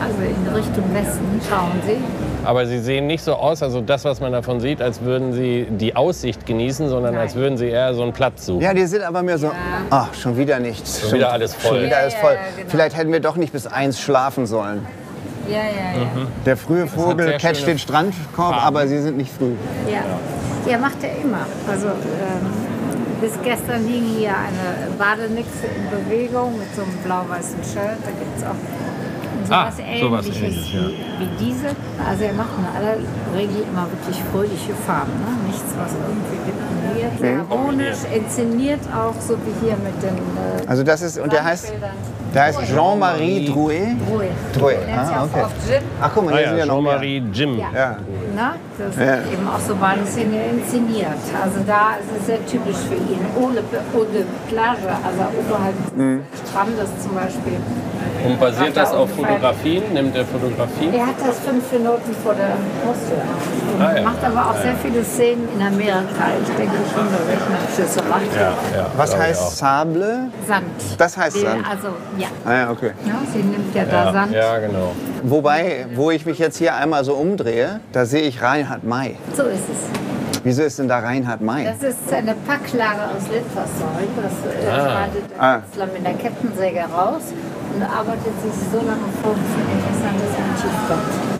also 0.02 0.20
in 0.22 0.54
Richtung 0.54 0.84
Westen 0.94 1.40
schauen 1.48 1.80
Sie. 1.86 1.96
Aber 2.44 2.66
sie 2.66 2.78
sehen 2.80 3.06
nicht 3.06 3.22
so 3.22 3.34
aus, 3.34 3.62
also 3.62 3.80
das, 3.80 4.04
was 4.04 4.20
man 4.20 4.32
davon 4.32 4.60
sieht, 4.60 4.80
als 4.82 5.02
würden 5.02 5.32
sie 5.34 5.66
die 5.70 5.94
Aussicht 5.94 6.46
genießen, 6.46 6.88
sondern 6.88 7.12
Nein. 7.14 7.22
als 7.22 7.34
würden 7.36 7.56
sie 7.58 7.68
eher 7.68 7.94
so 7.94 8.02
einen 8.02 8.12
Platz 8.12 8.46
suchen. 8.46 8.60
Ja, 8.62 8.72
die 8.74 8.86
sind 8.86 9.02
aber 9.02 9.22
mir 9.22 9.36
so, 9.38 9.50
ach, 9.90 10.12
schon 10.14 10.36
wieder 10.36 10.58
nichts. 10.58 11.00
Schon, 11.02 11.12
wieder 11.18 11.32
alles 11.32 11.54
voll. 11.54 11.76
Schon 11.76 11.86
wieder 11.86 11.98
alles 11.98 12.14
Ja, 12.14 12.18
voll. 12.20 12.32
ja, 12.32 12.38
genau. 12.56 12.68
Vielleicht 12.70 12.96
hätten 12.96 13.12
wir 13.12 13.20
doch 13.20 13.36
nicht 13.36 13.52
bis 13.52 13.66
eins 13.66 14.00
schlafen 14.00 14.46
sollen. 14.46 14.86
Ja, 15.48 15.56
ja, 15.56 15.60
ja. 16.02 16.06
Der 16.46 16.56
frühe 16.56 16.86
Vogel 16.86 17.36
catcht 17.38 17.66
den 17.66 17.78
Strandkorb, 17.78 18.52
Farben. 18.54 18.58
aber 18.66 18.86
sie 18.88 19.00
sind 19.02 19.16
nicht 19.16 19.32
früh. 19.32 19.52
Ja, 19.90 20.00
ja 20.66 20.78
macht 20.78 21.02
er 21.02 21.16
immer. 21.22 21.46
Also, 21.68 21.88
ähm, 21.88 22.70
bis 23.20 23.32
gestern 23.42 23.84
hing 23.84 24.04
hier 24.18 24.34
eine 24.34 24.90
Badenixe 24.96 25.66
in 25.66 25.90
Bewegung 25.90 26.58
mit 26.58 26.74
so 26.74 26.82
einem 26.82 26.96
blau-weißen 27.04 27.62
Shirt. 27.64 27.98
Da 28.04 28.10
gibt 28.10 28.38
es 28.38 28.44
auch 28.44 28.56
Ah, 29.50 29.70
sowas 29.70 30.00
sowas 30.00 30.26
ähnliches 30.26 30.42
Ähnliches, 30.42 30.72
ja. 30.72 30.80
wie, 31.18 31.44
diese. 31.44 31.66
Also 32.08 32.24
er 32.24 32.32
macht 32.34 32.50
in 32.58 32.66
aller 32.76 32.96
Regel 33.36 33.62
immer 33.70 33.86
wirklich 33.90 34.22
fröhliche 34.32 34.74
Farben. 34.86 35.12
Ne? 35.12 35.46
Nichts, 35.48 35.64
was 35.76 35.92
irgendwie 35.92 36.38
detoniert. 36.46 37.18
Sehr 37.20 37.38
harmonisch, 37.38 37.98
inszeniert 38.14 38.80
auch, 38.94 39.20
so 39.20 39.34
wie 39.34 39.66
hier 39.66 39.76
mit 39.76 40.00
den 40.02 40.16
äh, 40.16 40.68
Also 40.68 40.82
das 40.82 41.02
ist, 41.02 41.18
und 41.18 41.32
der 41.32 41.44
heißt, 41.44 41.72
der 42.34 42.42
heißt 42.44 42.60
Jean-Marie 42.66 43.46
Drouet. 43.46 43.96
Drouet, 44.56 44.86
nennt 44.86 44.98
ah, 44.98 45.24
okay. 45.24 45.44
Ach 46.00 46.10
guck 46.14 46.24
mal, 46.24 46.34
Ah 46.34 46.36
hier 46.36 46.44
ja, 46.44 46.48
sind 46.50 46.58
ja. 46.58 46.66
Jean-Marie 46.66 47.22
Jim. 47.32 47.58
Ja. 47.58 47.68
Ja. 47.74 47.96
Na, 48.36 48.54
das 48.78 48.96
Ja. 48.96 49.14
ist 49.16 49.32
eben 49.32 49.48
auch 49.48 49.58
so 49.60 49.74
Bahnszene 49.74 50.36
inszeniert. 50.52 51.18
Also 51.42 51.58
da 51.66 51.96
ist 52.00 52.20
es 52.20 52.26
sehr 52.26 52.46
typisch 52.46 52.76
für 52.88 52.94
ihn. 52.94 53.20
Ohne, 53.36 53.60
ohne 53.94 54.24
Plage, 54.48 54.88
also 55.04 55.22
oberhalb 55.40 55.74
Mhm. 55.96 56.22
des 56.30 56.50
Strandes 56.50 56.88
zum 57.02 57.14
Beispiel. 57.14 57.58
Und 58.24 58.38
basiert 58.40 58.76
das 58.76 58.92
auf 58.92 59.10
Fotografien? 59.10 59.82
Nimmt 59.92 60.14
er 60.16 60.24
Fotografien? 60.26 60.92
Er 60.94 61.06
hat 61.06 61.14
das 61.26 61.38
fünf 61.40 61.70
Minuten 61.72 62.14
vor 62.22 62.34
der. 62.34 62.46
Und 62.54 63.80
Ah, 63.82 63.96
ja. 63.96 64.02
Macht 64.02 64.22
aber 64.22 64.50
auch 64.50 64.56
sehr 64.62 64.74
viele 64.82 65.02
Szenen 65.02 65.48
in 65.54 65.62
Amerika. 65.62 66.02
Ich 66.42 66.54
denke 66.54 66.76
schon, 66.92 67.06
dass 67.10 67.20
er 67.28 67.46
eine 67.46 67.74
Schüsse 67.88 68.02
macht. 68.08 68.20
Ja, 68.36 68.78
ja. 68.78 68.86
Was 68.96 69.16
heißt. 69.16 69.56
Sable? 69.56 70.28
Sand. 70.46 70.64
Das 70.98 71.16
heißt 71.16 71.36
Die- 71.36 71.40
Sand. 71.40 71.64
Also, 71.68 71.88
ja. 72.18 72.26
Ah 72.44 72.52
ja, 72.54 72.70
okay. 72.70 72.90
ja. 73.06 73.14
Sie 73.32 73.38
nimmt 73.38 73.74
ja, 73.74 73.84
da 73.84 74.12
Sand. 74.12 74.32
ja, 74.32 74.58
genau. 74.58 74.92
Wobei, 75.22 75.86
wo 75.94 76.10
ich 76.10 76.26
mich 76.26 76.38
jetzt 76.38 76.58
hier 76.58 76.74
einmal 76.74 77.04
so 77.04 77.14
umdrehe, 77.14 77.80
da 77.92 78.04
sehe 78.04 78.22
ich 78.22 78.42
Reinhard 78.42 78.84
May. 78.84 79.16
So 79.34 79.44
ist 79.44 79.60
es. 79.70 80.40
Wieso 80.44 80.62
ist 80.62 80.78
denn 80.78 80.88
da 80.88 80.98
Reinhard 81.00 81.40
May? 81.42 81.64
Das 81.64 81.82
ist 81.82 82.12
eine 82.12 82.34
Packlage 82.46 83.00
aus 83.16 83.28
Litfaßsäure. 83.30 84.08
Das 84.22 84.32
äh, 84.32 84.68
Ah. 84.70 84.90
schneidet 84.90 85.30
der 85.30 85.42
Ah. 85.42 85.58
Künstler 85.58 85.86
mit 85.86 86.06
der 86.06 86.14
Kettensäge 86.14 86.80
raus 86.80 87.22
und 87.74 87.82
arbeitet 87.82 88.34
sich 88.42 88.54
so 88.72 88.78
lange 88.78 89.08
vor, 89.22 89.34
bis 89.34 89.52
ein 89.54 89.68
interessantes 89.78 90.39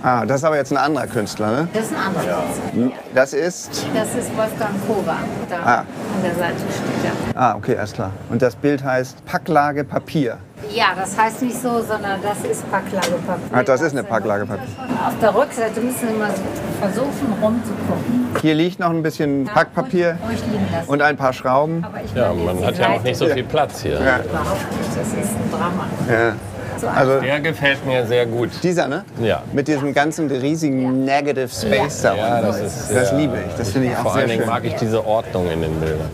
Ah, 0.03 0.25
das 0.25 0.39
ist 0.39 0.45
aber 0.45 0.57
jetzt 0.57 0.73
ein 0.73 0.79
anderer 0.79 1.07
Künstler, 1.07 1.51
ne? 1.51 1.69
Das 1.75 1.85
ist 1.85 1.93
ein 1.93 1.99
anderer 1.99 2.43
Künstler. 2.73 2.93
Das 3.15 3.33
ist. 3.35 3.87
Das 3.95 4.09
ist 4.15 4.37
Wolfgang 4.37 4.71
Kova. 4.87 5.17
Da 5.49 5.57
Ah. 5.65 5.79
an 5.81 5.87
der 6.25 6.35
Seite 6.35 6.57
steht 6.59 7.13
er. 7.35 7.41
Ah, 7.41 7.55
okay, 7.57 7.77
alles 7.77 7.93
klar. 7.93 8.11
Und 8.31 8.41
das 8.41 8.57
Bild 8.57 8.83
heißt 8.83 9.25
Packlage 9.27 9.85
Papier. 9.85 10.39
Ja, 10.73 10.87
das 10.97 11.19
heißt 11.19 11.43
nicht 11.43 11.61
so, 11.61 11.81
sondern 11.83 12.21
das 12.23 12.39
ist 12.51 12.71
Packlagepapier. 12.71 13.49
Ah, 13.53 13.63
das 13.63 13.81
ist 13.81 13.93
eine 13.93 14.05
Packlage 14.05 14.47
Papier. 14.47 14.67
Auf 15.07 15.15
der 15.21 15.35
Rückseite 15.35 15.81
müssen 15.81 16.09
Sie 16.09 16.15
mal 16.15 16.31
versuchen, 16.81 17.35
rumzugucken. 17.43 18.29
Hier 18.41 18.55
liegt 18.55 18.79
noch 18.79 18.91
ein 18.91 19.03
bisschen 19.03 19.45
Packpapier 19.53 20.17
liegen 20.31 20.69
lassen. 20.73 20.89
und 20.89 21.03
ein 21.03 21.17
paar 21.17 21.33
Schrauben. 21.33 21.85
Aber 21.85 21.99
ich 22.05 22.15
Ja, 22.15 22.33
man 22.33 22.65
hat 22.65 22.79
ja 22.79 22.91
auch 22.91 23.03
nicht 23.03 23.17
so 23.17 23.27
viel 23.27 23.45
Platz 23.45 23.81
hier. 23.83 23.95
Ja, 23.95 24.19
Überhaupt 24.21 24.61
nicht, 24.79 24.91
das 24.97 25.09
ist 25.09 25.35
ein 25.35 25.51
Drama. 25.51 25.85
ja. 26.09 26.33
So 26.81 26.89
Also 26.89 27.21
Der 27.21 27.41
gefällt 27.41 27.85
mir 27.87 28.07
sehr 28.07 28.27
gut. 28.27 28.51
dieser, 28.63 28.89
ne? 28.89 29.05
Ja. 29.23 29.43
Mit 29.53 29.69
diesem 29.69 29.93
ganzen 29.93 30.31
riesigen 30.31 31.05
Negative 31.05 31.49
Space 31.49 32.03
da 32.03 32.15
Ja, 32.17 32.41
das 32.41 32.61
ist 32.61 32.91
Das 32.95 33.13
liebe 33.13 33.37
ich. 33.49 33.55
Das 33.57 33.71
finde 33.71 33.89
ich 33.89 33.97
auch 33.97 34.03
Vor 34.03 34.13
sehr 34.13 34.21
allen 34.23 34.31
Dingen 34.31 34.43
schön. 34.43 34.51
mag 34.51 34.65
ich 34.65 34.75
diese 34.75 35.05
Ordnung 35.07 35.51
in 35.51 35.63
den 35.63 35.79
Bildern. 35.81 36.09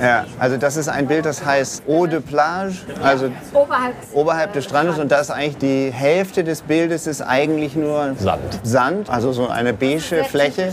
Ja, 0.00 0.24
also 0.38 0.56
das 0.56 0.76
ist 0.76 0.88
ein 0.88 1.06
Bild, 1.06 1.26
das 1.26 1.44
heißt 1.44 1.84
Eau 1.88 2.06
de 2.06 2.18
Plage, 2.20 2.72
also 3.04 3.30
Oberhalb, 3.52 3.94
oberhalb 4.14 4.52
des 4.52 4.64
Strandes. 4.64 4.98
Und 4.98 5.12
da 5.12 5.20
ist 5.20 5.30
eigentlich 5.30 5.58
die 5.58 5.92
Hälfte 5.92 6.42
des 6.42 6.62
Bildes 6.62 7.06
ist 7.06 7.20
eigentlich 7.20 7.76
nur 7.76 8.14
Sand. 8.18 8.40
Sand, 8.64 9.10
also 9.10 9.32
so 9.32 9.48
eine 9.48 9.72
beige 9.72 10.24
Fläche. 10.24 10.72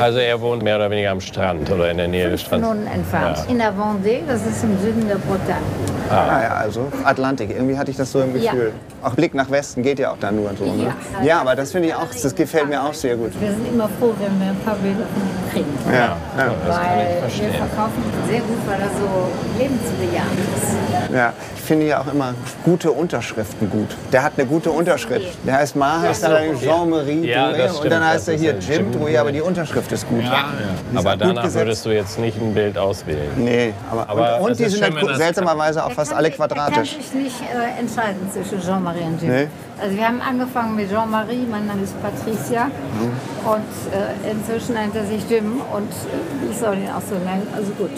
Also 0.00 0.18
er 0.18 0.40
wohnt 0.40 0.62
mehr 0.62 0.76
oder 0.76 0.90
weniger 0.90 1.10
am 1.10 1.20
Strand 1.20 1.70
oder 1.70 1.90
in 1.90 1.96
der 1.98 2.08
Nähe 2.08 2.28
des 2.30 2.42
Strandes. 2.42 2.68
Entfernt. 2.92 3.38
Ja. 3.38 3.44
In 3.48 3.58
der 3.58 3.72
Vendée, 3.72 4.20
das 4.26 4.40
ist 4.46 4.64
im 4.64 4.78
Süden 4.80 5.06
der 5.08 5.16
Bretagne. 5.16 5.62
Ah 6.10 6.40
ja, 6.42 6.54
also 6.54 6.86
Atlantik. 7.04 7.50
Irgendwie 7.50 7.76
hatte 7.76 7.90
ich 7.90 7.96
das 7.96 8.10
so 8.12 8.20
im 8.20 8.40
Ja. 8.40 8.52
Gefühl. 8.52 8.72
Auch 9.02 9.14
Blick 9.14 9.34
nach 9.34 9.50
Westen 9.50 9.82
geht 9.82 9.98
ja 9.98 10.10
auch 10.12 10.16
dann 10.20 10.36
nur 10.36 10.50
so. 10.58 10.64
Ne? 10.64 10.92
Ja. 11.20 11.24
Ja, 11.24 11.40
aber 11.40 11.54
das 11.54 11.70
finde 11.72 11.88
ich 11.88 11.94
auch, 11.94 12.06
das 12.20 12.34
gefällt 12.34 12.68
mir 12.68 12.82
auch 12.82 12.94
sehr 12.94 13.16
gut. 13.16 13.32
Wir 13.40 13.50
sind 13.50 13.68
immer 13.72 13.88
froh, 14.00 14.12
wenn 14.18 14.40
wir 14.40 14.48
ein 14.48 14.58
paar 14.64 14.74
Bilder 14.76 15.04
von 15.12 15.22
ihm 15.22 15.52
kriegen. 15.52 15.78
Ja, 15.92 15.98
ja, 15.98 16.16
Das 16.36 16.76
kann 16.76 16.84
ich 16.84 16.90
Weil 16.98 17.14
wir 17.14 17.20
verstehen. 17.20 17.50
verkaufen 17.54 18.02
ihn 18.04 18.28
sehr 18.30 18.40
gut, 18.40 18.58
weil 18.66 18.80
er 18.80 18.88
so 18.88 19.58
lebensbejahend 19.58 20.38
ist. 20.56 21.14
ja. 21.14 21.32
Ich 21.56 21.62
finde 21.62 21.86
ja 21.86 22.00
auch 22.00 22.12
immer 22.12 22.32
gute 22.64 22.92
Unterschriften 22.92 23.68
gut. 23.68 23.88
Der 24.12 24.22
hat 24.22 24.34
eine 24.36 24.46
gute 24.46 24.70
Unterschrift. 24.70 25.36
Der 25.44 25.54
heißt 25.56 25.74
Ma, 25.74 26.00
heißt 26.00 26.22
ja. 26.22 26.38
Jean-Marie 26.60 27.26
Ja, 27.28 27.50
Drouet 27.50 27.80
und 27.82 27.90
dann 27.90 28.06
heißt 28.06 28.28
er 28.28 28.34
hier 28.36 28.52
ja 28.52 28.58
Jim 28.60 28.92
Jim 28.92 28.92
Drouet, 28.92 29.16
aber 29.16 29.32
die 29.32 29.40
Unterschrift 29.40 29.75
ist 29.92 30.08
gut. 30.08 30.20
Die 30.20 30.24
ist 30.24 30.30
Aber 30.98 31.08
auch 31.10 31.12
gut 31.12 31.20
danach 31.20 31.42
gesetzt. 31.44 31.54
würdest 31.64 31.86
du 31.86 31.90
jetzt 31.90 32.18
nicht 32.18 32.40
ein 32.40 32.54
Bild 32.54 32.76
auswählen. 32.78 33.30
Nee, 33.36 33.72
aber, 33.90 34.08
Aber 34.08 34.40
und, 34.40 34.50
es 34.52 34.58
und 34.58 34.66
die 34.66 34.70
sind 34.76 34.84
schön, 34.94 35.06
das- 35.06 35.18
seltsamerweise 35.18 35.84
auch 35.84 35.92
fast 35.92 36.12
alle 36.12 36.28
sich- 36.28 36.38
Er 36.40 36.48
kann 36.48 36.56
quadratisch. 36.56 36.96
sich 36.96 37.12
nicht 37.14 37.36
äh, 37.42 37.80
entscheiden 37.80 38.28
zwischen 38.32 38.60
Jean-Marie 38.60 39.00
und 39.02 39.20
Jim. 39.22 39.30
Nee. 39.30 39.46
Also 39.80 39.96
wir 39.96 40.06
haben 40.06 40.20
angefangen 40.22 40.74
mit 40.76 40.90
Jean-Marie, 40.90 41.46
mein 41.50 41.66
Name 41.66 41.82
ist 41.82 41.94
Patricia. 42.02 42.64
Mhm. 42.66 43.12
Und 43.46 43.92
äh, 43.92 44.30
inzwischen 44.32 44.74
nennt 44.74 44.94
er 44.96 45.04
sich 45.04 45.28
Jim 45.28 45.60
und 45.72 45.90
äh, 45.90 46.50
ich 46.50 46.56
soll 46.58 46.76
ihn 46.78 46.88
auch 46.88 47.02
so 47.08 47.14
nennen. 47.16 47.46
Also 47.54 47.70
gut. 47.72 47.90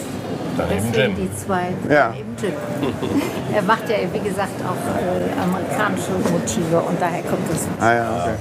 Dann 0.57 0.69
eben 0.71 0.93
Jim. 0.93 1.15
die 1.15 1.29
zwei. 1.37 1.69
Ja. 1.89 2.13
Eben 2.13 2.35
Jim. 2.41 2.51
er 3.55 3.61
macht 3.61 3.87
ja, 3.89 3.95
wie 4.11 4.19
gesagt, 4.27 4.59
auch 4.67 4.75
äh, 4.99 5.41
amerikanische 5.41 6.11
Motive 6.31 6.79
und 6.81 7.01
daher 7.01 7.23
kommt 7.23 7.49
das. 7.49 7.65
Ah 7.79 7.93
ja, 7.93 8.09
okay. 8.23 8.33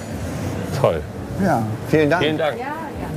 Toll. 0.81 1.01
Ja, 1.45 1.63
vielen 1.89 2.11
Dank. 2.11 2.23
Vielen 2.25 2.39
Dank. 2.39 2.59
Ja, 2.59 2.65
ja. 2.67 3.09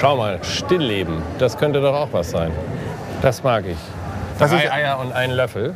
Schau 0.00 0.16
mal, 0.16 0.38
Stillleben. 0.42 1.22
Das 1.38 1.58
könnte 1.58 1.80
doch 1.80 1.94
auch 1.94 2.08
was 2.12 2.30
sein. 2.30 2.50
Das 3.20 3.42
mag 3.42 3.64
ich. 3.66 3.76
Das 4.38 4.50
Drei 4.50 4.64
ist- 4.64 4.72
Eier 4.72 4.98
und 4.98 5.12
ein 5.12 5.30
Löffel. 5.32 5.74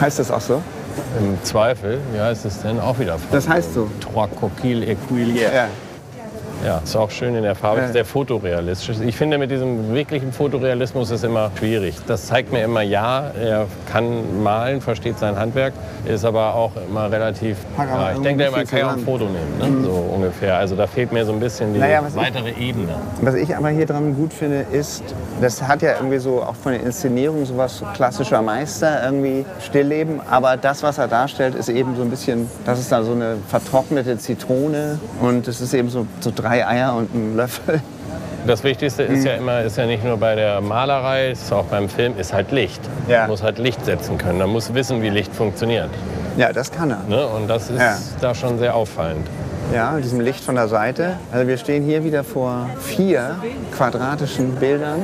Heißt 0.00 0.18
das 0.18 0.30
auch 0.30 0.40
so? 0.40 0.62
Im 1.18 1.42
Zweifel, 1.42 1.98
wie 2.12 2.20
heißt 2.20 2.44
es 2.44 2.60
denn? 2.60 2.78
Auch 2.78 2.98
wieder 2.98 3.16
Das 3.32 3.48
heißt 3.48 3.74
so. 3.74 3.88
Trois 4.00 4.26
coquilles 4.28 4.86
équilières. 4.88 5.54
Ja. 5.54 5.66
Ja, 6.64 6.80
ist 6.84 6.94
auch 6.94 7.10
schön 7.10 7.34
in 7.34 7.42
der 7.42 7.54
Farbe, 7.54 7.80
Ja. 7.80 7.88
sehr 7.92 8.04
fotorealistisch. 8.04 8.96
Ich 9.00 9.16
finde, 9.16 9.38
mit 9.38 9.50
diesem 9.50 9.94
wirklichen 9.94 10.30
Fotorealismus 10.32 11.10
ist 11.10 11.24
immer 11.24 11.50
schwierig. 11.58 11.96
Das 12.06 12.26
zeigt 12.26 12.52
mir 12.52 12.62
immer, 12.64 12.82
ja, 12.82 13.30
er 13.40 13.66
kann 13.90 14.42
malen, 14.42 14.82
versteht 14.82 15.18
sein 15.18 15.36
Handwerk, 15.38 15.72
ist 16.04 16.24
aber 16.24 16.54
auch 16.54 16.72
immer 16.88 17.10
relativ. 17.10 17.56
Ja, 17.78 18.12
ich 18.12 18.20
denke, 18.20 18.50
man 18.50 18.60
viel 18.60 18.66
kann 18.68 18.78
ja 18.78 18.88
auch 18.88 18.92
ein. 18.92 18.98
Foto 19.04 19.24
nehmen, 19.24 19.80
ne? 19.80 19.84
so 19.84 19.90
ungefähr. 20.14 20.56
Also 20.58 20.76
da 20.76 20.86
fehlt 20.86 21.12
mir 21.12 21.24
so 21.24 21.32
ein 21.32 21.40
bisschen 21.40 21.72
die 21.72 21.80
Naja, 21.80 22.00
was 22.04 22.14
ich- 22.14 22.20
weitere 22.20 22.50
Ebene. 22.50 22.92
Was 23.22 23.34
ich 23.36 23.56
aber 23.56 23.70
hier 23.70 23.86
dran 23.86 24.14
gut 24.14 24.32
finde, 24.34 24.66
ist, 24.70 25.02
das 25.40 25.62
hat 25.62 25.80
ja 25.80 25.94
irgendwie 25.96 26.18
so 26.18 26.42
auch 26.42 26.56
von 26.56 26.72
der 26.72 26.82
Inszenierung 26.82 27.46
sowas 27.46 27.78
so 27.78 27.86
klassischer 27.94 28.42
Meister, 28.42 29.02
irgendwie 29.02 29.46
Stillleben. 29.64 30.20
Aber 30.30 30.58
das, 30.58 30.82
was 30.82 30.98
er 30.98 31.08
darstellt, 31.08 31.54
ist 31.54 31.70
eben 31.70 31.96
so 31.96 32.02
ein 32.02 32.10
bisschen, 32.10 32.48
das 32.66 32.78
ist 32.80 32.92
da 32.92 33.02
so 33.02 33.12
eine 33.12 33.36
vertrocknete 33.48 34.18
Zitrone 34.18 34.98
und 35.22 35.48
es 35.48 35.60
ist 35.62 35.72
eben 35.72 35.88
so, 35.88 36.06
so 36.20 36.30
drei 36.34 36.49
Eier 36.50 36.94
und 36.94 37.14
ein 37.14 37.36
Löffel. 37.36 37.80
Das 38.46 38.64
Wichtigste 38.64 39.02
ist 39.02 39.24
ja 39.24 39.34
immer, 39.34 39.60
ist 39.60 39.76
ja 39.76 39.84
nicht 39.84 40.02
nur 40.02 40.16
bei 40.16 40.34
der 40.34 40.60
Malerei, 40.62 41.30
ist 41.32 41.52
auch 41.52 41.66
beim 41.66 41.88
Film, 41.90 42.14
ist 42.18 42.32
halt 42.32 42.50
Licht. 42.52 42.80
Ja. 43.06 43.20
Man 43.20 43.30
muss 43.30 43.42
halt 43.42 43.58
Licht 43.58 43.84
setzen 43.84 44.16
können. 44.16 44.38
Man 44.38 44.48
muss 44.48 44.72
wissen, 44.72 45.02
wie 45.02 45.10
Licht 45.10 45.34
funktioniert. 45.34 45.90
Ja, 46.38 46.50
das 46.52 46.70
kann 46.70 46.90
er. 46.90 47.02
Ne? 47.06 47.26
Und 47.26 47.48
das 47.48 47.68
ist 47.68 47.78
Ja. 47.78 47.96
da 48.20 48.34
schon 48.34 48.58
sehr 48.58 48.74
auffallend. 48.74 49.26
Ja, 49.74 49.92
mit 49.92 50.04
diesem 50.04 50.20
Licht 50.20 50.42
von 50.42 50.54
der 50.54 50.68
Seite. 50.68 51.18
Also 51.30 51.46
wir 51.46 51.58
stehen 51.58 51.84
hier 51.84 52.02
wieder 52.02 52.24
vor 52.24 52.66
vier 52.80 53.36
quadratischen 53.76 54.52
Bildern, 54.56 55.00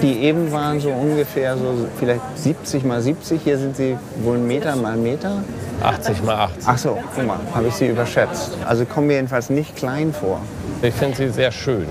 die 0.00 0.20
eben 0.20 0.50
waren 0.52 0.80
so 0.80 0.90
ungefähr 0.90 1.56
so 1.56 1.86
vielleicht 1.98 2.20
70 2.36 2.84
mal 2.84 3.02
70. 3.02 3.40
Hier 3.42 3.58
sind 3.58 3.76
sie 3.76 3.98
wohl 4.22 4.36
ein 4.36 4.46
Meter 4.46 4.76
mal 4.76 4.96
Meter. 4.96 5.42
80 5.82 6.22
mal 6.22 6.36
80. 6.44 6.62
Ach 6.66 6.78
so, 6.78 6.98
guck 7.14 7.26
mal, 7.26 7.38
habe 7.54 7.66
ich 7.68 7.74
sie 7.74 7.88
überschätzt. 7.88 8.56
Also 8.66 8.84
kommen 8.84 9.08
mir 9.08 9.14
jedenfalls 9.14 9.50
nicht 9.50 9.76
klein 9.76 10.12
vor. 10.12 10.40
Ich 10.80 10.94
finde 10.94 11.16
sie 11.16 11.28
sehr 11.30 11.50
schön. 11.50 11.86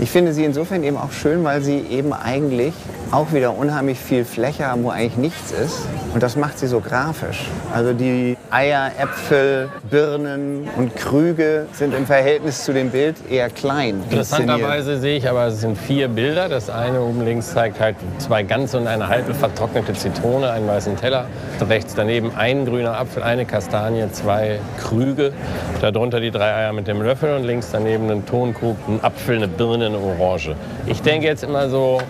Ich 0.00 0.10
finde 0.10 0.32
sie 0.32 0.44
insofern 0.44 0.84
eben 0.84 0.96
auch 0.96 1.10
schön, 1.10 1.42
weil 1.42 1.60
sie 1.60 1.78
eben 1.78 2.12
eigentlich 2.12 2.72
auch 3.10 3.32
wieder 3.32 3.56
unheimlich 3.56 3.98
viel 3.98 4.24
Fläche 4.24 4.66
haben, 4.66 4.84
wo 4.84 4.90
eigentlich 4.90 5.16
nichts 5.16 5.50
ist. 5.52 5.86
Und 6.12 6.22
das 6.22 6.36
macht 6.36 6.58
sie 6.58 6.66
so 6.66 6.80
grafisch. 6.80 7.46
Also 7.74 7.92
die 7.92 8.36
Eier, 8.50 8.90
Äpfel, 8.98 9.68
Birnen 9.90 10.68
und 10.76 10.94
Krüge 10.96 11.66
sind 11.72 11.94
im 11.94 12.06
Verhältnis 12.06 12.64
zu 12.64 12.72
dem 12.72 12.90
Bild 12.90 13.16
eher 13.30 13.48
klein. 13.50 14.02
Interessanterweise 14.10 14.98
sehe 14.98 15.16
ich 15.16 15.28
aber, 15.28 15.46
es 15.46 15.60
sind 15.60 15.78
vier 15.78 16.08
Bilder. 16.08 16.48
Das 16.48 16.68
eine 16.70 17.00
oben 17.00 17.24
links 17.24 17.52
zeigt 17.52 17.80
halt 17.80 17.96
zwei 18.18 18.42
ganze 18.42 18.78
und 18.78 18.86
eine 18.86 19.08
halbe 19.08 19.34
vertrocknete 19.34 19.94
Zitrone, 19.94 20.50
einen 20.50 20.68
weißen 20.68 20.96
Teller. 20.96 21.26
Rechts 21.66 21.94
daneben 21.94 22.32
ein 22.36 22.66
grüner 22.66 22.98
Apfel, 22.98 23.22
eine 23.22 23.44
Kastanie, 23.44 24.04
zwei 24.12 24.60
Krüge. 24.80 25.32
Darunter 25.80 26.20
die 26.20 26.30
drei 26.30 26.54
Eier 26.54 26.72
mit 26.72 26.86
dem 26.86 27.02
Löffel 27.02 27.34
und 27.34 27.44
links 27.44 27.70
daneben 27.72 28.10
ein 28.10 28.26
Tonkrug, 28.26 28.76
ein 28.86 29.02
Apfel, 29.02 29.36
eine 29.36 29.48
Birne, 29.48 29.86
eine 29.86 29.98
Orange. 29.98 30.54
Ich 30.86 31.02
denke 31.02 31.26
jetzt 31.26 31.44
immer 31.44 31.68
so, 31.68 32.00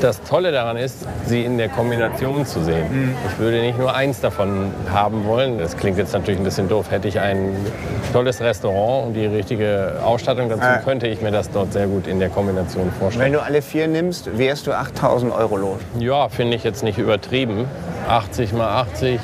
das 0.00 0.20
Tolle 0.22 0.50
daran 0.52 0.76
ist, 0.76 1.06
sie 1.26 1.44
in 1.44 1.58
der 1.58 1.68
Kombination 1.68 2.44
zu 2.44 2.62
sehen. 2.64 3.14
Ich 3.30 3.38
würde 3.38 3.60
nicht 3.60 3.78
nur 3.78 3.94
eins 3.94 4.20
davon 4.20 4.72
haben 4.92 5.24
wollen. 5.26 5.58
Das 5.58 5.76
klingt 5.76 5.96
jetzt 5.98 6.12
natürlich 6.12 6.40
ein 6.40 6.44
bisschen 6.44 6.68
doof. 6.68 6.90
Hätte 6.90 7.08
ich 7.08 7.20
ein 7.20 7.54
tolles 8.12 8.40
Restaurant 8.40 9.06
und 9.08 9.14
die 9.14 9.26
richtige 9.26 10.00
Ausstattung 10.04 10.48
dazu, 10.48 10.62
Ja. 10.62 10.78
könnte 10.78 11.06
ich 11.06 11.20
mir 11.22 11.30
das 11.30 11.50
dort 11.50 11.72
sehr 11.72 11.86
gut 11.86 12.06
in 12.06 12.18
der 12.18 12.30
Kombination 12.30 12.90
vorstellen. 12.98 13.26
Wenn 13.26 13.32
du 13.32 13.42
alle 13.42 13.62
vier 13.62 13.86
nimmst, 13.86 14.36
wärst 14.38 14.66
du 14.66 14.72
8000 14.72 15.32
Euro 15.32 15.56
los. 15.56 15.78
Ja, 15.98 16.28
finde 16.28 16.56
ich 16.56 16.64
jetzt 16.64 16.82
nicht 16.82 16.98
übertrieben. 16.98 17.66
80 18.08 18.52
mal 18.52 18.68
80. 18.82 19.20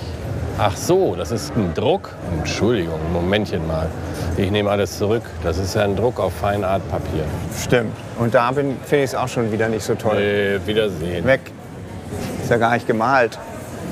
Ach 0.61 0.77
so, 0.77 1.15
das 1.17 1.31
ist 1.31 1.55
ein 1.57 1.73
Druck. 1.75 2.11
Entschuldigung, 2.37 2.95
ein 3.07 3.13
Momentchen 3.13 3.65
mal. 3.69 3.87
Ich 4.37 4.51
nehme 4.51 4.69
alles 4.71 4.99
zurück. 4.99 5.23
Das 5.45 5.57
ist 5.57 5.75
ja 5.77 5.83
ein 5.83 5.95
Druck 5.95 6.19
auf 6.19 6.33
Feinartpapier. 6.35 7.23
Stimmt. 7.57 7.95
Und 8.19 8.35
da 8.35 8.53
finde 8.53 8.75
ich 8.91 9.03
es 9.05 9.15
auch 9.15 9.29
schon 9.29 9.53
wieder 9.53 9.69
nicht 9.69 9.85
so 9.85 9.95
toll. 9.95 10.17
Äh, 10.19 10.67
Wiedersehen. 10.67 11.25
Weg. 11.25 11.41
Ist 12.43 12.51
ja 12.51 12.57
gar 12.57 12.73
nicht 12.75 12.89
gemalt. 12.89 13.39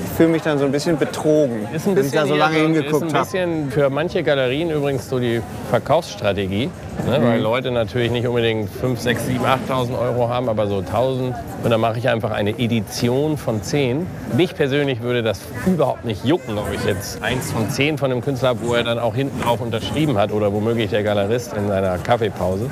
Ich 0.05 0.11
fühle 0.17 0.29
mich 0.29 0.41
dann 0.41 0.59
so 0.59 0.65
ein 0.65 0.71
bisschen 0.71 0.97
betrogen, 0.97 1.67
Ist 1.73 1.87
ein 1.87 1.95
dass 1.95 2.05
ich 2.07 2.11
bisschen, 2.11 2.27
da 2.27 2.27
so 2.27 2.35
lange 2.35 2.57
ist 2.57 2.63
hingeguckt 2.63 3.03
ein 3.03 3.13
habe. 3.13 3.23
bisschen 3.23 3.71
für 3.71 3.89
manche 3.89 4.21
Galerien 4.23 4.69
übrigens 4.69 5.07
so 5.09 5.19
die 5.19 5.41
Verkaufsstrategie, 5.69 6.69
ne, 7.05 7.19
Mhm. 7.19 7.23
weil 7.23 7.39
Leute 7.41 7.71
natürlich 7.71 8.11
nicht 8.11 8.27
unbedingt 8.27 8.69
5, 8.69 8.99
6, 8.99 9.25
7, 9.27 9.45
8.000 9.45 9.97
Euro 9.99 10.29
haben, 10.29 10.49
aber 10.49 10.67
so 10.67 10.77
1.000. 10.81 11.33
Und 11.63 11.69
dann 11.71 11.81
mache 11.81 11.97
ich 11.99 12.07
einfach 12.09 12.31
eine 12.31 12.51
Edition 12.51 13.37
von 13.37 13.61
10. 13.61 14.05
Mich 14.35 14.55
persönlich 14.55 15.01
würde 15.01 15.23
das 15.23 15.41
überhaupt 15.65 16.05
nicht 16.05 16.23
jucken, 16.25 16.57
ob 16.57 16.71
ich 16.73 16.83
jetzt 16.85 17.21
eins 17.21 17.51
von 17.51 17.69
10 17.69 17.97
von 17.97 18.11
einem 18.11 18.21
Künstler 18.21 18.49
habe, 18.49 18.59
wo 18.63 18.73
er 18.73 18.83
dann 18.83 18.99
auch 18.99 19.15
hinten 19.15 19.41
drauf 19.41 19.59
unterschrieben 19.61 20.17
hat 20.17 20.31
oder 20.31 20.53
womöglich 20.53 20.89
der 20.91 21.03
Galerist 21.03 21.53
in 21.53 21.67
seiner 21.67 21.97
Kaffeepause. 21.97 22.69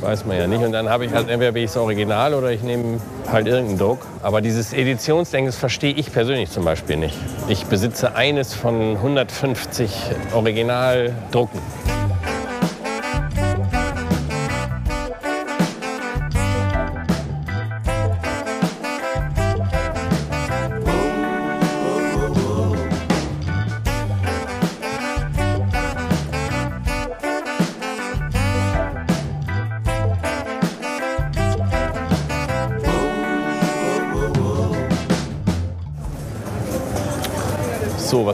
Weiß 0.00 0.24
man 0.26 0.36
ja 0.38 0.46
nicht. 0.46 0.62
Und 0.64 0.72
dann 0.72 0.88
habe 0.88 1.04
ich 1.04 1.12
halt 1.12 1.28
entweder 1.28 1.52
bin 1.52 1.64
ich 1.64 1.70
das 1.70 1.76
Original 1.76 2.34
oder 2.34 2.50
ich 2.50 2.62
nehme 2.62 2.98
halt 3.30 3.46
irgendeinen 3.46 3.78
Druck. 3.78 4.06
Aber 4.22 4.40
dieses 4.40 4.72
Editionsdenken 4.72 5.46
das 5.46 5.56
verstehe 5.56 5.92
ich 5.94 6.12
persönlich 6.12 6.50
zum 6.50 6.64
Beispiel 6.64 6.96
nicht. 6.96 7.16
Ich 7.48 7.66
besitze 7.66 8.14
eines 8.16 8.54
von 8.54 8.96
150 8.96 9.92
Originaldrucken. 10.34 11.60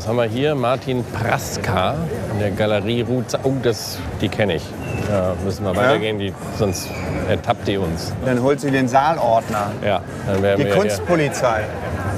Haben 0.08 0.16
wir 0.16 0.24
hier? 0.24 0.54
Martin 0.54 1.04
Praska 1.04 1.94
in 2.32 2.40
der 2.40 2.50
Galerie 2.50 3.02
Ruth. 3.02 3.38
Oh, 3.44 3.52
das, 3.62 3.98
die 4.20 4.28
kenne 4.28 4.54
ich. 4.56 4.62
Ja, 5.10 5.34
müssen 5.44 5.64
wir 5.64 5.76
weitergehen, 5.76 6.18
die, 6.18 6.32
sonst 6.58 6.88
ertappt 7.28 7.68
die 7.68 7.76
uns. 7.76 8.12
Dann 8.24 8.42
holt 8.42 8.60
sie 8.60 8.70
den 8.70 8.88
Saalordner. 8.88 9.70
Ja, 9.84 10.00
dann 10.26 10.42
werden 10.42 10.60
Die 10.60 10.66
wir 10.66 10.74
Kunstpolizei. 10.74 11.64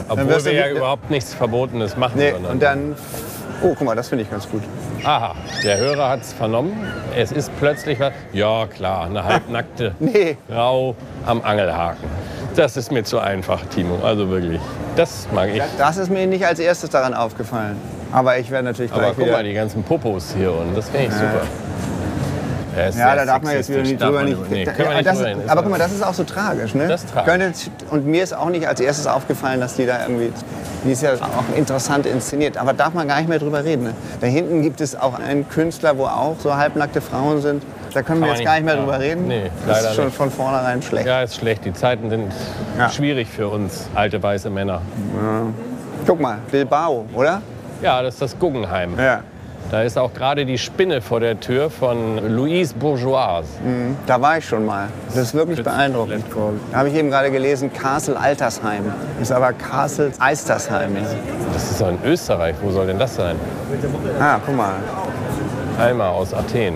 obwohl 0.09 0.27
du 0.27 0.45
wir 0.45 0.53
ja 0.55 0.69
überhaupt 0.69 1.11
nichts 1.11 1.35
Verbotenes 1.35 1.97
machen. 1.97 2.15
Nee, 2.17 2.33
sondern- 2.33 2.53
und 2.53 2.63
dann. 2.63 2.95
Oh, 3.63 3.75
guck 3.77 3.83
mal, 3.83 3.95
das 3.95 4.09
finde 4.09 4.25
ich 4.25 4.31
ganz 4.31 4.49
gut. 4.49 4.63
Aha, 5.05 5.35
der 5.63 5.77
Hörer 5.77 6.09
hat 6.09 6.23
es 6.23 6.33
vernommen. 6.33 6.73
Es 7.15 7.31
ist 7.31 7.51
plötzlich 7.59 8.01
was. 8.01 8.13
Ja, 8.33 8.67
klar, 8.67 9.05
eine 9.07 9.23
halbnackte 9.25 9.95
Nee. 10.01 10.37
Frau 10.49 10.95
am 11.27 11.43
Angelhaken. 11.43 12.09
Das 12.57 12.77
ist 12.79 12.91
mir 12.91 13.05
zu 13.05 13.19
einfach, 13.19 13.61
Timo. 13.67 13.99
Also 14.03 14.31
wirklich. 14.31 14.61
Das 15.01 15.27
mag 15.33 15.49
ich. 15.49 15.63
Das 15.79 15.97
ist 15.97 16.11
mir 16.11 16.27
nicht 16.27 16.45
als 16.45 16.59
erstes 16.59 16.91
daran 16.91 17.15
aufgefallen. 17.15 17.79
Aber 18.13 18.39
ich 18.39 18.51
werde 18.51 18.65
natürlich 18.67 18.93
Aber 18.93 19.01
gleich 19.01 19.15
guck 19.17 19.25
wieder. 19.25 19.37
mal, 19.37 19.45
die 19.45 19.55
ganzen 19.55 19.83
Popos 19.83 20.35
hier 20.37 20.53
unten. 20.53 20.75
Das 20.75 20.91
finde 20.91 21.07
ich 21.07 21.13
super. 21.15 21.41
Er 22.77 22.91
ja, 22.91 23.17
da 23.17 23.25
darf 23.25 23.43
man 23.43 23.55
jetzt 23.55 23.71
wieder 23.71 23.81
nicht 23.81 24.01
drüber 24.01 24.23
nicht. 24.23 24.51
Nee, 24.51 24.65
ja, 24.65 24.95
nicht 24.95 25.07
das, 25.07 25.19
drüber 25.19 25.51
aber 25.51 25.63
guck 25.63 25.71
mal, 25.71 25.79
das 25.79 25.93
ist 25.93 26.05
auch 26.05 26.13
so 26.13 26.25
tragisch, 26.25 26.75
ne? 26.75 26.87
Das 26.87 27.07
tragisch. 27.07 27.71
Und 27.91 28.07
mir 28.07 28.23
ist 28.23 28.35
auch 28.35 28.51
nicht 28.51 28.69
als 28.69 28.79
erstes 28.79 29.07
aufgefallen, 29.07 29.59
dass 29.61 29.75
die 29.77 29.87
da 29.87 30.03
irgendwie. 30.03 30.33
Die 30.85 30.93
ist 30.93 31.03
ja 31.03 31.15
auch 31.15 31.57
interessant 31.57 32.05
inszeniert. 32.05 32.59
Aber 32.59 32.75
darf 32.75 32.93
man 32.93 33.09
gar 33.09 33.21
nicht 33.21 33.29
mehr 33.29 33.39
drüber 33.39 33.65
reden. 33.65 33.85
Ne? 33.85 33.95
Da 34.21 34.27
hinten 34.27 34.61
gibt 34.61 34.83
es 34.83 34.95
auch 34.95 35.19
einen 35.19 35.49
Künstler, 35.49 35.97
wo 35.97 36.05
auch 36.05 36.37
so 36.39 36.55
halbnackte 36.55 37.01
Frauen 37.01 37.41
sind. 37.41 37.63
Da 37.93 38.03
können 38.03 38.21
wir 38.21 38.29
jetzt 38.29 38.45
gar 38.45 38.55
nicht 38.55 38.65
mehr 38.65 38.75
nicht- 38.75 38.83
drüber 38.85 38.93
ja. 38.95 38.99
reden. 39.11 39.27
Nee, 39.29 39.51
das 39.67 39.77
leider 39.79 39.89
ist 39.91 39.97
schon 39.97 40.05
nicht. 40.07 40.17
von 40.17 40.31
vornherein 40.31 40.83
schlecht. 40.83 41.07
Ja, 41.07 41.23
ist 41.23 41.37
schlecht. 41.37 41.65
Die 41.65 41.73
Zeiten 41.73 42.09
sind 42.11 42.33
Ja. 42.79 42.89
schwierig 42.89 43.29
für 43.29 43.49
uns 43.49 43.89
alte 43.95 44.23
weiße 44.23 44.51
Männer. 44.51 44.81
Guck 46.07 46.21
mal, 46.21 46.39
Bilbao, 46.51 47.05
oder? 47.15 47.43
Ja, 47.83 48.03
das 48.03 48.15
ist 48.15 48.23
das 48.23 48.39
Guggenheim. 48.39 48.95
Ja. 48.99 49.21
Da 49.71 49.83
ist 49.83 49.97
auch 49.97 50.13
gerade 50.13 50.45
die 50.47 50.59
Spinne 50.59 51.01
vor 51.01 51.21
der 51.21 51.39
Tür 51.39 51.71
von 51.71 52.19
Louise 52.35 52.75
Bourgeois. 52.75 53.45
Da 54.07 54.21
war 54.21 54.39
ich 54.39 54.45
schon 54.45 54.67
mal. 54.67 54.89
Das 55.09 55.17
ist 55.19 55.35
wirklich 55.35 55.63
beeindruckend. 55.63 56.25
Da 56.73 56.79
habe 56.79 56.89
ich 56.89 56.95
eben 56.97 57.09
gerade 57.11 57.31
gelesen, 57.31 57.73
Castle 57.73 58.19
Altersheim. 58.19 58.93
Ist 59.23 59.31
aber 59.31 59.53
Castle 59.53 60.11
Eistersheim. 60.19 60.97
Das 61.53 61.71
ist 61.71 61.81
doch 61.81 61.89
in 61.89 61.99
Österreich. 62.05 62.57
Wo 62.61 62.71
soll 62.73 62.89
denn 62.89 62.99
das 62.99 63.15
sein? 63.15 63.37
Ah, 64.21 64.39
guck 64.45 64.57
mal. 64.57 64.73
Alma 65.79 66.09
aus 66.09 66.35
Athen. 66.35 66.75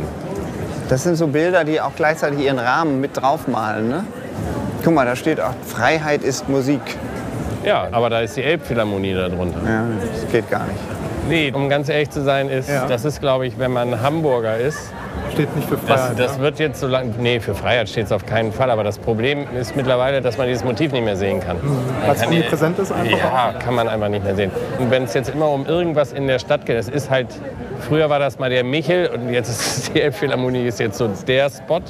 Das 0.89 1.03
sind 1.03 1.17
so 1.17 1.27
Bilder, 1.29 1.65
die 1.65 1.81
auch 1.81 1.93
gleichzeitig 1.97 2.41
ihren 2.41 2.59
Rahmen 2.59 3.01
mit 3.01 3.17
draufmalen. 3.21 3.89
Ne? 3.89 4.05
Guck 4.85 4.95
mal, 4.95 5.07
da 5.07 5.17
steht 5.17 5.41
auch, 5.41 5.55
Freiheit 5.67 6.23
ist 6.23 6.49
Musik. 6.49 6.83
Ja, 7.65 7.89
aber 7.91 8.11
da 8.11 8.21
ist 8.21 8.37
die 8.37 8.43
Elbphilharmonie 8.43 9.15
darunter. 9.15 9.61
Ja, 9.67 9.85
das 10.13 10.31
geht 10.31 10.51
gar 10.51 10.67
nicht. 10.67 10.79
Nee, 11.27 11.51
um 11.55 11.71
ganz 11.71 11.89
ehrlich 11.89 12.11
zu 12.11 12.23
sein, 12.23 12.51
ist, 12.51 12.69
Ja. 12.69 12.87
das 12.87 13.07
ist, 13.07 13.21
glaube 13.21 13.47
ich, 13.47 13.59
wenn 13.59 13.73
man 13.73 14.03
Hamburger 14.03 14.59
ist, 14.59 14.79
Steht 15.33 15.57
nicht 15.57 15.67
für 15.69 15.77
das, 15.77 16.01
Freiheit. 16.01 16.19
das 16.19 16.37
ne? 16.37 16.43
wird 16.45 16.59
jetzt 16.59 16.81
so 16.81 16.87
lange, 16.87 17.15
nee, 17.19 17.41
für 17.41 17.55
Freiheit 17.55 17.89
steht 17.89 18.07
es 18.07 18.13
auf 18.13 18.27
keinen 18.27 18.53
Fall, 18.53 18.71
aber 18.71 18.85
das 18.85 18.99
Problem 18.99 19.47
ist 19.59 19.75
mittlerweile, 19.75 20.21
dass 20.21 20.37
man 20.37 20.47
dieses 20.49 20.65
Motiv 20.65 20.93
nicht 20.93 21.05
mehr 21.05 21.17
sehen 21.17 21.41
kann. 21.41 21.57
Man 21.65 22.09
Weil 22.09 22.15
es 22.17 22.27
omnipräsent 22.27 22.79
ist 22.79 22.93
einfach 22.93 23.11
Ja, 23.19 23.55
kann 23.59 23.75
man 23.75 23.89
einfach 23.89 24.09
nicht 24.11 24.23
mehr 24.23 24.35
sehen. 24.35 24.51
Und 24.79 24.91
wenn 24.91 25.05
es 25.05 25.15
jetzt 25.15 25.31
immer 25.31 25.49
um 25.49 25.65
irgendwas 25.65 26.13
in 26.13 26.27
der 26.27 26.39
Stadt 26.39 26.67
geht, 26.67 26.77
es 26.77 26.89
ist 26.91 27.09
halt, 27.09 27.29
früher 27.89 28.11
war 28.11 28.19
das 28.19 28.39
mal 28.39 28.51
der 28.51 28.65
Michel 28.65 29.09
und 29.09 29.33
jetzt 29.33 29.49
ist 29.49 29.95
die 29.95 30.01
Elbphilharmonie 30.01 30.67
ist 30.67 30.81
jetzt 30.81 30.99
so 30.99 31.09
der 31.27 31.51
Spot. 31.51 31.81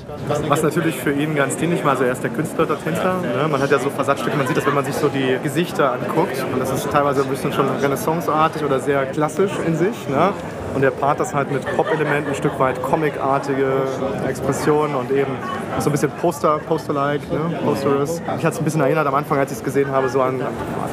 Was 0.49 0.62
natürlich 0.62 0.97
für 0.97 1.12
ihn 1.12 1.34
ganz 1.34 1.57
dienlich 1.57 1.84
war, 1.84 1.92
also 1.92 2.05
er 2.05 2.12
ist 2.12 2.22
der 2.22 2.30
Künstler 2.30 2.66
dahinter. 2.66 3.20
Ne? 3.20 3.49
Man 3.49 3.61
hat 3.61 3.70
ja 3.70 3.78
so 3.78 3.90
Versatzstücke, 3.90 4.36
man 4.36 4.47
sieht 4.47 4.57
das, 4.57 4.66
wenn 4.66 4.74
man 4.74 4.84
sich 4.84 4.95
so 4.95 5.09
die 5.09 5.38
Gesichter 5.42 5.92
anguckt. 5.92 6.45
Und 6.53 6.61
das 6.61 6.72
ist 6.72 6.90
teilweise 6.90 7.22
ein 7.22 7.28
bisschen 7.28 7.53
schon 7.53 7.68
Renaissance-artig 7.80 8.64
oder 8.64 8.80
sehr 8.80 9.07
klassisch 9.07 9.53
in 9.66 9.76
sich. 9.76 10.09
Ne? 10.09 10.32
Und 10.75 10.83
er 10.83 10.91
paart 10.91 11.20
das 11.20 11.35
halt 11.35 11.53
mit 11.53 11.64
Pop-Elementen, 11.77 12.31
ein 12.31 12.35
Stück 12.35 12.59
weit 12.59 12.83
comicartige 12.83 13.72
Expressionen 14.29 14.97
und 14.97 15.11
eben 15.11 15.33
so 15.79 15.89
ein 15.89 15.93
bisschen 15.93 16.11
Poster, 16.11 16.59
Poster-like, 16.59 17.20
ne? 17.33 17.59
Posterous. 17.64 18.20
Mich 18.35 18.45
hat 18.45 18.53
es 18.53 18.59
ein 18.59 18.64
bisschen 18.64 18.81
erinnert 18.81 19.07
am 19.07 19.14
Anfang, 19.14 19.39
als 19.39 19.53
ich 19.53 19.59
es 19.59 19.64
gesehen 19.64 19.91
habe, 19.91 20.09
so 20.09 20.20
an 20.20 20.41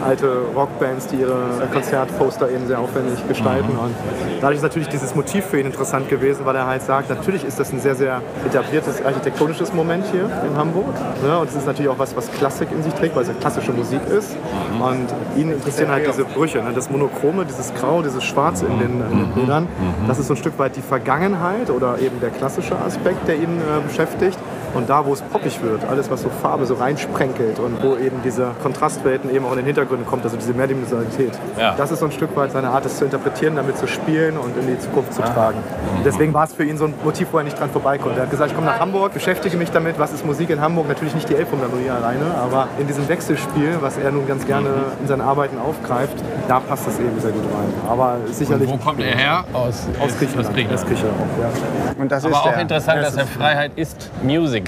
alte 0.05 0.41
Rockbands, 0.55 1.07
die 1.07 1.17
ihre 1.17 1.67
Konzertposter 1.71 2.49
eben 2.49 2.67
sehr 2.67 2.79
aufwendig 2.79 3.27
gestalten. 3.27 3.77
Und 3.77 3.93
dadurch 4.39 4.57
ist 4.57 4.63
natürlich 4.63 4.89
dieses 4.89 5.15
Motiv 5.15 5.45
für 5.45 5.59
ihn 5.59 5.65
interessant 5.65 6.09
gewesen, 6.09 6.45
weil 6.45 6.55
er 6.55 6.67
halt 6.67 6.81
sagt, 6.81 7.09
natürlich 7.09 7.43
ist 7.43 7.59
das 7.59 7.71
ein 7.71 7.79
sehr, 7.79 7.95
sehr 7.95 8.21
etabliertes 8.45 9.03
architektonisches 9.03 9.73
Moment 9.73 10.05
hier 10.11 10.25
in 10.25 10.57
Hamburg. 10.57 10.93
Ne? 11.23 11.37
Und 11.37 11.49
es 11.49 11.55
ist 11.55 11.65
natürlich 11.65 11.89
auch 11.89 11.99
was, 11.99 12.15
was 12.15 12.31
Klassik 12.31 12.69
in 12.71 12.83
sich 12.83 12.93
trägt, 12.93 13.15
weil 13.15 13.23
es 13.23 13.29
ja 13.29 13.35
klassische 13.35 13.71
Musik 13.71 14.01
ist. 14.07 14.35
Und 14.79 15.07
ihn 15.39 15.51
interessieren 15.51 15.91
halt 15.91 16.07
diese 16.07 16.25
Brüche, 16.25 16.59
ne? 16.59 16.71
das 16.73 16.89
Monochrome, 16.89 17.45
dieses 17.45 17.73
Grau, 17.73 18.01
dieses 18.01 18.23
Schwarz 18.23 18.61
in 18.61 18.79
den, 18.79 19.01
in 19.11 19.17
den 19.19 19.31
Bildern. 19.33 19.67
Das 20.07 20.19
ist 20.19 20.27
so 20.27 20.33
ein 20.33 20.37
Stück 20.37 20.57
weit 20.59 20.75
die 20.75 20.81
Vergangenheit 20.81 21.69
oder 21.69 21.99
eben 21.99 22.19
der 22.19 22.29
klassische 22.29 22.77
Aspekt, 22.77 23.27
der 23.27 23.35
ihn 23.35 23.59
äh, 23.59 23.81
beschäftigt. 23.87 24.37
Und 24.73 24.89
da, 24.89 25.05
wo 25.05 25.13
es 25.13 25.21
poppig 25.21 25.61
wird, 25.61 25.83
alles, 25.85 26.09
was 26.09 26.21
so 26.21 26.29
Farbe 26.29 26.65
so 26.65 26.75
reinsprenkelt 26.75 27.59
und 27.59 27.81
wo 27.83 27.95
eben 27.95 28.21
diese 28.23 28.51
Kontrastwelten 28.61 29.33
eben 29.33 29.45
auch 29.45 29.51
in 29.51 29.57
den 29.57 29.65
Hintergründen 29.65 30.05
kommt, 30.07 30.23
also 30.23 30.37
diese 30.37 30.53
Mehrdimensionalität. 30.53 31.31
Ja. 31.57 31.75
Das 31.75 31.91
ist 31.91 31.99
so 31.99 32.05
ein 32.05 32.11
Stück 32.11 32.35
weit 32.35 32.51
seine 32.51 32.69
Art, 32.69 32.85
es 32.85 32.97
zu 32.97 33.05
interpretieren, 33.05 33.55
damit 33.55 33.77
zu 33.77 33.87
spielen 33.87 34.37
und 34.37 34.55
in 34.57 34.67
die 34.67 34.79
Zukunft 34.79 35.13
zu 35.13 35.21
tragen. 35.21 35.57
Und 35.97 36.05
deswegen 36.05 36.33
war 36.33 36.45
es 36.45 36.53
für 36.53 36.63
ihn 36.63 36.77
so 36.77 36.85
ein 36.85 36.93
Motiv, 37.03 37.27
wo 37.31 37.37
er 37.37 37.43
nicht 37.43 37.59
dran 37.59 37.69
vorbeikommt. 37.69 38.17
Er 38.17 38.23
hat 38.23 38.31
gesagt, 38.31 38.51
ich 38.51 38.55
komme 38.55 38.67
nach 38.67 38.79
Hamburg, 38.79 39.13
beschäftige 39.13 39.57
mich 39.57 39.71
damit, 39.71 39.99
was 39.99 40.13
ist 40.13 40.25
Musik 40.25 40.49
in 40.49 40.61
Hamburg? 40.61 40.87
Natürlich 40.87 41.15
nicht 41.15 41.29
die 41.29 41.35
Elbphilharmonie 41.35 41.89
alleine, 41.89 42.25
aber 42.41 42.67
in 42.79 42.87
diesem 42.87 43.07
Wechselspiel, 43.07 43.77
was 43.81 43.97
er 43.97 44.11
nun 44.11 44.27
ganz 44.27 44.45
gerne 44.45 44.69
in 45.01 45.07
seinen 45.07 45.21
Arbeiten 45.21 45.57
aufgreift, 45.59 46.15
da 46.47 46.59
passt 46.59 46.87
das 46.87 46.99
eben 46.99 47.19
sehr 47.19 47.31
gut 47.31 47.43
rein. 47.43 47.73
Aber 47.89 48.17
sicherlich 48.31 48.69
Wo 48.69 48.77
kommt 48.77 49.01
er 49.01 49.15
her? 49.15 49.43
Aus, 49.53 49.87
aus 49.99 50.17
Griechenland. 50.17 50.47
Aus 50.47 50.53
Griechenland. 50.53 50.81
Aus 50.81 50.87
Griechenland 50.87 51.17
ja. 51.39 52.01
Und 52.01 52.11
das 52.11 52.25
Aber 52.25 52.33
ist 52.33 52.39
auch 52.39 52.51
der. 52.51 52.61
interessant, 52.61 53.03
dass 53.03 53.15
er 53.15 53.27
Freiheit 53.27 53.71
ist 53.75 54.09
Music. 54.23 54.60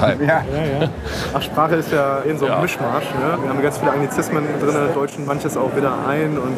Halt. 0.00 0.20
Ja. 0.20 0.26
Ja, 0.26 0.80
ja. 0.82 0.88
Ach, 1.34 1.42
Sprache 1.42 1.76
ist 1.76 1.92
ja 1.92 2.22
eben 2.26 2.38
so 2.38 2.46
ein 2.46 2.52
Ja. 2.52 2.60
Mischmasch. 2.60 3.04
Ne? 3.04 3.42
Wir 3.42 3.50
haben 3.50 3.62
ganz 3.62 3.78
viele 3.78 3.90
Anglizismen 3.92 4.44
drin, 4.60 4.74
deutschen 4.94 5.26
manches 5.26 5.56
auch 5.56 5.74
wieder 5.76 5.92
ein. 6.08 6.38
Und 6.38 6.56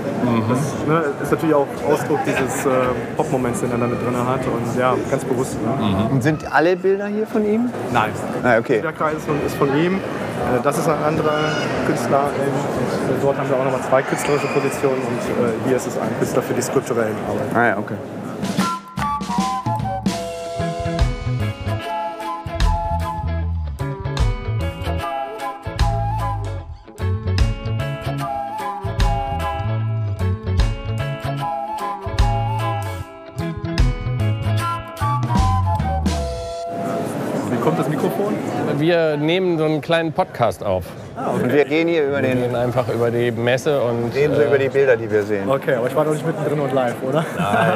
das 0.49 0.59
ne, 0.87 1.05
ist 1.23 1.31
natürlich 1.33 1.55
auch 1.55 1.67
Ausdruck 1.89 2.21
dieses 2.27 2.67
äh, 2.67 2.71
Pop-Moments, 3.17 3.61
den 3.61 3.71
er 3.73 3.79
da 3.79 3.87
mit 3.87 4.01
drin 4.01 4.17
hat. 4.17 4.41
Und 4.47 4.79
ja, 4.79 4.95
ganz 5.11 5.25
bewusst. 5.25 5.57
Ne? 5.63 6.09
Und 6.11 6.23
sind 6.23 6.51
alle 6.53 6.77
Bilder 6.77 7.07
hier 7.07 7.27
von 7.27 7.45
ihm? 7.45 7.71
Nein. 7.93 8.11
Ah, 8.43 8.59
okay. 8.59 8.81
Der 8.83 8.93
Kreis 8.93 9.15
ist 9.47 9.57
von, 9.57 9.69
ihm. 9.77 9.97
Äh, 9.97 10.63
Das 10.63 10.79
ist 10.79 10.89
ein 10.89 11.03
anderer 11.03 11.39
Künstler. 11.87 12.25
ähm, 12.39 12.53
Und 13.09 13.17
äh, 13.17 13.21
dort 13.23 13.39
haben 13.39 13.49
wir 13.49 13.57
auch 13.57 13.65
nochmal 13.65 13.83
zwei 13.89 14.03
künstlerische 14.03 14.47
Positionen. 14.49 14.99
Und 15.03 15.19
äh, 15.45 15.53
hier 15.67 15.77
ist 15.77 15.87
es 15.87 15.99
ein 15.99 16.09
Künstler 16.19 16.43
für 16.43 16.55
die 16.55 16.63
skulpturellen 16.63 17.17
Arbeiten. 17.29 17.57
Ah 17.57 17.69
ja, 17.69 17.79
okay. 17.79 17.95
Kommt 37.63 37.79
das 37.79 37.89
Mikrofon? 37.89 38.35
Wir 38.79 39.17
nehmen 39.17 39.57
so 39.59 39.65
einen 39.65 39.81
kleinen 39.81 40.13
Podcast 40.13 40.65
auf. 40.65 40.85
Und 41.41 41.53
wir 41.53 41.65
gehen 41.65 41.89
hier 41.89 42.09
über 42.09 42.17
Wir 42.23 42.29
den. 42.31 42.43
gehen 42.43 42.57
einfach 42.57 42.89
über 42.89 43.11
die 43.11 43.31
Messe 43.31 43.81
und 43.81 44.15
Reden 44.15 44.35
so 44.35 44.41
äh, 44.43 44.47
über 44.47 44.59
die 44.59 44.69
Bilder, 44.69 44.97
die 44.97 45.11
wir 45.11 45.23
sehen. 45.23 45.49
Okay, 45.49 45.75
aber 45.75 45.87
ich 45.87 45.95
war 45.95 46.05
noch 46.05 46.13
nicht 46.13 46.27
mittendrin 46.27 46.59
und 46.59 46.73
live, 46.73 46.95
oder? 47.09 47.25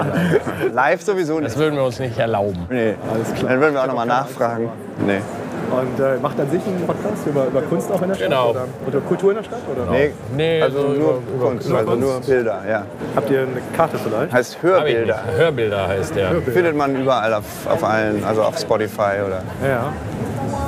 Live 0.72 1.02
sowieso 1.02 1.34
nicht. 1.34 1.46
das 1.46 1.56
würden 1.58 1.76
wir 1.76 1.84
uns 1.84 1.98
nicht 2.00 2.18
erlauben. 2.18 2.66
Nee. 2.70 2.94
Alles 3.12 3.34
klar. 3.34 3.50
Dann 3.52 3.60
würden 3.60 3.74
wir 3.74 3.82
auch 3.82 3.86
nochmal 3.86 4.06
nachfragen. 4.06 4.68
Nee. 5.06 5.20
Und 5.70 6.00
äh, 6.00 6.16
macht 6.22 6.38
an 6.40 6.48
sich 6.50 6.62
einen 6.66 6.86
Podcast 6.86 7.26
über, 7.26 7.46
über 7.46 7.60
Kunst 7.62 7.90
auch 7.90 8.00
in 8.02 8.08
der 8.08 8.14
Stadt? 8.14 8.28
Genau. 8.28 8.50
Oder, 8.50 8.64
oder 8.86 9.00
Kultur 9.00 9.30
in 9.30 9.36
der 9.38 9.44
Stadt? 9.44 9.58
Oder? 9.70 9.90
Nee, 9.90 10.12
Nee, 10.36 10.62
also 10.62 10.80
so 10.80 10.88
nur 10.88 11.22
über- 11.34 11.46
Kunst, 11.48 11.68
über 11.68 11.78
also 11.78 11.90
Kunst. 11.90 12.06
nur 12.06 12.20
Bilder, 12.20 12.60
ja. 12.68 12.82
Habt 13.16 13.30
ihr 13.30 13.40
eine 13.40 13.48
Karte 13.76 13.98
vielleicht? 13.98 14.32
Heißt 14.32 14.62
Hörbilder. 14.62 15.18
Hörbilder 15.36 15.88
heißt 15.88 16.14
der. 16.14 16.30
Findet 16.42 16.76
man 16.76 16.94
überall 16.96 17.34
auf, 17.34 17.44
auf 17.68 17.82
allen, 17.84 18.22
also 18.24 18.42
auf 18.42 18.58
Spotify 18.58 19.20
oder. 19.26 19.42
Ja. 19.66 19.92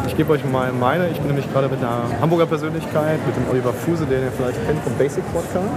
Ich 0.08 0.16
gebe 0.16 0.32
euch 0.32 0.42
mal 0.42 0.72
meine. 0.72 1.08
Ich 1.10 1.18
bin 1.20 1.28
nämlich 1.28 1.44
gerade 1.52 1.68
mit 1.68 1.78
einer 1.80 2.08
Hamburger 2.20 2.46
Persönlichkeit, 2.46 3.20
mit 3.26 3.36
dem 3.36 3.44
Oliver 3.52 3.74
Fuse, 3.74 4.06
den 4.06 4.24
ihr 4.24 4.32
vielleicht 4.32 4.56
kennt 4.66 4.82
vom 4.82 4.94
Basic 4.96 5.22
Podcast. 5.32 5.68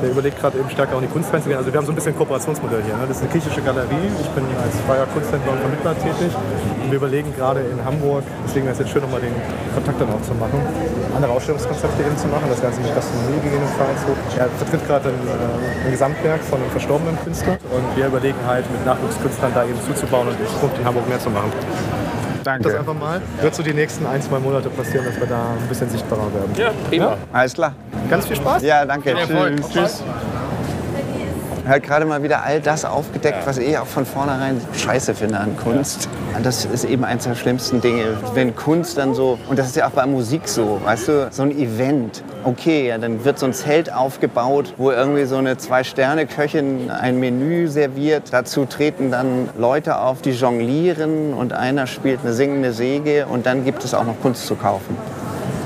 Der 0.00 0.10
überlegt 0.10 0.38
gerade 0.38 0.58
eben 0.58 0.70
stärker 0.70 0.94
auch 0.94 1.02
in 1.02 1.08
die 1.08 1.12
Kunst 1.12 1.34
reinzugehen. 1.34 1.58
Also 1.58 1.72
wir 1.72 1.76
haben 1.76 1.84
so 1.84 1.90
ein 1.90 1.96
bisschen 1.98 2.14
ein 2.14 2.18
Kooperationsmodell 2.18 2.82
hier. 2.86 2.94
Ne? 2.94 3.04
Das 3.08 3.18
ist 3.18 3.24
eine 3.24 3.32
griechische 3.34 3.60
Galerie. 3.60 4.08
Ich 4.22 4.30
bin 4.30 4.46
als 4.62 4.78
freier 4.86 5.06
Kunsthändler 5.10 5.52
und 5.52 5.58
Vermittler 5.58 5.94
tätig. 5.98 6.30
Und 6.30 6.88
wir 6.88 6.96
überlegen 7.02 7.34
gerade 7.34 7.60
in 7.66 7.84
Hamburg, 7.84 8.22
deswegen 8.46 8.64
wäre 8.64 8.78
es 8.78 8.78
jetzt 8.78 8.92
schön, 8.94 9.02
nochmal 9.02 9.20
den 9.20 9.34
Kontakt 9.74 10.00
dann 10.00 10.08
auch 10.14 10.22
zu 10.22 10.34
machen, 10.38 10.62
andere 11.10 11.32
Ausstellungskonzepte 11.34 11.98
eben 11.98 12.16
zu 12.16 12.28
machen. 12.30 12.46
Das 12.48 12.62
Ganze 12.62 12.80
mit 12.80 12.94
Gastronomie 12.94 13.42
gegebenenfalls. 13.42 13.98
So. 14.06 14.14
Er 14.38 14.48
vertritt 14.54 14.86
gerade 14.86 15.10
ein, 15.10 15.18
äh, 15.18 15.86
ein 15.86 15.90
Gesamtwerk 15.90 16.40
von 16.46 16.62
einem 16.62 16.70
verstorbenen 16.70 17.18
Künstler. 17.26 17.58
Und 17.74 17.84
wir 17.98 18.06
überlegen 18.06 18.38
halt, 18.46 18.70
mit 18.70 18.86
Nachwuchskünstlern 18.86 19.50
da 19.52 19.66
eben 19.66 19.82
zuzubauen 19.82 20.30
und 20.30 20.38
in 20.38 20.46
Zukunft 20.46 20.78
in 20.78 20.86
Hamburg 20.86 21.08
mehr 21.10 21.18
zu 21.18 21.28
machen. 21.28 21.50
Das 22.44 22.62
Danke. 22.62 22.78
einfach 22.78 22.94
mal. 22.94 23.22
Wird 23.40 23.54
so 23.54 23.62
die 23.62 23.72
nächsten 23.72 24.06
ein, 24.06 24.20
zwei 24.22 24.38
Monate 24.38 24.68
passieren, 24.70 25.06
dass 25.06 25.18
wir 25.18 25.26
da 25.26 25.52
ein 25.60 25.68
bisschen 25.68 25.88
sichtbarer 25.88 26.32
werden. 26.34 26.54
Ja, 26.56 26.70
prima. 26.88 27.16
Alles 27.32 27.54
klar. 27.54 27.74
Ganz 28.10 28.26
viel 28.26 28.36
Spaß. 28.36 28.62
Ja, 28.62 28.84
danke. 28.84 29.14
Tschüss. 29.14 29.70
Tschüss. 29.70 30.02
Er 31.66 31.76
hat 31.76 31.82
gerade 31.82 32.04
mal 32.04 32.22
wieder 32.22 32.44
all 32.44 32.60
das 32.60 32.84
aufgedeckt, 32.84 33.46
was 33.46 33.56
ich 33.56 33.78
auch 33.78 33.86
von 33.86 34.04
vornherein 34.04 34.60
scheiße 34.76 35.14
finde 35.14 35.38
an 35.38 35.56
Kunst. 35.56 36.10
Das 36.42 36.66
ist 36.66 36.84
eben 36.84 37.04
eines 37.04 37.24
der 37.24 37.34
schlimmsten 37.36 37.80
Dinge, 37.80 38.18
wenn 38.34 38.54
Kunst 38.54 38.98
dann 38.98 39.14
so, 39.14 39.38
und 39.48 39.58
das 39.58 39.68
ist 39.68 39.76
ja 39.76 39.86
auch 39.86 39.92
bei 39.92 40.04
Musik 40.04 40.46
so, 40.46 40.78
weißt 40.84 41.08
du, 41.08 41.28
so 41.30 41.42
ein 41.42 41.52
Event. 41.52 42.22
Okay, 42.44 42.88
ja, 42.88 42.98
dann 42.98 43.24
wird 43.24 43.38
so 43.38 43.46
ein 43.46 43.54
Zelt 43.54 43.90
aufgebaut, 43.90 44.74
wo 44.76 44.90
irgendwie 44.90 45.24
so 45.24 45.36
eine 45.36 45.56
Zwei-Sterne-Köchin 45.56 46.90
ein 46.90 47.18
Menü 47.18 47.66
serviert. 47.68 48.24
Dazu 48.30 48.66
treten 48.66 49.10
dann 49.10 49.48
Leute 49.56 49.98
auf, 49.98 50.20
die 50.20 50.32
jonglieren 50.32 51.32
und 51.32 51.54
einer 51.54 51.86
spielt 51.86 52.20
eine 52.24 52.34
singende 52.34 52.74
Säge 52.74 53.24
und 53.24 53.46
dann 53.46 53.64
gibt 53.64 53.84
es 53.84 53.94
auch 53.94 54.04
noch 54.04 54.20
Kunst 54.20 54.46
zu 54.46 54.54
kaufen. 54.54 54.98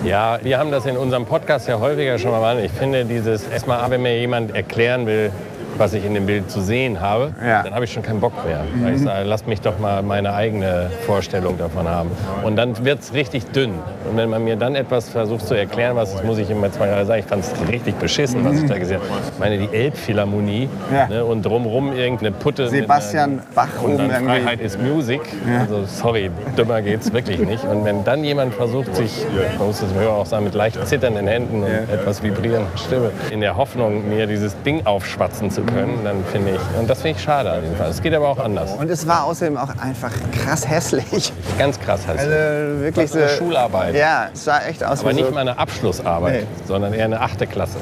Ja, 0.04 0.38
wir 0.42 0.60
haben 0.60 0.70
das 0.70 0.86
in 0.86 0.96
unserem 0.96 1.26
Podcast 1.26 1.66
ja 1.66 1.80
häufiger 1.80 2.20
schon 2.20 2.30
mal. 2.30 2.60
Ich 2.60 2.70
finde 2.70 3.04
dieses, 3.04 3.48
erstmal, 3.48 3.90
wenn 3.90 4.00
mir 4.00 4.16
jemand 4.16 4.54
erklären 4.54 5.06
will, 5.06 5.32
was 5.76 5.92
ich 5.94 6.04
in 6.04 6.14
dem 6.14 6.26
Bild 6.26 6.50
zu 6.50 6.60
sehen 6.60 7.00
habe, 7.00 7.32
Ja. 7.44 7.62
dann 7.62 7.74
habe 7.74 7.84
ich 7.84 7.92
schon 7.92 8.02
keinen 8.02 8.20
Bock 8.20 8.32
mehr. 8.44 8.60
Weil 8.82 8.94
ich 8.94 9.02
sage, 9.02 9.24
lass 9.24 9.46
mich 9.46 9.60
doch 9.60 9.78
mal 9.78 10.02
meine 10.02 10.34
eigene 10.34 10.90
Vorstellung 11.06 11.56
davon 11.58 11.86
haben. 11.88 12.10
Und 12.42 12.56
dann 12.56 12.84
wird 12.84 13.00
es 13.00 13.12
richtig 13.14 13.44
dünn. 13.52 13.74
Und 14.10 14.16
wenn 14.16 14.28
man 14.30 14.42
mir 14.44 14.56
dann 14.56 14.74
etwas 14.74 15.08
versucht 15.08 15.46
zu 15.46 15.54
erklären, 15.54 15.96
was 15.96 16.14
ist, 16.14 16.24
muss 16.24 16.38
ich 16.38 16.50
immer 16.50 16.72
zwei 16.72 16.88
Jahre 16.88 17.06
sagen, 17.06 17.20
ich 17.20 17.26
fand 17.26 17.44
es 17.44 17.52
richtig 17.70 17.94
beschissen, 17.96 18.44
was 18.44 18.60
ich 18.62 18.68
da 18.68 18.78
gesehen 18.78 18.98
habe. 19.00 19.08
Ich 19.32 19.38
meine, 19.38 19.58
die 19.58 19.68
Elbphilharmonie 19.74 20.68
Ja. 20.92 21.06
ne, 21.08 21.24
und 21.24 21.42
drumherum 21.44 21.92
irgendeine 21.92 22.32
Putte. 22.32 22.62
mit 22.62 22.70
Sebastian 22.70 23.40
Bach 23.54 23.68
und 23.82 23.98
dann 23.98 24.10
irgendwie. 24.10 24.40
Freiheit 24.40 24.60
ist 24.60 24.80
Music. 24.82 25.20
Also 25.60 25.84
sorry, 25.84 26.30
dümmer 26.56 26.82
geht's 26.82 27.12
wirklich 27.12 27.38
nicht. 27.40 27.64
Und 27.64 27.84
wenn 27.84 28.04
dann 28.04 28.24
jemand 28.24 28.54
versucht, 28.54 28.94
sich, 28.96 29.24
man 29.58 29.66
muss 29.68 29.80
das 29.80 29.92
Hörer 29.94 30.12
auch 30.12 30.26
sagen, 30.26 30.44
mit 30.44 30.54
leicht 30.54 30.84
zitternden 30.86 31.26
Händen 31.26 31.62
und 31.62 31.68
etwas 31.92 32.22
vibrierender 32.22 32.66
Stimme, 32.76 33.10
in 33.30 33.40
der 33.40 33.56
Hoffnung, 33.56 34.08
mir 34.08 34.26
dieses 34.26 34.60
Ding 34.62 34.86
aufschwatzen 34.86 35.50
zu 35.50 35.57
können, 35.62 36.00
dann 36.04 36.24
finde 36.32 36.52
ich, 36.52 36.60
und 36.80 36.88
das 36.88 37.02
finde 37.02 37.16
ich 37.18 37.22
schade 37.24 37.50
an 37.50 37.62
jeden 37.62 37.76
Fall. 37.76 37.90
Es 37.90 38.00
geht 38.02 38.14
aber 38.14 38.28
auch 38.28 38.38
anders. 38.38 38.72
Und 38.72 38.90
es 38.90 39.06
war 39.06 39.24
außerdem 39.24 39.56
auch 39.56 39.70
einfach 39.80 40.12
krass 40.44 40.68
hässlich. 40.68 41.32
Ganz 41.58 41.78
krass 41.80 42.06
heißt 42.06 42.18
Also 42.20 42.80
wirklich 42.80 43.10
so. 43.10 43.18
eine 43.18 43.28
Schularbeit. 43.28 43.94
Ja, 43.94 44.28
es 44.32 44.44
sah 44.44 44.60
echt 44.66 44.82
aus 44.84 45.00
Aber 45.00 45.10
wie 45.10 45.14
nicht 45.16 45.26
so. 45.28 45.32
mal 45.34 45.40
eine 45.40 45.58
Abschlussarbeit, 45.58 46.42
Nee. 46.42 46.46
sondern 46.66 46.92
eher 46.92 47.04
eine 47.06 47.20
achte 47.20 47.46
Klasse. 47.46 47.76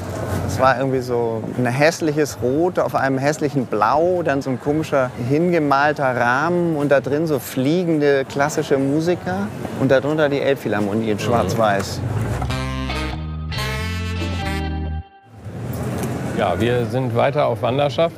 Es 0.47 0.61
war 0.61 0.79
irgendwie 0.79 1.01
so 1.01 1.43
ein 1.59 1.66
hässliches 1.66 2.39
Rot 2.43 2.79
auf 2.79 2.95
einem 2.95 3.18
hässlichen 3.18 3.66
Blau, 3.66 4.22
dann 4.24 4.43
so 4.43 4.51
ein 4.51 4.61
komischer 4.61 5.11
hingemalter 5.29 6.16
Rahmen 6.16 6.77
und 6.77 6.91
da 6.91 7.01
drin 7.01 7.27
so 7.27 7.39
fliegende 7.39 8.24
klassische 8.24 8.79
Musiker 8.79 9.49
und 9.81 9.91
darunter 9.91 10.29
die 10.29 10.41
Elbphilharmonie 10.41 11.11
in 11.11 11.18
Schwarz-Weiß. 11.18 12.01
Ja, 16.39 16.61
wir 16.61 16.84
sind 16.87 17.14
weiter 17.16 17.47
auf 17.47 17.62
Wanderschaft. 17.62 18.16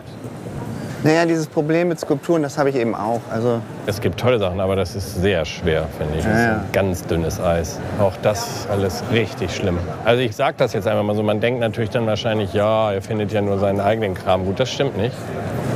Naja, 1.04 1.24
dieses 1.26 1.46
Problem 1.46 1.86
mit 1.88 2.00
Skulpturen, 2.00 2.42
das 2.42 2.58
habe 2.58 2.70
ich 2.70 2.74
eben 2.76 2.92
auch. 2.96 3.20
Also 3.32 3.60
Es 3.86 4.00
gibt 4.00 4.18
tolle 4.18 4.40
Sachen, 4.40 4.58
aber 4.58 4.74
das 4.74 4.96
ist 4.96 5.22
sehr 5.22 5.44
schwer, 5.44 5.84
finde 5.96 6.18
ich. 6.18 6.24
Das 6.24 6.34
ist 6.34 6.44
Ja, 6.44 6.52
ein 6.54 6.60
ganz 6.72 7.06
dünnes 7.06 7.40
Eis. 7.40 7.78
Auch 8.00 8.14
das 8.22 8.66
alles 8.68 9.04
richtig 9.12 9.54
schlimm. 9.54 9.78
Also 10.04 10.22
ich 10.22 10.34
sage 10.34 10.56
das 10.58 10.72
jetzt 10.72 10.88
einfach 10.88 11.04
mal 11.04 11.14
so. 11.14 11.22
Man 11.22 11.40
denkt 11.40 11.60
natürlich 11.60 11.90
dann 11.90 12.04
wahrscheinlich, 12.08 12.52
ja, 12.52 12.90
er 12.92 13.00
findet 13.00 13.30
ja 13.32 13.40
nur 13.40 13.58
seinen 13.60 13.80
eigenen 13.80 14.14
Kram 14.14 14.44
gut. 14.44 14.58
Das 14.58 14.70
stimmt 14.70 14.96
nicht. 14.96 15.14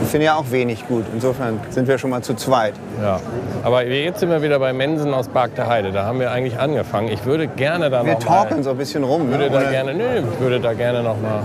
ich 0.03 0.09
finde 0.09 0.27
ja 0.27 0.35
auch 0.35 0.51
wenig 0.51 0.89
gut. 0.89 1.05
Insofern 1.15 1.61
sind 1.71 1.87
wir 1.87 1.99
schon 1.99 2.11
mal 2.11 2.23
zu 2.23 2.35
zweit. 2.35 2.75
Ja. 3.01 3.21
Aber 3.63 3.87
jetzt 3.87 4.19
sind 4.19 4.31
wir 4.31 4.43
wieder 4.43 4.59
bei 4.59 4.73
Mensen 4.73 5.15
aus 5.15 5.29
Bark 5.29 5.55
der 5.55 5.69
Heide. 5.69 5.93
Da 5.93 6.03
haben 6.05 6.19
wir 6.19 6.33
eigentlich 6.33 6.59
angefangen. 6.59 7.07
Ich 7.07 7.25
würde 7.25 7.47
gerne 7.47 7.91
da 7.91 8.05
Wir 8.05 8.15
noch 8.15 8.25
mal, 8.25 8.27
talken 8.27 8.65
so 8.65 8.71
ein 8.71 8.77
bisschen 8.77 9.05
rum. 9.05 9.29
würde 9.31 9.45
Ne? 9.45 9.51
da 9.51 9.71
gerne, 9.71 9.95
nö, 9.95 10.05
ich 10.33 10.41
würde 10.41 10.59
da 10.59 10.73
gerne 10.73 11.05
noch 11.05 11.21
mal 11.21 11.43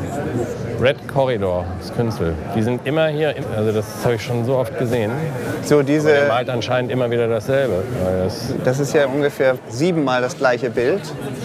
Red 0.81 1.07
Corridor, 1.07 1.65
das 1.79 1.93
Künstler. 1.95 2.33
Die 2.55 2.61
sind 2.61 2.85
immer 2.85 3.07
hier, 3.07 3.33
also 3.55 3.71
das 3.71 3.85
habe 4.03 4.15
ich 4.15 4.23
schon 4.23 4.45
so 4.45 4.55
oft 4.57 4.77
gesehen. 4.77 5.11
So 5.63 5.77
Der 5.77 5.83
diese, 5.83 6.27
malt 6.27 6.49
anscheinend 6.49 6.91
immer 6.91 7.09
wieder 7.09 7.27
dasselbe. 7.27 7.83
Das 8.23 8.53
das 8.63 8.79
ist 8.79 8.93
ja 8.93 9.07
ungefähr 9.07 9.55
siebenmal 9.69 10.21
das 10.21 10.37
gleiche 10.37 10.69
Bild. 10.69 11.01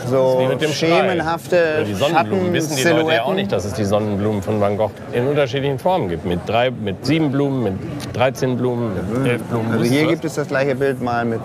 So 0.08 0.50
schemenhafte. 0.72 1.84
Die 1.86 1.94
Sonnenblumen 1.94 2.42
Schatten, 2.42 2.52
wissen 2.52 2.76
die 2.76 2.82
Leute 2.82 3.14
ja 3.14 3.22
auch 3.24 3.34
nicht, 3.34 3.52
dass 3.52 3.64
es 3.64 3.72
die 3.74 3.84
Sonnenblumen 3.84 4.42
von 4.42 4.60
Van 4.60 4.76
Gogh 4.76 4.90
in 5.12 5.26
unterschiedlichen 5.26 5.78
Formen 5.78 6.08
gibt. 6.08 6.26
Mit, 6.26 6.40
drei, 6.46 6.70
mit 6.70 7.04
sieben 7.06 7.32
Blumen, 7.32 7.62
mit 7.62 7.74
13 8.12 8.56
Blumen, 8.56 8.92
mit 8.94 9.32
elf 9.32 9.42
Blumen. 9.44 9.72
Also 9.72 9.84
hier 9.84 10.06
gibt 10.06 10.24
es 10.24 10.34
das 10.34 10.48
gleiche 10.48 10.74
Bild 10.74 11.00
mal 11.00 11.24
mit 11.24 11.40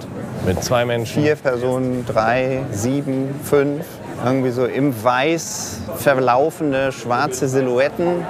mit 0.46 0.64
zwei 0.64 0.86
Menschen. 0.86 1.24
vier 1.24 1.36
Personen, 1.36 2.06
drei, 2.06 2.60
sieben, 2.72 3.36
fünf. 3.44 3.86
Irgendwie 4.24 4.52
so 4.52 4.66
im 4.66 5.04
Weiß 5.04 5.80
verlaufende 5.98 6.92
schwarze 6.92 7.48
Silhouetten. 7.48 8.26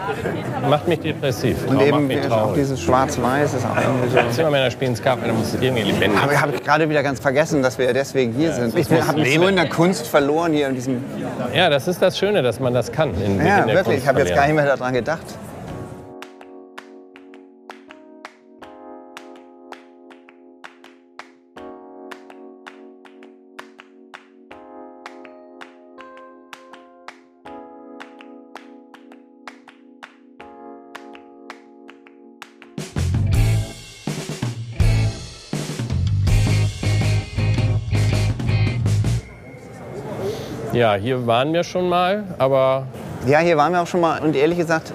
Macht 0.70 0.88
mich 0.88 1.00
depressiv. 1.00 1.58
Und 1.68 1.82
eben 1.82 2.08
macht 2.08 2.32
auch 2.32 2.54
dieses 2.54 2.82
Schwarz-Weiß 2.82 3.54
ist 3.54 3.66
auch 3.66 3.78
irgendwie 3.82 4.10
so. 4.10 4.20
Zimmermänner 4.32 4.72
spielen 4.72 4.96
Skat, 4.96 5.20
da 5.26 5.34
muss 5.34 5.54
es 5.54 5.62
irgendwie 5.62 5.84
lebendig 5.84 6.20
Aber 6.22 6.40
habe 6.40 6.54
ich 6.56 6.64
gerade 6.64 6.90
wieder 6.90 7.04
ganz 7.04 7.20
vergessen, 7.20 7.62
dass 7.62 7.78
wir 7.78 7.86
ja 7.86 7.94
deswegen 7.94 8.34
hier 8.34 8.54
sind. 8.54 8.78
Ich 8.78 8.90
habe 8.92 9.20
mich 9.20 9.36
so 9.36 9.48
in 9.48 9.56
der 9.56 9.70
Kunst 9.70 10.08
verloren 10.08 10.54
hier 10.54 10.68
in 10.68 10.76
diesem. 10.76 11.04
Ja, 11.54 11.70
das 11.70 11.88
ist 11.88 12.02
das 12.02 12.18
Schöne, 12.18 12.42
dass 12.42 12.60
man 12.60 12.74
das 12.74 12.92
kann. 12.92 13.14
In, 13.22 13.46
Ja, 13.46 13.60
in 13.60 13.68
wirklich. 13.68 13.86
Kunst 13.86 13.98
Ich 14.00 14.08
habe 14.08 14.20
jetzt 14.20 14.36
gar 14.36 14.46
nicht 14.46 14.56
mehr 14.56 14.66
daran 14.66 14.94
gedacht. 14.94 15.26
Ja, 40.78 40.94
hier 40.94 41.26
waren 41.26 41.54
wir 41.54 41.64
schon 41.64 41.90
mal, 41.90 42.24
aber 42.38 42.84
Ja, 43.26 43.40
hier 43.40 43.58
waren 43.58 43.74
wir 43.74 43.82
auch 43.82 43.88
schon 43.88 44.00
mal. 44.00 44.22
Und 44.22 44.36
ehrlich 44.36 44.60
gesagt, 44.60 44.94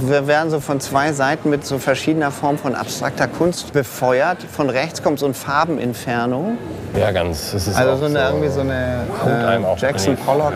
wir 0.00 0.26
werden 0.26 0.50
so 0.50 0.58
von 0.58 0.80
zwei 0.80 1.12
Seiten 1.12 1.48
mit 1.48 1.64
so 1.64 1.78
verschiedener 1.78 2.32
Form 2.32 2.58
von 2.58 2.74
abstrakter 2.74 3.28
Kunst 3.28 3.72
befeuert. 3.72 4.38
Von 4.42 4.68
rechts 4.68 5.00
kommt 5.00 5.20
so 5.20 5.26
ein 5.26 5.34
Farbeninferno. 5.34 6.54
ja, 6.98 7.12
ganz. 7.12 7.54
Also 7.54 7.96
so 7.98 8.06
eine, 8.06 8.18
irgendwie 8.18 8.48
so 8.48 8.62
eine 8.62 9.06
äh, 9.24 9.80
Jackson 9.80 10.16
Pollock 10.16 10.54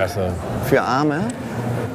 für 0.65 0.83
Arme. 0.83 1.21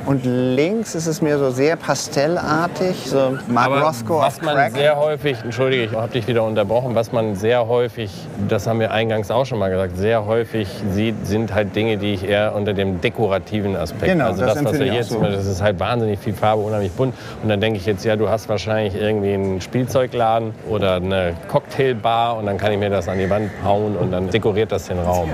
Und 0.06 0.26
links 0.26 0.95
ist 0.95 1.06
es 1.08 1.22
mir 1.22 1.38
so 1.38 1.52
sehr 1.52 1.76
pastellartig, 1.76 2.95
so 3.06 3.38
Mark 3.47 3.68
Aber 3.68 3.82
Roscoe 3.82 4.20
was 4.20 4.41
man 4.41 4.56
Crack. 4.56 4.72
sehr 4.74 4.97
häufig, 4.97 5.38
entschuldige, 5.43 5.84
ich 5.84 5.91
habe 5.93 6.12
dich 6.12 6.28
wieder 6.28 6.43
unterbrochen, 6.43 6.95
was 6.95 7.12
man 7.12 7.36
sehr 7.36 7.68
häufig, 7.68 8.12
das 8.49 8.66
haben 8.68 8.80
wir 8.80 8.91
eingangs 8.91 9.30
auch 9.32 9.45
schon 9.45 9.60
mal 9.60 9.70
gesagt, 9.70 9.97
sehr 9.97 10.26
häufig 10.26 10.68
sieht, 10.91 11.28
sind 11.28 11.54
halt 11.54 11.76
Dinge, 11.76 11.97
die 11.97 12.14
ich 12.16 12.28
eher 12.28 12.56
unter 12.56 12.74
dem 12.74 12.99
dekorativen 12.99 13.76
Aspekt, 13.76 14.12
Genau, 14.12 14.26
also 14.26 14.41
das 14.41 14.56
das, 14.56 14.66
was 14.66 14.80
wir 14.80 14.88
ich 14.88 14.93
jetzt, 14.93 15.10
so. 15.12 15.22
das 15.22 15.45
ist 15.45 15.62
halt 15.62 15.80
wahnsinnig 15.80 16.20
viel 16.20 16.34
Farbe, 16.34 16.62
unheimlich 16.64 16.91
bunt. 16.93 17.14
Und 17.43 17.49
dann 17.49 17.62
denke 17.62 17.78
ich 17.78 17.86
jetzt, 17.86 18.04
ja, 18.04 18.16
du 18.16 18.28
hast 18.28 18.49
wahrscheinlich 18.49 18.95
irgendwie 18.95 19.34
einen 19.34 19.62
Spielzeugladen 19.62 20.54
oder 20.70 20.95
eine 20.95 21.34
Cocktailbar 21.49 22.38
und 22.38 22.47
dann 22.47 22.58
kann 22.58 22.72
ich 22.72 22.80
mir 22.80 22.89
das 22.89 23.08
an 23.08 23.20
die 23.20 23.30
Wand 23.30 23.52
hauen 23.64 23.95
und 23.95 24.12
dann 24.12 24.30
dekoriert 24.30 24.72
das 24.72 24.88
den 24.88 24.99
Raum. 24.99 25.30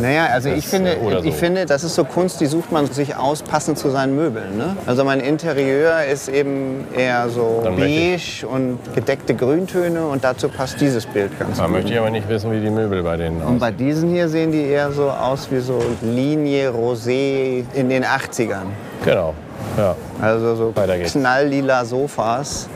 Naja, 0.00 0.26
also 0.32 0.48
ich 0.48 0.62
Das, 0.64 0.70
finde, 0.70 0.92
äh, 0.94 0.96
oder 1.06 1.18
ich 1.24 1.34
so. 1.34 1.38
finde, 1.40 1.66
das 1.66 1.84
ist 1.84 1.94
so 1.94 2.04
Kunst, 2.04 2.40
die 2.40 2.46
sucht 2.46 2.72
man 2.72 2.86
sich 2.86 3.14
aus, 3.16 3.42
passend 3.42 3.78
zu 3.78 3.90
seinen 3.98 4.14
Möbeln. 4.14 4.56
Ne? 4.56 4.76
Also 4.86 5.02
mein 5.04 5.18
Interieur 5.20 6.04
ist 6.04 6.28
eben 6.28 6.86
eher 6.96 7.28
so 7.28 7.62
Dann 7.64 7.76
beige 7.76 8.46
und 8.48 8.78
gedeckte 8.94 9.34
Grüntöne 9.34 10.06
und 10.06 10.22
dazu 10.22 10.48
passt 10.48 10.80
dieses 10.80 11.04
Bild 11.04 11.36
ganz 11.38 11.56
Da 11.58 11.64
gut. 11.64 11.72
möchte 11.72 11.92
ich 11.92 11.98
aber 11.98 12.10
nicht 12.10 12.28
wissen, 12.28 12.52
wie 12.52 12.60
die 12.60 12.70
Möbel 12.70 13.02
bei 13.02 13.16
denen 13.16 13.38
Und 13.38 13.42
aussehen. 13.42 13.58
bei 13.58 13.70
diesen 13.72 14.08
hier 14.10 14.28
sehen 14.28 14.52
die 14.52 14.62
eher 14.66 14.92
so 14.92 15.10
aus 15.10 15.48
wie 15.50 15.58
so 15.58 15.82
Linie 16.02 16.70
Rosé 16.70 17.64
in 17.74 17.88
den 17.88 18.04
80ern. 18.04 18.66
Genau, 19.04 19.34
ja. 19.76 19.96
Also 20.22 20.54
so 20.54 20.74
knalllila 21.06 21.84
Sofas. 21.84 22.68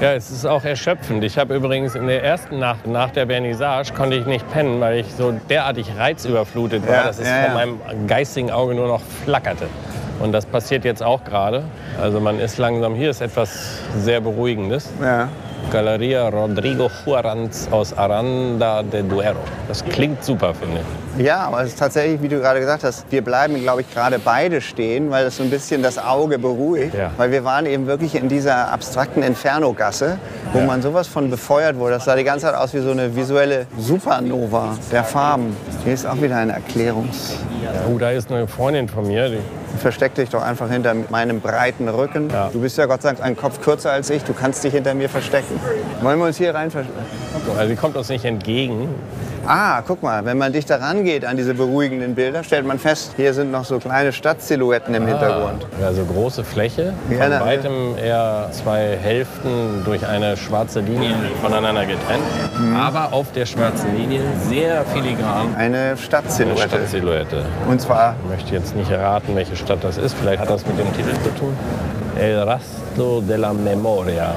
Ja, 0.00 0.14
es 0.14 0.30
ist 0.30 0.46
auch 0.46 0.64
erschöpfend. 0.64 1.22
Ich 1.24 1.36
habe 1.38 1.54
übrigens 1.54 1.94
in 1.94 2.06
der 2.06 2.24
ersten 2.24 2.58
Nacht 2.58 2.86
nach 2.86 3.10
der 3.10 3.26
Vernissage 3.26 3.92
konnte 3.94 4.16
ich 4.16 4.24
nicht 4.26 4.50
pennen, 4.50 4.80
weil 4.80 4.98
ich 5.00 5.06
so 5.16 5.32
derartig 5.50 5.92
reizüberflutet 5.96 6.88
war, 6.88 6.94
Ja, 6.94 7.02
dass 7.04 7.18
es 7.20 7.28
ja, 7.28 7.34
vor 7.34 7.48
ja. 7.60 7.66
meinem 7.66 8.06
geistigen 8.08 8.50
Auge 8.50 8.74
nur 8.74 8.88
noch 8.88 9.02
flackerte. 9.24 9.66
Und 10.20 10.32
das 10.32 10.46
passiert 10.46 10.84
jetzt 10.84 11.02
auch 11.02 11.24
gerade. 11.24 11.64
Also 12.00 12.20
man 12.20 12.38
ist 12.38 12.58
langsam, 12.58 12.94
hier 12.94 13.10
ist 13.10 13.22
etwas 13.22 13.80
sehr 13.98 14.20
Beruhigendes. 14.20 14.88
Ja. 15.02 15.28
Galeria 15.70 16.28
Rodrigo 16.28 16.90
Juaranz 17.04 17.68
aus 17.70 17.96
Aranda 17.96 18.82
de 18.82 19.02
Duero. 19.02 19.38
Das 19.68 19.84
klingt 19.84 20.24
super, 20.24 20.54
finde 20.54 20.80
ich. 20.80 21.24
Ja, 21.24 21.40
aber 21.40 21.62
es 21.62 21.68
ist 21.68 21.78
tatsächlich, 21.78 22.22
wie 22.22 22.28
du 22.28 22.40
gerade 22.40 22.60
gesagt 22.60 22.82
hast, 22.82 23.04
wir 23.10 23.22
bleiben, 23.22 23.60
glaube 23.60 23.82
ich, 23.82 23.92
gerade 23.92 24.18
beide 24.18 24.60
stehen, 24.60 25.10
weil 25.10 25.26
es 25.26 25.36
so 25.36 25.42
ein 25.42 25.50
bisschen 25.50 25.82
das 25.82 25.98
Auge 25.98 26.38
beruhigt. 26.38 26.94
Ja. 26.94 27.10
Weil 27.16 27.30
wir 27.30 27.44
waren 27.44 27.66
eben 27.66 27.86
wirklich 27.86 28.14
in 28.14 28.28
dieser 28.28 28.72
abstrakten 28.72 29.22
Inferno-Gasse, 29.22 30.18
wo 30.52 30.60
man 30.60 30.82
sowas 30.82 31.06
von 31.08 31.30
befeuert 31.30 31.76
wurde. 31.76 31.94
Das 31.94 32.06
sah 32.06 32.16
die 32.16 32.24
ganze 32.24 32.46
Zeit 32.46 32.54
aus 32.54 32.74
wie 32.74 32.80
so 32.80 32.90
eine 32.90 33.14
visuelle 33.14 33.66
Supernova 33.78 34.76
der 34.90 35.04
Farben. 35.04 35.56
Hier 35.84 35.94
ist 35.94 36.06
auch 36.06 36.20
wieder 36.20 36.36
eine 36.36 36.52
Erklärungs... 36.52 37.36
Oh, 37.92 37.98
da 37.98 38.10
ist 38.10 38.30
eine 38.30 38.48
Freundin 38.48 38.88
von 38.88 39.06
mir, 39.06 39.28
die 39.28 39.38
Versteck 39.80 40.14
dich 40.14 40.28
doch 40.28 40.42
einfach 40.42 40.68
hinter 40.70 40.94
meinem 41.08 41.40
breiten 41.40 41.88
Rücken. 41.88 42.28
Ja. 42.30 42.50
Du 42.52 42.60
bist 42.60 42.76
ja 42.76 42.86
Gott 42.86 43.02
sei 43.02 43.10
Dank 43.10 43.22
einen 43.22 43.36
Kopf 43.36 43.60
kürzer 43.60 43.92
als 43.92 44.10
ich. 44.10 44.22
Du 44.24 44.34
kannst 44.34 44.62
dich 44.62 44.74
hinter 44.74 44.94
mir 44.94 45.08
verstecken. 45.08 45.58
Wollen 46.02 46.18
wir 46.18 46.26
uns 46.26 46.36
hier 46.36 46.54
rein 46.54 46.70
verstecken? 46.70 46.98
also 47.56 47.70
die 47.70 47.76
kommt 47.76 47.96
uns 47.96 48.08
nicht 48.08 48.24
entgegen. 48.24 48.88
Ah, 49.46 49.82
guck 49.86 50.02
mal, 50.02 50.24
wenn 50.24 50.38
man 50.38 50.52
dichter 50.52 50.80
rangeht 50.80 51.24
an 51.24 51.36
diese 51.36 51.54
beruhigenden 51.54 52.14
Bilder, 52.14 52.44
stellt 52.44 52.66
man 52.66 52.78
fest, 52.78 53.12
hier 53.16 53.34
sind 53.34 53.50
noch 53.50 53.64
so 53.64 53.78
kleine 53.78 54.12
Stadtsilhouetten 54.12 54.94
im 54.94 55.06
Hintergrund. 55.06 55.66
Ah, 55.80 55.86
also 55.86 56.04
große 56.04 56.44
Fläche, 56.44 56.92
von 57.08 57.16
na, 57.18 57.40
weitem 57.40 57.96
eher 57.98 58.48
zwei 58.52 58.96
Hälften 58.96 59.82
durch 59.84 60.06
eine 60.06 60.36
schwarze 60.36 60.80
Linie 60.80 61.14
voneinander 61.42 61.82
getrennt. 61.86 62.22
Mhm. 62.58 62.76
Aber 62.76 63.12
auf 63.12 63.32
der 63.32 63.46
schwarzen 63.46 63.96
Linie 63.96 64.22
sehr 64.48 64.84
filigran 64.84 65.54
Eine 65.56 65.80
eine 65.80 65.96
Stadtsilhouette. 65.96 66.68
Stadtsilhouette. 66.68 67.44
Und 67.68 67.80
zwar, 67.80 68.14
Ich 68.24 68.30
möchte 68.30 68.54
jetzt 68.54 68.76
nicht 68.76 68.90
erraten, 68.90 69.34
welche 69.34 69.56
Stadt 69.56 69.82
das 69.82 69.96
ist. 69.98 70.14
Vielleicht 70.14 70.40
hat 70.40 70.50
das 70.50 70.66
mit 70.66 70.78
dem 70.78 70.92
Titel 70.94 71.12
zu 71.22 71.30
tun. 71.38 71.56
El 72.18 72.44
rastro 72.44 73.20
de 73.20 73.38
la 73.38 73.52
memoria, 73.52 74.32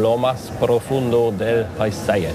lo 0.00 0.16
más 0.16 0.52
profundo 0.60 1.32
del 1.32 1.64
paisaje. 1.76 2.28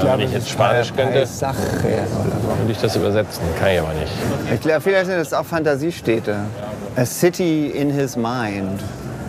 Tja, 0.00 0.16
wenn 0.16 0.20
ich 0.20 0.32
jetzt 0.32 0.48
Spanisch 0.48 0.92
könnte, 0.94 1.26
Sache. 1.26 1.56
würde 1.82 2.72
ich 2.72 2.78
das 2.80 2.96
übersetzen. 2.96 3.42
Kann 3.58 3.70
ich 3.70 3.80
aber 3.80 3.92
nicht. 3.94 4.12
Ich 4.54 4.60
glaube, 4.60 4.80
vielleicht 4.80 5.06
sind 5.06 5.18
es 5.18 5.32
auch 5.32 5.44
Fantasiestädte. 5.44 6.36
A 6.96 7.04
city 7.04 7.68
in 7.68 7.90
his 7.90 8.16
mind. 8.16 8.82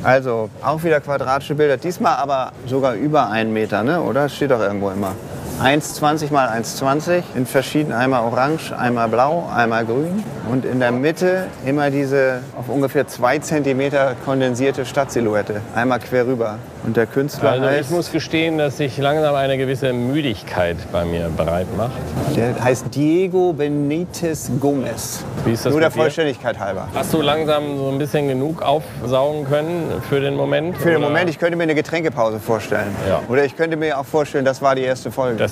Also 0.04 0.50
auch 0.64 0.84
wieder 0.84 1.02
quadratische 1.02 1.56
Bilder, 1.56 1.78
diesmal 1.78 2.16
aber 2.16 2.52
sogar 2.66 2.94
über 2.94 3.30
einen 3.30 3.52
Meter, 3.52 3.84
ne? 3.84 4.02
oder? 4.02 4.30
Steht 4.30 4.52
doch 4.52 4.62
irgendwo 4.62 4.92
immer. 4.92 5.14
1,20 5.62 6.32
mal 6.32 6.48
1,20 6.50 7.24
in 7.36 7.48
verschiedenen, 7.48 7.98
einmal 7.98 8.24
orange, 8.24 8.72
einmal 8.78 9.08
blau, 9.10 9.50
einmal 9.54 9.86
grün. 9.86 10.24
Und 10.52 10.66
in 10.66 10.80
der 10.80 10.92
Mitte 10.92 11.48
immer 11.66 11.90
diese 11.90 12.42
auf 12.58 12.70
ungefähr 12.70 13.08
zwei 13.08 13.40
Zentimeter 13.40 14.16
kondensierte 14.24 14.86
Stadtsilhouette. 14.86 15.62
Einmal 15.76 16.00
quer 16.00 16.28
rüber. 16.28 16.60
Und 16.86 16.96
der 16.96 17.08
Künstler 17.08 17.52
Also 17.54 17.66
ich 17.66 17.72
heißt, 17.72 17.92
muss 17.92 18.12
gestehen, 18.12 18.60
dass 18.60 18.78
sich 18.78 18.98
langsam 18.98 19.34
eine 19.36 19.58
gewisse 19.58 19.92
Müdigkeit 19.94 20.78
bei 20.92 21.04
mir 21.06 21.30
bereit 21.36 21.66
macht. 21.76 21.92
der 22.36 22.64
heißt 22.64 22.94
Diego 22.94 23.52
Benitez 23.52 24.52
Gomez. 24.62 25.26
Wie 25.44 25.54
ist 25.54 25.66
das 25.66 25.72
Nur 25.72 25.82
der? 25.82 25.92
Vollständigkeit 25.92 26.60
halber. 26.60 26.88
Hast 26.94 27.14
du 27.14 27.22
langsam 27.22 27.78
so 27.78 27.90
ein 27.90 27.98
bisschen 27.98 28.28
genug 28.28 28.62
aufsaugen 28.62 29.46
können 29.46 30.02
für 30.08 30.20
den 30.20 30.36
Moment? 30.36 30.78
Für 30.78 30.90
den 30.90 30.98
Oder- 31.00 31.08
Moment, 31.08 31.30
ich 31.30 31.40
könnte 31.40 31.58
mir 31.58 31.64
eine 31.64 31.76
Getränkepause 31.76 32.40
vorstellen. 32.40 32.96
Ja. 33.10 33.22
Oder 33.28 33.44
ich 33.44 33.58
könnte 33.58 33.76
mir 33.76 33.98
auch 34.00 34.06
vorstellen, 34.06 34.46
das 34.46 34.62
war 34.62 34.76
die 34.76 34.84
erste 34.84 35.10
Folge. 35.12 35.38
Das 35.38 35.47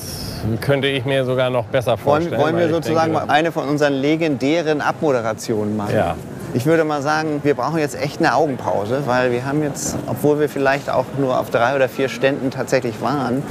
könnte 0.61 0.87
ich 0.87 1.05
mir 1.05 1.25
sogar 1.25 1.49
noch 1.49 1.65
besser 1.65 1.91
wollen, 1.91 2.23
vorstellen. 2.23 2.41
wollen 2.41 2.55
wir 2.55 2.63
weil 2.63 2.69
ich 2.69 2.75
sozusagen 2.75 3.13
denke, 3.13 3.29
eine 3.29 3.51
von 3.51 3.67
unseren 3.67 3.93
legendären 3.93 4.81
Abmoderationen 4.81 5.75
machen? 5.75 5.95
Ja. 5.95 6.15
Ich 6.53 6.65
würde 6.65 6.85
mal 6.85 7.01
sagen, 7.01 7.41
wir 7.43 7.53
brauchen 7.53 7.79
jetzt 7.79 8.01
echt 8.01 8.19
eine 8.19 8.33
Augenpause, 8.33 9.03
weil 9.05 9.31
wir 9.33 9.45
haben 9.45 9.61
jetzt, 9.61 9.97
obwohl 10.07 10.39
wir 10.39 10.47
vielleicht 10.47 10.89
auch 10.89 11.03
nur 11.17 11.37
auf 11.37 11.49
drei 11.49 11.75
oder 11.75 11.89
vier 11.89 12.07
Ständen 12.07 12.49
tatsächlich 12.49 13.01
waren, 13.01 13.43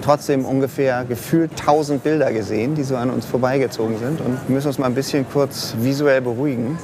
trotzdem 0.00 0.44
ungefähr 0.44 1.04
gefühlt 1.04 1.50
1000 1.58 2.04
Bilder 2.04 2.32
gesehen, 2.32 2.76
die 2.76 2.84
so 2.84 2.94
an 2.96 3.10
uns 3.10 3.26
vorbeigezogen 3.26 3.98
sind 3.98 4.20
und 4.20 4.48
müssen 4.48 4.68
uns 4.68 4.78
mal 4.78 4.86
ein 4.86 4.94
bisschen 4.94 5.26
kurz 5.28 5.74
visuell 5.80 6.20
beruhigen. 6.20 6.78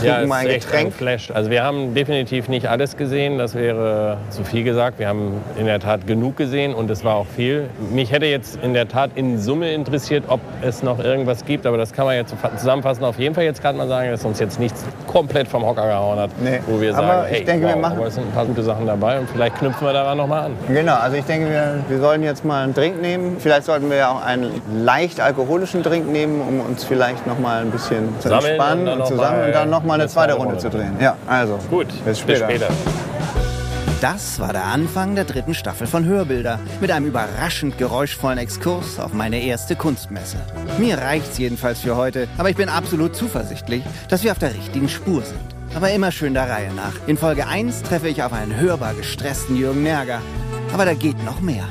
Ja, 0.00 0.14
Trinken 0.14 0.22
es 0.22 0.28
mal 0.28 0.36
ein 0.36 0.46
echt 0.48 0.66
ein 0.66 0.70
Getränk. 0.70 0.94
Flash. 0.94 1.30
Also 1.32 1.50
wir 1.50 1.62
haben 1.62 1.94
definitiv 1.94 2.48
nicht 2.48 2.68
alles 2.68 2.96
gesehen, 2.96 3.38
das 3.38 3.54
wäre 3.54 4.16
zu 4.30 4.44
viel 4.44 4.64
gesagt. 4.64 4.98
Wir 4.98 5.08
haben 5.08 5.34
in 5.58 5.66
der 5.66 5.80
Tat 5.80 6.06
genug 6.06 6.36
gesehen 6.36 6.74
und 6.74 6.90
es 6.90 7.04
war 7.04 7.16
auch 7.16 7.26
viel. 7.26 7.68
Mich 7.90 8.10
hätte 8.12 8.26
jetzt 8.26 8.58
in 8.62 8.74
der 8.74 8.88
Tat 8.88 9.10
in 9.14 9.38
Summe 9.38 9.72
interessiert, 9.72 10.24
ob 10.28 10.40
es 10.62 10.82
noch 10.82 10.98
irgendwas 10.98 11.44
gibt, 11.44 11.66
aber 11.66 11.76
das 11.76 11.92
kann 11.92 12.06
man 12.06 12.16
jetzt 12.16 12.34
zusammenfassen. 12.56 13.04
Auf 13.04 13.18
jeden 13.18 13.34
Fall 13.34 13.44
jetzt 13.44 13.60
gerade 13.62 13.76
mal 13.76 13.88
sagen, 13.88 14.10
dass 14.10 14.24
uns 14.24 14.38
jetzt 14.40 14.58
nichts 14.58 14.84
komplett 15.06 15.48
vom 15.48 15.64
Hocker 15.64 15.86
gehauen 15.86 16.18
hat, 16.18 16.30
Nee, 16.42 16.60
wo 16.66 16.80
wir 16.80 16.96
aber 16.96 17.06
sagen, 17.06 17.26
ich 17.30 17.38
hey, 17.38 17.44
denke, 17.44 17.66
wir 17.66 17.74
wow, 17.74 17.80
machen- 17.80 17.98
aber 17.98 18.06
es 18.06 18.14
sind 18.14 18.26
ein 18.26 18.32
paar 18.32 18.46
gute 18.46 18.62
Sachen 18.62 18.86
dabei 18.86 19.18
und 19.18 19.28
vielleicht 19.30 19.56
knüpfen 19.58 19.86
wir 19.86 19.92
daran 19.92 20.16
nochmal 20.16 20.46
an. 20.46 20.52
Genau, 20.68 20.94
also 20.96 21.16
ich 21.16 21.24
denke, 21.24 21.50
wir, 21.50 21.74
wir 21.88 21.98
sollten 21.98 22.22
jetzt 22.24 22.44
mal 22.44 22.64
einen 22.64 22.74
Drink 22.74 23.00
nehmen. 23.02 23.36
Vielleicht 23.38 23.64
sollten 23.64 23.90
wir 23.90 24.08
auch 24.10 24.24
einen 24.24 24.50
leicht 24.82 25.20
alkoholischen 25.20 25.82
Drink 25.82 26.10
nehmen, 26.10 26.40
um 26.40 26.60
uns 26.60 26.84
vielleicht 26.84 27.26
noch 27.26 27.38
mal 27.38 27.60
ein 27.62 27.70
bisschen 27.70 28.08
zu 28.20 28.28
Sammeln 28.28 28.46
entspannen 28.54 28.88
und 28.88 29.06
zusammen 29.06 29.38
mal 29.38 29.46
und 29.46 29.54
dann 29.54 29.70
noch 29.70 29.81
mal 29.84 29.94
eine 29.94 30.02
eine 30.04 30.10
zweite 30.10 30.32
zweite 30.32 30.38
Runde 30.38 30.54
Runde 30.54 30.60
zu 30.60 30.70
drehen. 30.70 30.96
Ja, 31.00 31.16
also 31.26 31.58
Gut, 31.70 31.88
bis 32.04 32.20
später. 32.20 32.46
Bis 32.46 32.56
später. 32.56 32.74
Das 34.00 34.40
war 34.40 34.52
der 34.52 34.64
Anfang 34.64 35.14
der 35.14 35.24
dritten 35.24 35.54
Staffel 35.54 35.86
von 35.86 36.04
Hörbilder 36.04 36.58
mit 36.80 36.90
einem 36.90 37.06
überraschend 37.06 37.78
geräuschvollen 37.78 38.38
Exkurs 38.38 38.98
auf 38.98 39.12
meine 39.12 39.40
erste 39.40 39.76
Kunstmesse. 39.76 40.38
Mir 40.78 40.98
reicht's 40.98 41.38
jedenfalls 41.38 41.82
für 41.82 41.94
heute, 41.94 42.26
aber 42.36 42.50
ich 42.50 42.56
bin 42.56 42.68
absolut 42.68 43.14
zuversichtlich, 43.14 43.84
dass 44.08 44.24
wir 44.24 44.32
auf 44.32 44.40
der 44.40 44.54
richtigen 44.54 44.88
Spur 44.88 45.22
sind. 45.22 45.38
Aber 45.76 45.90
immer 45.90 46.10
schön 46.10 46.34
der 46.34 46.50
Reihe 46.50 46.72
nach. 46.74 46.94
In 47.06 47.16
Folge 47.16 47.46
1 47.46 47.84
treffe 47.84 48.08
ich 48.08 48.24
auf 48.24 48.32
einen 48.32 48.56
hörbar 48.56 48.94
gestressten 48.94 49.56
Jürgen 49.56 49.84
Nerger. 49.84 50.20
Aber 50.74 50.84
da 50.84 50.94
geht 50.94 51.24
noch 51.24 51.40
mehr. 51.40 51.64